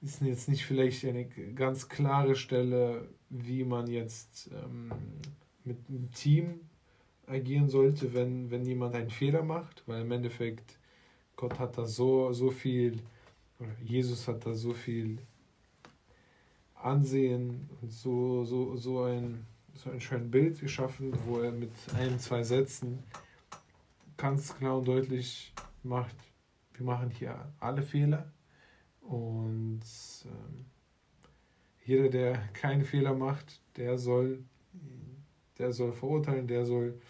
ist 0.00 0.22
jetzt 0.22 0.48
nicht 0.48 0.64
vielleicht 0.64 1.04
eine 1.04 1.26
ganz 1.54 1.88
klare 1.88 2.34
Stelle, 2.34 3.08
wie 3.28 3.64
man 3.64 3.86
jetzt 3.86 4.50
ähm, 4.52 4.90
mit 5.62 5.88
einem 5.88 6.10
Team 6.10 6.60
agieren 7.26 7.68
sollte, 7.68 8.14
wenn, 8.14 8.50
wenn 8.50 8.64
jemand 8.64 8.94
einen 8.94 9.10
Fehler 9.10 9.42
macht, 9.42 9.86
weil 9.86 10.00
im 10.00 10.10
Endeffekt 10.10 10.79
Gott 11.40 11.58
hat 11.58 11.78
da 11.78 11.86
so, 11.86 12.34
so 12.34 12.50
viel, 12.50 13.00
oder 13.58 13.70
Jesus 13.82 14.28
hat 14.28 14.44
da 14.44 14.54
so 14.54 14.74
viel 14.74 15.18
Ansehen 16.74 17.70
und 17.80 17.90
so, 17.90 18.44
so, 18.44 18.76
so, 18.76 19.04
ein, 19.04 19.46
so 19.72 19.90
ein 19.90 20.00
schönes 20.02 20.30
Bild 20.30 20.60
geschaffen, 20.60 21.14
wo 21.24 21.40
er 21.40 21.50
mit 21.50 21.72
ein, 21.96 22.18
zwei 22.18 22.42
Sätzen 22.42 23.02
ganz 24.18 24.54
klar 24.54 24.76
und 24.76 24.86
deutlich 24.86 25.54
macht, 25.82 26.14
wir 26.74 26.84
machen 26.84 27.08
hier 27.08 27.50
alle 27.58 27.80
Fehler 27.80 28.30
und 29.00 29.80
ähm, 30.26 30.66
jeder, 31.86 32.10
der 32.10 32.36
keine 32.52 32.84
Fehler 32.84 33.14
macht, 33.14 33.62
der 33.76 33.96
soll, 33.96 34.44
der 35.56 35.72
soll 35.72 35.94
verurteilen, 35.94 36.46
der 36.46 36.66
soll 36.66 37.00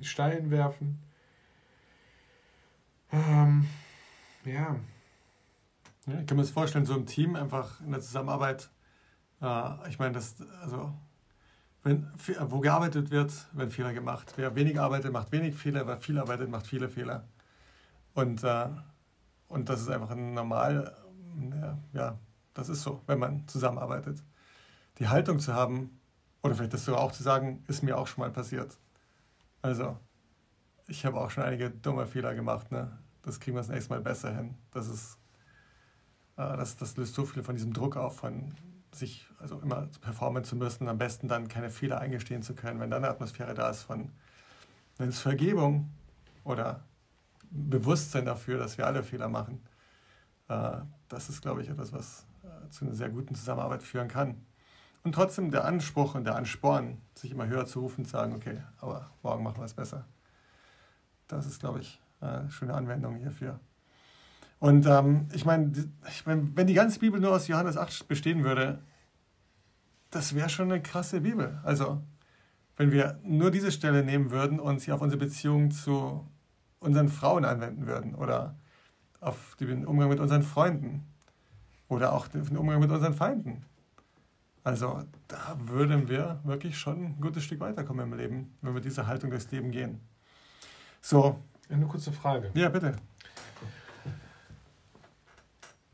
Stein 0.00 0.50
werfen. 0.50 0.98
Ähm, 3.12 3.66
ja. 4.44 4.76
ja. 6.06 6.20
Ich 6.20 6.26
kann 6.26 6.36
mir 6.36 6.42
das 6.42 6.50
vorstellen, 6.50 6.86
so 6.86 6.94
im 6.94 7.06
Team 7.06 7.36
einfach 7.36 7.80
in 7.80 7.90
der 7.90 8.00
Zusammenarbeit 8.00 8.70
äh, 9.40 9.88
ich 9.88 9.98
meine, 9.98 10.12
das, 10.12 10.36
also, 10.62 10.92
wenn, 11.82 12.10
wo 12.48 12.60
gearbeitet 12.60 13.10
wird, 13.10 13.32
werden 13.52 13.70
Fehler 13.70 13.92
gemacht. 13.92 14.32
Wer 14.36 14.54
wenig 14.54 14.80
arbeitet, 14.80 15.12
macht 15.12 15.32
wenig 15.32 15.54
Fehler. 15.54 15.86
Wer 15.86 15.96
viel 15.98 16.18
arbeitet, 16.18 16.50
macht 16.50 16.66
viele 16.66 16.88
Fehler. 16.88 17.28
Und, 18.14 18.42
äh, 18.44 18.68
und 19.48 19.68
das 19.68 19.82
ist 19.82 19.90
einfach 19.90 20.10
ein 20.10 20.34
normal, 20.34 20.96
ja, 21.92 22.18
das 22.54 22.68
ist 22.68 22.82
so, 22.82 23.02
wenn 23.06 23.18
man 23.18 23.46
zusammenarbeitet. 23.48 24.22
die 24.98 25.08
Haltung 25.08 25.40
zu 25.40 25.54
haben, 25.54 26.00
oder 26.42 26.54
vielleicht 26.54 26.74
das 26.74 26.84
sogar 26.84 27.00
auch 27.02 27.12
zu 27.12 27.22
sagen, 27.22 27.64
ist 27.68 27.82
mir 27.82 27.98
auch 27.98 28.06
schon 28.06 28.22
mal 28.22 28.30
passiert. 28.30 28.78
Also, 29.62 29.98
ich 30.86 31.04
habe 31.04 31.20
auch 31.20 31.30
schon 31.30 31.44
einige 31.44 31.70
dumme 31.70 32.06
Fehler 32.06 32.34
gemacht. 32.34 32.70
Ne? 32.72 32.98
Das 33.22 33.40
kriegen 33.40 33.56
wir 33.56 33.60
das 33.60 33.68
nächste 33.68 33.92
Mal 33.92 34.00
besser 34.00 34.34
hin. 34.34 34.54
Das 34.70 34.88
ist, 34.88 35.18
äh, 36.36 36.56
das, 36.56 36.76
das 36.76 36.96
löst 36.96 37.14
so 37.14 37.24
viel 37.24 37.42
von 37.42 37.56
diesem 37.56 37.72
Druck 37.72 37.96
auf, 37.96 38.16
von 38.16 38.54
sich 38.92 39.28
also 39.38 39.60
immer 39.60 39.88
performen 40.00 40.44
zu 40.44 40.56
müssen, 40.56 40.88
am 40.88 40.98
besten 40.98 41.28
dann 41.28 41.48
keine 41.48 41.70
Fehler 41.70 42.00
eingestehen 42.00 42.42
zu 42.42 42.54
können, 42.54 42.80
wenn 42.80 42.90
dann 42.90 43.04
eine 43.04 43.12
Atmosphäre 43.12 43.52
da 43.52 43.68
ist 43.68 43.82
von, 43.82 44.10
wenn 44.96 45.10
es 45.10 45.20
Vergebung 45.20 45.90
oder 46.44 46.84
Bewusstsein 47.50 48.24
dafür, 48.24 48.58
dass 48.58 48.78
wir 48.78 48.86
alle 48.86 49.02
Fehler 49.02 49.28
machen, 49.28 49.60
äh, 50.48 50.78
das 51.08 51.28
ist, 51.28 51.42
glaube 51.42 51.62
ich, 51.62 51.68
etwas, 51.68 51.92
was 51.92 52.26
äh, 52.42 52.70
zu 52.70 52.84
einer 52.84 52.94
sehr 52.94 53.10
guten 53.10 53.34
Zusammenarbeit 53.34 53.82
führen 53.82 54.08
kann. 54.08 54.46
Und 55.02 55.14
trotzdem 55.14 55.50
der 55.50 55.64
Anspruch 55.64 56.14
und 56.14 56.24
der 56.24 56.34
Ansporn, 56.34 57.00
sich 57.14 57.30
immer 57.30 57.46
höher 57.46 57.66
zu 57.66 57.80
rufen, 57.80 58.04
zu 58.04 58.12
sagen, 58.12 58.34
okay, 58.34 58.62
aber 58.78 59.10
morgen 59.22 59.44
machen 59.44 59.58
wir 59.58 59.64
es 59.64 59.74
besser. 59.74 60.04
Das 61.28 61.46
ist, 61.46 61.60
glaube 61.60 61.80
ich, 61.80 62.00
eine 62.20 62.50
schöne 62.50 62.74
Anwendung 62.74 63.16
hierfür. 63.16 63.60
Und 64.58 64.86
ähm, 64.86 65.28
ich 65.32 65.44
meine, 65.44 65.72
mein, 66.24 66.56
wenn 66.56 66.66
die 66.66 66.74
ganze 66.74 66.98
Bibel 66.98 67.20
nur 67.20 67.32
aus 67.32 67.48
Johannes 67.48 67.76
8 67.76 68.08
bestehen 68.08 68.42
würde, 68.44 68.80
das 70.10 70.34
wäre 70.34 70.48
schon 70.48 70.70
eine 70.70 70.80
krasse 70.80 71.20
Bibel. 71.20 71.58
Also, 71.62 72.02
wenn 72.76 72.90
wir 72.90 73.18
nur 73.22 73.50
diese 73.50 73.72
Stelle 73.72 74.02
nehmen 74.02 74.30
würden 74.30 74.60
und 74.60 74.80
sie 74.80 74.92
auf 74.92 75.00
unsere 75.00 75.18
Beziehung 75.18 75.70
zu 75.70 76.26
unseren 76.78 77.08
Frauen 77.08 77.44
anwenden 77.44 77.86
würden 77.86 78.14
oder 78.14 78.54
auf 79.20 79.56
den 79.56 79.86
Umgang 79.86 80.08
mit 80.08 80.20
unseren 80.20 80.42
Freunden 80.42 81.04
oder 81.88 82.12
auch 82.12 82.28
den 82.28 82.56
Umgang 82.56 82.80
mit 82.80 82.90
unseren 82.90 83.14
Feinden. 83.14 83.64
Also 84.62 85.04
da 85.28 85.56
würden 85.64 86.08
wir 86.08 86.40
wirklich 86.44 86.78
schon 86.78 87.04
ein 87.04 87.20
gutes 87.20 87.44
Stück 87.44 87.60
weiterkommen 87.60 88.12
im 88.12 88.18
Leben, 88.18 88.54
wenn 88.62 88.74
wir 88.74 88.80
diese 88.80 89.06
Haltung 89.06 89.30
durchs 89.30 89.50
Leben 89.50 89.70
gehen. 89.70 90.00
So. 91.08 91.38
Eine 91.68 91.86
kurze 91.86 92.10
Frage. 92.10 92.50
Ja, 92.54 92.68
bitte. 92.68 92.96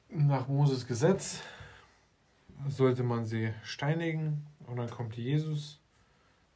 Nach 0.08 0.48
Moses 0.48 0.86
Gesetz 0.86 1.42
sollte 2.66 3.02
man 3.02 3.26
sie 3.26 3.52
steinigen 3.62 4.46
und 4.66 4.78
dann 4.78 4.88
kommt 4.88 5.14
Jesus, 5.14 5.82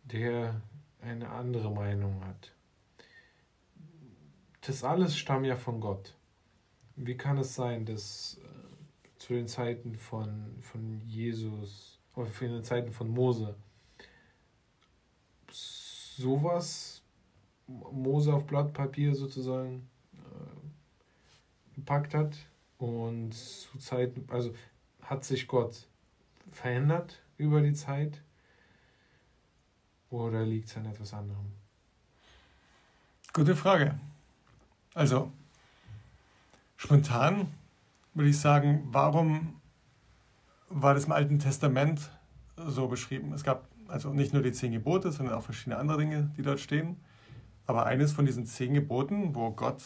der 0.04 0.58
eine 1.02 1.28
andere 1.28 1.70
Meinung 1.70 2.24
hat. 2.24 2.54
Das 4.62 4.84
alles 4.84 5.18
stammt 5.18 5.44
ja 5.44 5.56
von 5.56 5.78
Gott. 5.78 6.14
Wie 6.96 7.14
kann 7.14 7.36
es 7.36 7.54
sein, 7.54 7.84
dass 7.84 8.40
äh, 8.42 9.18
zu 9.18 9.34
den 9.34 9.48
Zeiten 9.48 9.96
von, 9.96 10.56
von 10.62 11.02
Jesus 11.06 11.98
oder 12.14 12.32
zu 12.32 12.48
den 12.48 12.64
Zeiten 12.64 12.90
von 12.90 13.08
Mose 13.08 13.54
sowas 15.50 16.95
Mose 17.66 18.32
auf 18.32 18.46
Blatt 18.46 18.72
Papier 18.72 19.14
sozusagen 19.14 19.88
äh, 20.14 21.74
gepackt 21.74 22.14
hat 22.14 22.36
und 22.78 23.32
zu 23.32 23.78
Zeiten, 23.78 24.24
also 24.30 24.54
hat 25.02 25.24
sich 25.24 25.46
Gott 25.48 25.86
verändert 26.52 27.22
über 27.38 27.60
die 27.60 27.74
Zeit 27.74 28.22
oder 30.10 30.44
liegt 30.44 30.68
es 30.68 30.76
an 30.76 30.86
etwas 30.86 31.12
anderem? 31.12 31.52
Gute 33.32 33.56
Frage. 33.56 33.98
Also, 34.94 35.30
spontan 36.76 37.52
würde 38.14 38.30
ich 38.30 38.38
sagen, 38.38 38.88
warum 38.90 39.60
war 40.68 40.94
das 40.94 41.04
im 41.04 41.12
Alten 41.12 41.38
Testament 41.38 42.10
so 42.56 42.88
beschrieben? 42.88 43.32
Es 43.34 43.44
gab 43.44 43.68
also 43.88 44.12
nicht 44.12 44.32
nur 44.32 44.42
die 44.42 44.52
zehn 44.52 44.72
Gebote, 44.72 45.12
sondern 45.12 45.34
auch 45.34 45.42
verschiedene 45.42 45.76
andere 45.76 45.98
Dinge, 45.98 46.32
die 46.36 46.42
dort 46.42 46.60
stehen. 46.60 46.96
Aber 47.66 47.86
eines 47.86 48.12
von 48.12 48.26
diesen 48.26 48.46
zehn 48.46 48.74
Geboten, 48.74 49.34
wo 49.34 49.50
Gott 49.50 49.82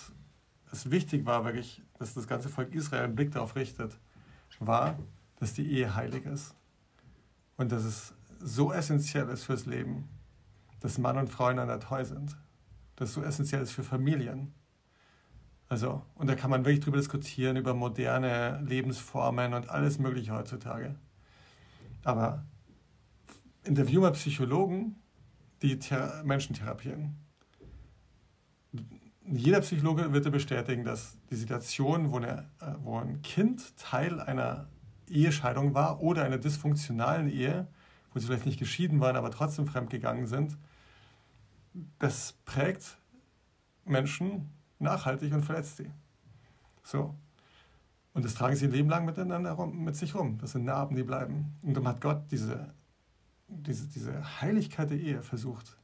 es 0.70 0.90
wichtig 0.90 1.24
war, 1.26 1.44
wirklich, 1.44 1.82
dass 1.98 2.14
das 2.14 2.26
ganze 2.26 2.48
Volk 2.48 2.74
Israel 2.74 3.04
einen 3.04 3.14
Blick 3.14 3.32
darauf 3.32 3.56
richtet, 3.56 3.98
war, 4.58 4.98
dass 5.36 5.54
die 5.54 5.70
Ehe 5.70 5.94
heilig 5.94 6.26
ist. 6.26 6.54
Und 7.56 7.72
dass 7.72 7.84
es 7.84 8.14
so 8.38 8.72
essentiell 8.72 9.28
ist 9.30 9.44
fürs 9.44 9.66
Leben, 9.66 10.08
dass 10.80 10.98
Mann 10.98 11.16
und 11.16 11.28
Frau 11.28 11.46
einander 11.46 11.80
treu 11.80 12.04
sind. 12.04 12.36
Dass 12.96 13.10
es 13.10 13.14
so 13.14 13.22
essentiell 13.22 13.62
ist 13.62 13.72
für 13.72 13.82
Familien. 13.82 14.52
Also, 15.68 16.02
und 16.14 16.26
da 16.26 16.34
kann 16.34 16.50
man 16.50 16.64
wirklich 16.64 16.84
drüber 16.84 16.98
diskutieren, 16.98 17.56
über 17.56 17.74
moderne 17.74 18.60
Lebensformen 18.62 19.54
und 19.54 19.70
alles 19.70 19.98
Mögliche 19.98 20.32
heutzutage. 20.32 20.96
Aber 22.02 22.44
interview 23.64 24.00
mal 24.00 24.12
Psychologen, 24.12 24.96
die 25.62 25.78
Thera 25.78 26.22
Menschen 26.24 26.54
therapieren 26.54 27.16
jeder 29.30 29.60
Psychologe 29.60 30.12
wird 30.12 30.24
dir 30.24 30.30
bestätigen, 30.30 30.84
dass 30.84 31.16
die 31.30 31.36
Situation, 31.36 32.10
wo, 32.10 32.16
eine, 32.16 32.48
äh, 32.60 32.74
wo 32.82 32.98
ein 32.98 33.22
Kind 33.22 33.76
Teil 33.76 34.20
einer 34.20 34.68
Ehescheidung 35.08 35.74
war 35.74 36.00
oder 36.00 36.24
einer 36.24 36.38
dysfunktionalen 36.38 37.30
Ehe, 37.30 37.68
wo 38.12 38.18
sie 38.18 38.26
vielleicht 38.26 38.46
nicht 38.46 38.58
geschieden 38.58 39.00
waren, 39.00 39.16
aber 39.16 39.30
trotzdem 39.30 39.66
fremdgegangen 39.66 40.26
sind, 40.26 40.56
das 41.98 42.34
prägt 42.44 42.98
Menschen 43.84 44.50
nachhaltig 44.78 45.32
und 45.32 45.42
verletzt 45.42 45.76
sie. 45.76 45.90
So. 46.82 47.14
Und 48.12 48.24
das 48.24 48.34
tragen 48.34 48.56
sie 48.56 48.66
ein 48.66 48.72
Leben 48.72 48.88
lang 48.88 49.04
miteinander 49.04 49.52
rum, 49.52 49.84
mit 49.84 49.94
sich 49.94 50.14
rum. 50.16 50.38
Das 50.38 50.52
sind 50.52 50.64
Narben, 50.64 50.96
die 50.96 51.04
bleiben. 51.04 51.56
Und 51.62 51.76
dann 51.76 51.86
hat 51.86 52.00
Gott 52.00 52.22
diese, 52.32 52.74
diese, 53.46 53.86
diese 53.88 54.40
Heiligkeit 54.40 54.90
der 54.90 54.98
Ehe 54.98 55.22
versucht, 55.22 55.76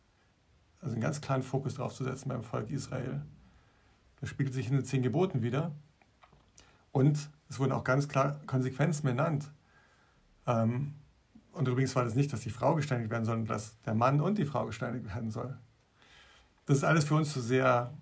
also 0.80 0.94
einen 0.94 1.02
ganz 1.02 1.20
klaren 1.20 1.42
Fokus 1.42 1.74
drauf 1.74 1.94
zu 1.94 2.02
setzen 2.02 2.28
beim 2.28 2.42
Volk 2.42 2.70
Israel. 2.70 3.22
Das 4.20 4.28
spiegelt 4.28 4.54
sich 4.54 4.68
in 4.68 4.76
den 4.76 4.84
zehn 4.84 5.02
Geboten 5.02 5.42
wieder. 5.42 5.72
Und 6.92 7.30
es 7.48 7.58
wurden 7.58 7.72
auch 7.72 7.84
ganz 7.84 8.08
klar 8.08 8.40
Konsequenzen 8.46 9.04
benannt. 9.04 9.50
Ähm, 10.46 10.94
und 11.52 11.68
übrigens 11.68 11.94
war 11.96 12.04
das 12.04 12.14
nicht, 12.14 12.32
dass 12.32 12.40
die 12.40 12.50
Frau 12.50 12.74
gesteinigt 12.74 13.10
werden 13.10 13.24
soll, 13.24 13.36
sondern 13.36 13.54
dass 13.54 13.80
der 13.82 13.94
Mann 13.94 14.20
und 14.20 14.38
die 14.38 14.44
Frau 14.44 14.66
gesteinigt 14.66 15.06
werden 15.06 15.30
soll. 15.30 15.56
Das 16.66 16.78
ist 16.78 16.84
alles 16.84 17.04
für 17.04 17.14
uns 17.14 17.32
zu 17.32 17.40
so 17.40 17.46
sehr, 17.46 17.94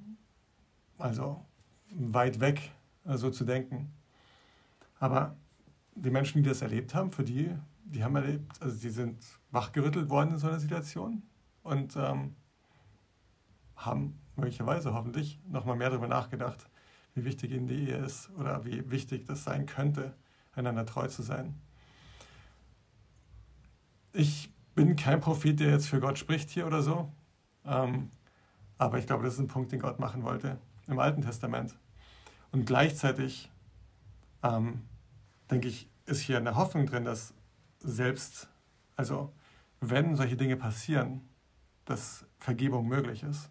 also 0.99 1.45
weit 1.91 2.41
weg, 2.41 2.73
so 3.05 3.31
zu 3.31 3.45
denken. 3.45 3.93
Aber 4.99 5.37
die 5.95 6.11
Menschen, 6.11 6.43
die 6.43 6.49
das 6.49 6.63
erlebt 6.63 6.95
haben, 6.95 7.11
für 7.11 7.25
die, 7.25 7.55
die 7.85 8.03
haben 8.03 8.17
erlebt, 8.17 8.61
also 8.61 8.77
die 8.77 8.91
sind 8.91 9.25
wachgerüttelt 9.51 10.09
worden 10.09 10.33
in 10.33 10.39
so 10.39 10.49
einer 10.49 10.59
Situation 10.59 11.23
und 11.63 11.95
ähm, 11.97 12.35
haben 13.77 14.19
möglicherweise 14.37 14.95
hoffentlich 14.95 15.41
nochmal 15.49 15.77
mehr 15.77 15.91
darüber 15.91 16.09
nachgedacht, 16.09 16.69
wie 17.15 17.25
wichtig 17.25 17.53
ihnen 17.53 17.67
die 17.67 17.89
Ehe 17.89 17.97
ist 17.97 18.31
oder 18.39 18.65
wie 18.65 18.91
wichtig 18.91 19.25
das 19.27 19.45
sein 19.45 19.67
könnte, 19.67 20.15
einander 20.55 20.87
treu 20.87 21.07
zu 21.09 21.23
sein. 21.23 21.55
Ich 24.13 24.53
bin 24.75 24.97
kein 24.97 25.21
Prophet, 25.21 25.59
der 25.59 25.71
jetzt 25.71 25.89
für 25.89 26.01
Gott 26.01 26.19
spricht 26.19 26.51
hier 26.51 26.67
oder 26.67 26.83
so, 26.83 27.13
ähm, 27.65 28.11
aber 28.79 28.99
ich 28.99 29.07
glaube, 29.07 29.25
das 29.25 29.35
ist 29.35 29.41
ein 29.41 29.49
Punkt, 29.49 29.73
den 29.73 29.81
Gott 29.81 29.99
machen 29.99 30.23
wollte 30.23 30.59
im 30.87 30.99
Alten 30.99 31.23
Testament. 31.23 31.77
Und 32.53 32.67
gleichzeitig, 32.67 33.51
ähm, 34.43 34.83
denke 35.51 35.69
ich, 35.69 35.89
ist 36.07 36.21
hier 36.21 36.37
eine 36.37 36.57
Hoffnung 36.57 36.87
drin, 36.87 37.05
dass 37.05 37.35
selbst, 37.81 38.49
also 38.97 39.33
wenn 39.81 40.17
solche 40.17 40.37
Dinge 40.37 40.57
passieren, 40.57 41.23
dass 41.85 42.25
Vergebung 42.39 42.89
möglich 42.89 43.23
ist. 43.23 43.51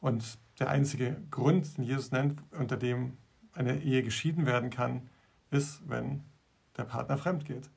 Und 0.00 0.38
der 0.58 0.70
einzige 0.70 1.20
Grund, 1.30 1.76
den 1.76 1.84
Jesus 1.84 2.10
nennt, 2.10 2.42
unter 2.52 2.76
dem 2.76 3.16
eine 3.54 3.80
Ehe 3.82 4.02
geschieden 4.02 4.46
werden 4.46 4.70
kann, 4.70 5.08
ist, 5.50 5.82
wenn 5.88 6.22
der 6.76 6.84
Partner 6.84 7.18
fremd 7.18 7.44
geht. 7.44 7.68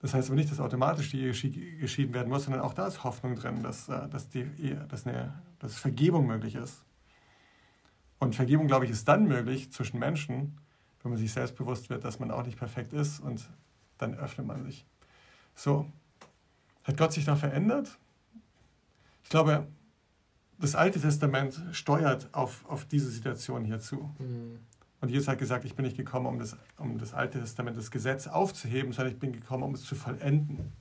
Das 0.00 0.14
heißt 0.14 0.28
aber 0.28 0.36
nicht, 0.36 0.50
dass 0.50 0.58
automatisch 0.58 1.10
die 1.10 1.20
Ehe 1.20 1.30
geschieden 1.78 2.12
werden 2.12 2.28
muss, 2.28 2.44
sondern 2.44 2.62
auch 2.62 2.74
da 2.74 2.88
ist 2.88 3.04
Hoffnung 3.04 3.36
drin, 3.36 3.62
dass, 3.62 3.88
äh, 3.88 4.08
dass, 4.08 4.28
die 4.28 4.40
Ehe, 4.58 4.84
dass, 4.88 5.06
eine, 5.06 5.40
dass 5.60 5.78
Vergebung 5.78 6.26
möglich 6.26 6.56
ist. 6.56 6.84
Und 8.18 8.34
Vergebung, 8.34 8.66
glaube 8.66 8.84
ich, 8.84 8.90
ist 8.90 9.06
dann 9.06 9.26
möglich 9.26 9.70
zwischen 9.72 10.00
Menschen, 10.00 10.58
wenn 11.02 11.12
man 11.12 11.18
sich 11.18 11.32
selbstbewusst 11.32 11.88
wird, 11.88 12.04
dass 12.04 12.18
man 12.18 12.32
auch 12.32 12.44
nicht 12.44 12.58
perfekt 12.58 12.92
ist 12.92 13.20
und 13.20 13.48
dann 13.98 14.14
öffnet 14.14 14.46
man 14.46 14.64
sich. 14.64 14.84
So, 15.54 15.90
hat 16.82 16.96
Gott 16.96 17.12
sich 17.12 17.24
da 17.24 17.36
verändert? 17.36 17.98
Ich 19.22 19.28
glaube, 19.28 19.68
das 20.58 20.74
Alte 20.74 21.00
Testament 21.00 21.60
steuert 21.72 22.28
auf, 22.32 22.64
auf 22.68 22.84
diese 22.84 23.10
Situation 23.10 23.64
hier 23.64 23.80
zu. 23.80 24.14
Mhm. 24.18 24.58
Und 25.00 25.08
Jesus 25.08 25.26
hat 25.26 25.38
gesagt, 25.38 25.64
ich 25.64 25.74
bin 25.74 25.84
nicht 25.84 25.96
gekommen, 25.96 26.26
um 26.26 26.38
das, 26.38 26.56
um 26.78 26.96
das 26.96 27.12
Alte 27.12 27.40
Testament, 27.40 27.76
das 27.76 27.90
Gesetz 27.90 28.28
aufzuheben, 28.28 28.92
sondern 28.92 29.12
ich 29.12 29.18
bin 29.18 29.32
gekommen, 29.32 29.64
um 29.64 29.74
es 29.74 29.82
zu 29.82 29.96
vollenden. 29.96 30.72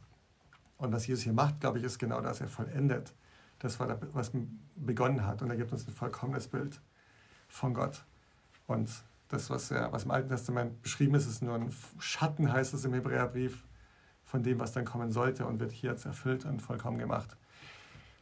Und 0.77 0.91
was 0.91 1.07
Jesus 1.07 1.23
hier 1.23 1.33
macht, 1.33 1.59
glaube 1.59 1.79
ich, 1.79 1.83
ist 1.83 1.97
genau 1.97 2.21
das, 2.21 2.39
er 2.39 2.47
vollendet. 2.47 3.13
Das 3.57 3.79
war, 3.79 3.99
was 4.13 4.31
begonnen 4.75 5.25
hat. 5.25 5.41
Und 5.41 5.49
er 5.49 5.57
gibt 5.57 5.71
uns 5.71 5.87
ein 5.87 5.93
vollkommenes 5.93 6.47
Bild 6.47 6.81
von 7.47 7.73
Gott. 7.73 8.03
Und 8.67 8.91
das, 9.29 9.49
was, 9.49 9.71
er, 9.71 9.91
was 9.91 10.03
im 10.03 10.11
Alten 10.11 10.29
Testament 10.29 10.81
beschrieben 10.83 11.15
ist, 11.15 11.27
ist 11.27 11.41
nur 11.41 11.55
ein 11.55 11.73
Schatten, 11.97 12.51
heißt 12.51 12.73
es 12.73 12.85
im 12.85 12.93
Hebräerbrief, 12.93 13.63
von 14.23 14.43
dem, 14.43 14.59
was 14.59 14.71
dann 14.71 14.85
kommen 14.85 15.11
sollte 15.11 15.45
und 15.45 15.59
wird 15.59 15.71
hier 15.71 15.91
jetzt 15.91 16.05
erfüllt 16.05 16.45
und 16.45 16.61
vollkommen 16.61 16.97
gemacht. 16.97 17.37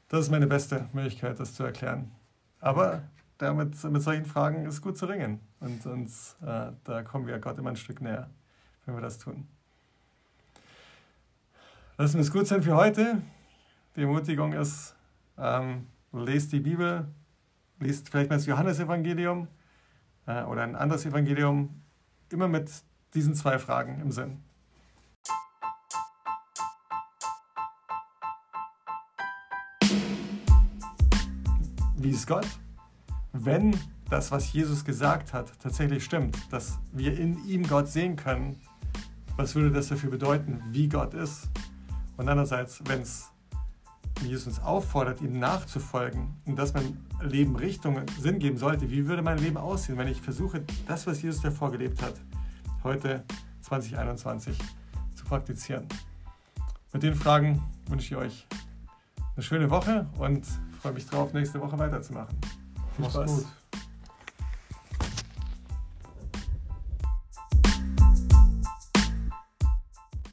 Das 0.10 0.22
ist 0.22 0.32
meine 0.32 0.48
beste 0.48 0.90
Möglichkeit, 0.92 1.40
das 1.40 1.54
zu 1.54 1.64
erklären. 1.64 2.12
Aber 2.60 3.04
damit, 3.38 3.82
mit 3.84 4.02
solchen 4.02 4.26
Fragen 4.26 4.66
ist 4.66 4.82
gut 4.82 4.98
zu 4.98 5.06
ringen. 5.06 5.40
Und 5.60 5.86
uns, 5.86 6.36
äh, 6.42 6.72
da 6.84 7.04
kommen 7.04 7.28
wir 7.28 7.38
Gott 7.40 7.60
immer 7.60 7.70
ein 7.70 7.76
Stück 7.76 8.02
näher, 8.02 8.30
wenn 8.86 8.96
wir 8.96 9.02
das 9.02 9.20
tun. 9.20 9.48
Lassen 11.98 12.16
wir 12.16 12.22
es 12.22 12.32
gut 12.32 12.48
sein 12.48 12.64
für 12.64 12.76
heute. 12.76 13.22
Die 13.96 14.02
Ermutigung 14.02 14.54
ist, 14.54 14.96
ähm, 15.38 15.88
lest 16.12 16.54
die 16.54 16.60
Bibel, 16.60 17.08
liest 17.80 18.10
vielleicht 18.10 18.32
mal 18.32 18.38
das 18.38 18.48
Johannesevangelium 18.48 19.48
äh, 20.26 20.44
oder 20.44 20.64
ein 20.64 20.76
anderes 20.76 21.06
Evangelium, 21.06 21.82
immer 22.32 22.48
mit 22.48 22.72
diesen 23.14 23.36
zwei 23.36 23.60
Fragen 23.60 24.02
im 24.02 24.12
Sinn. 24.12 24.42
Wie 32.02 32.12
ist 32.12 32.28
Gott? 32.28 32.48
Wenn 33.34 33.78
das, 34.10 34.32
was 34.32 34.54
Jesus 34.54 34.86
gesagt 34.86 35.34
hat, 35.34 35.52
tatsächlich 35.60 36.06
stimmt, 36.06 36.38
dass 36.50 36.80
wir 36.94 37.20
in 37.20 37.46
ihm 37.46 37.68
Gott 37.68 37.90
sehen 37.90 38.16
können, 38.16 38.56
was 39.36 39.54
würde 39.54 39.70
das 39.70 39.90
dafür 39.90 40.10
bedeuten, 40.10 40.62
wie 40.70 40.88
Gott 40.88 41.14
ist? 41.14 41.50
Und 42.16 42.30
andererseits, 42.30 42.82
wenn 42.86 43.02
es 43.02 43.30
Jesus 44.22 44.48
uns 44.48 44.60
auffordert, 44.62 45.20
ihm 45.20 45.40
nachzufolgen 45.40 46.36
und 46.46 46.56
dass 46.56 46.74
mein 46.74 47.06
Leben 47.22 47.58
Richtung 47.58 48.00
Sinn 48.18 48.40
geben 48.40 48.58
sollte, 48.58 48.90
wie 48.90 49.06
würde 49.06 49.22
mein 49.22 49.38
Leben 49.38 49.58
aussehen, 49.58 49.98
wenn 49.98 50.08
ich 50.08 50.22
versuche, 50.22 50.64
das, 50.88 51.06
was 51.06 51.22
Jesus 51.22 51.42
davor 51.42 51.70
gelebt 51.70 52.02
hat, 52.02 52.14
heute 52.82 53.26
2021 53.60 54.58
zu 55.16 55.26
praktizieren? 55.26 55.86
Mit 56.94 57.04
den 57.04 57.16
Fragen 57.16 57.62
wünsche 57.90 58.16
ich 58.16 58.16
euch 58.16 58.48
eine 59.36 59.44
schöne 59.44 59.70
Woche 59.70 60.08
und 60.18 60.46
freue 60.80 60.94
mich 60.94 61.06
drauf, 61.08 61.34
nächste 61.34 61.60
Woche 61.60 61.78
weiterzumachen. 61.78 62.38
Viel 62.96 63.10
Spaß. 63.10 63.36
Gut. 63.36 63.46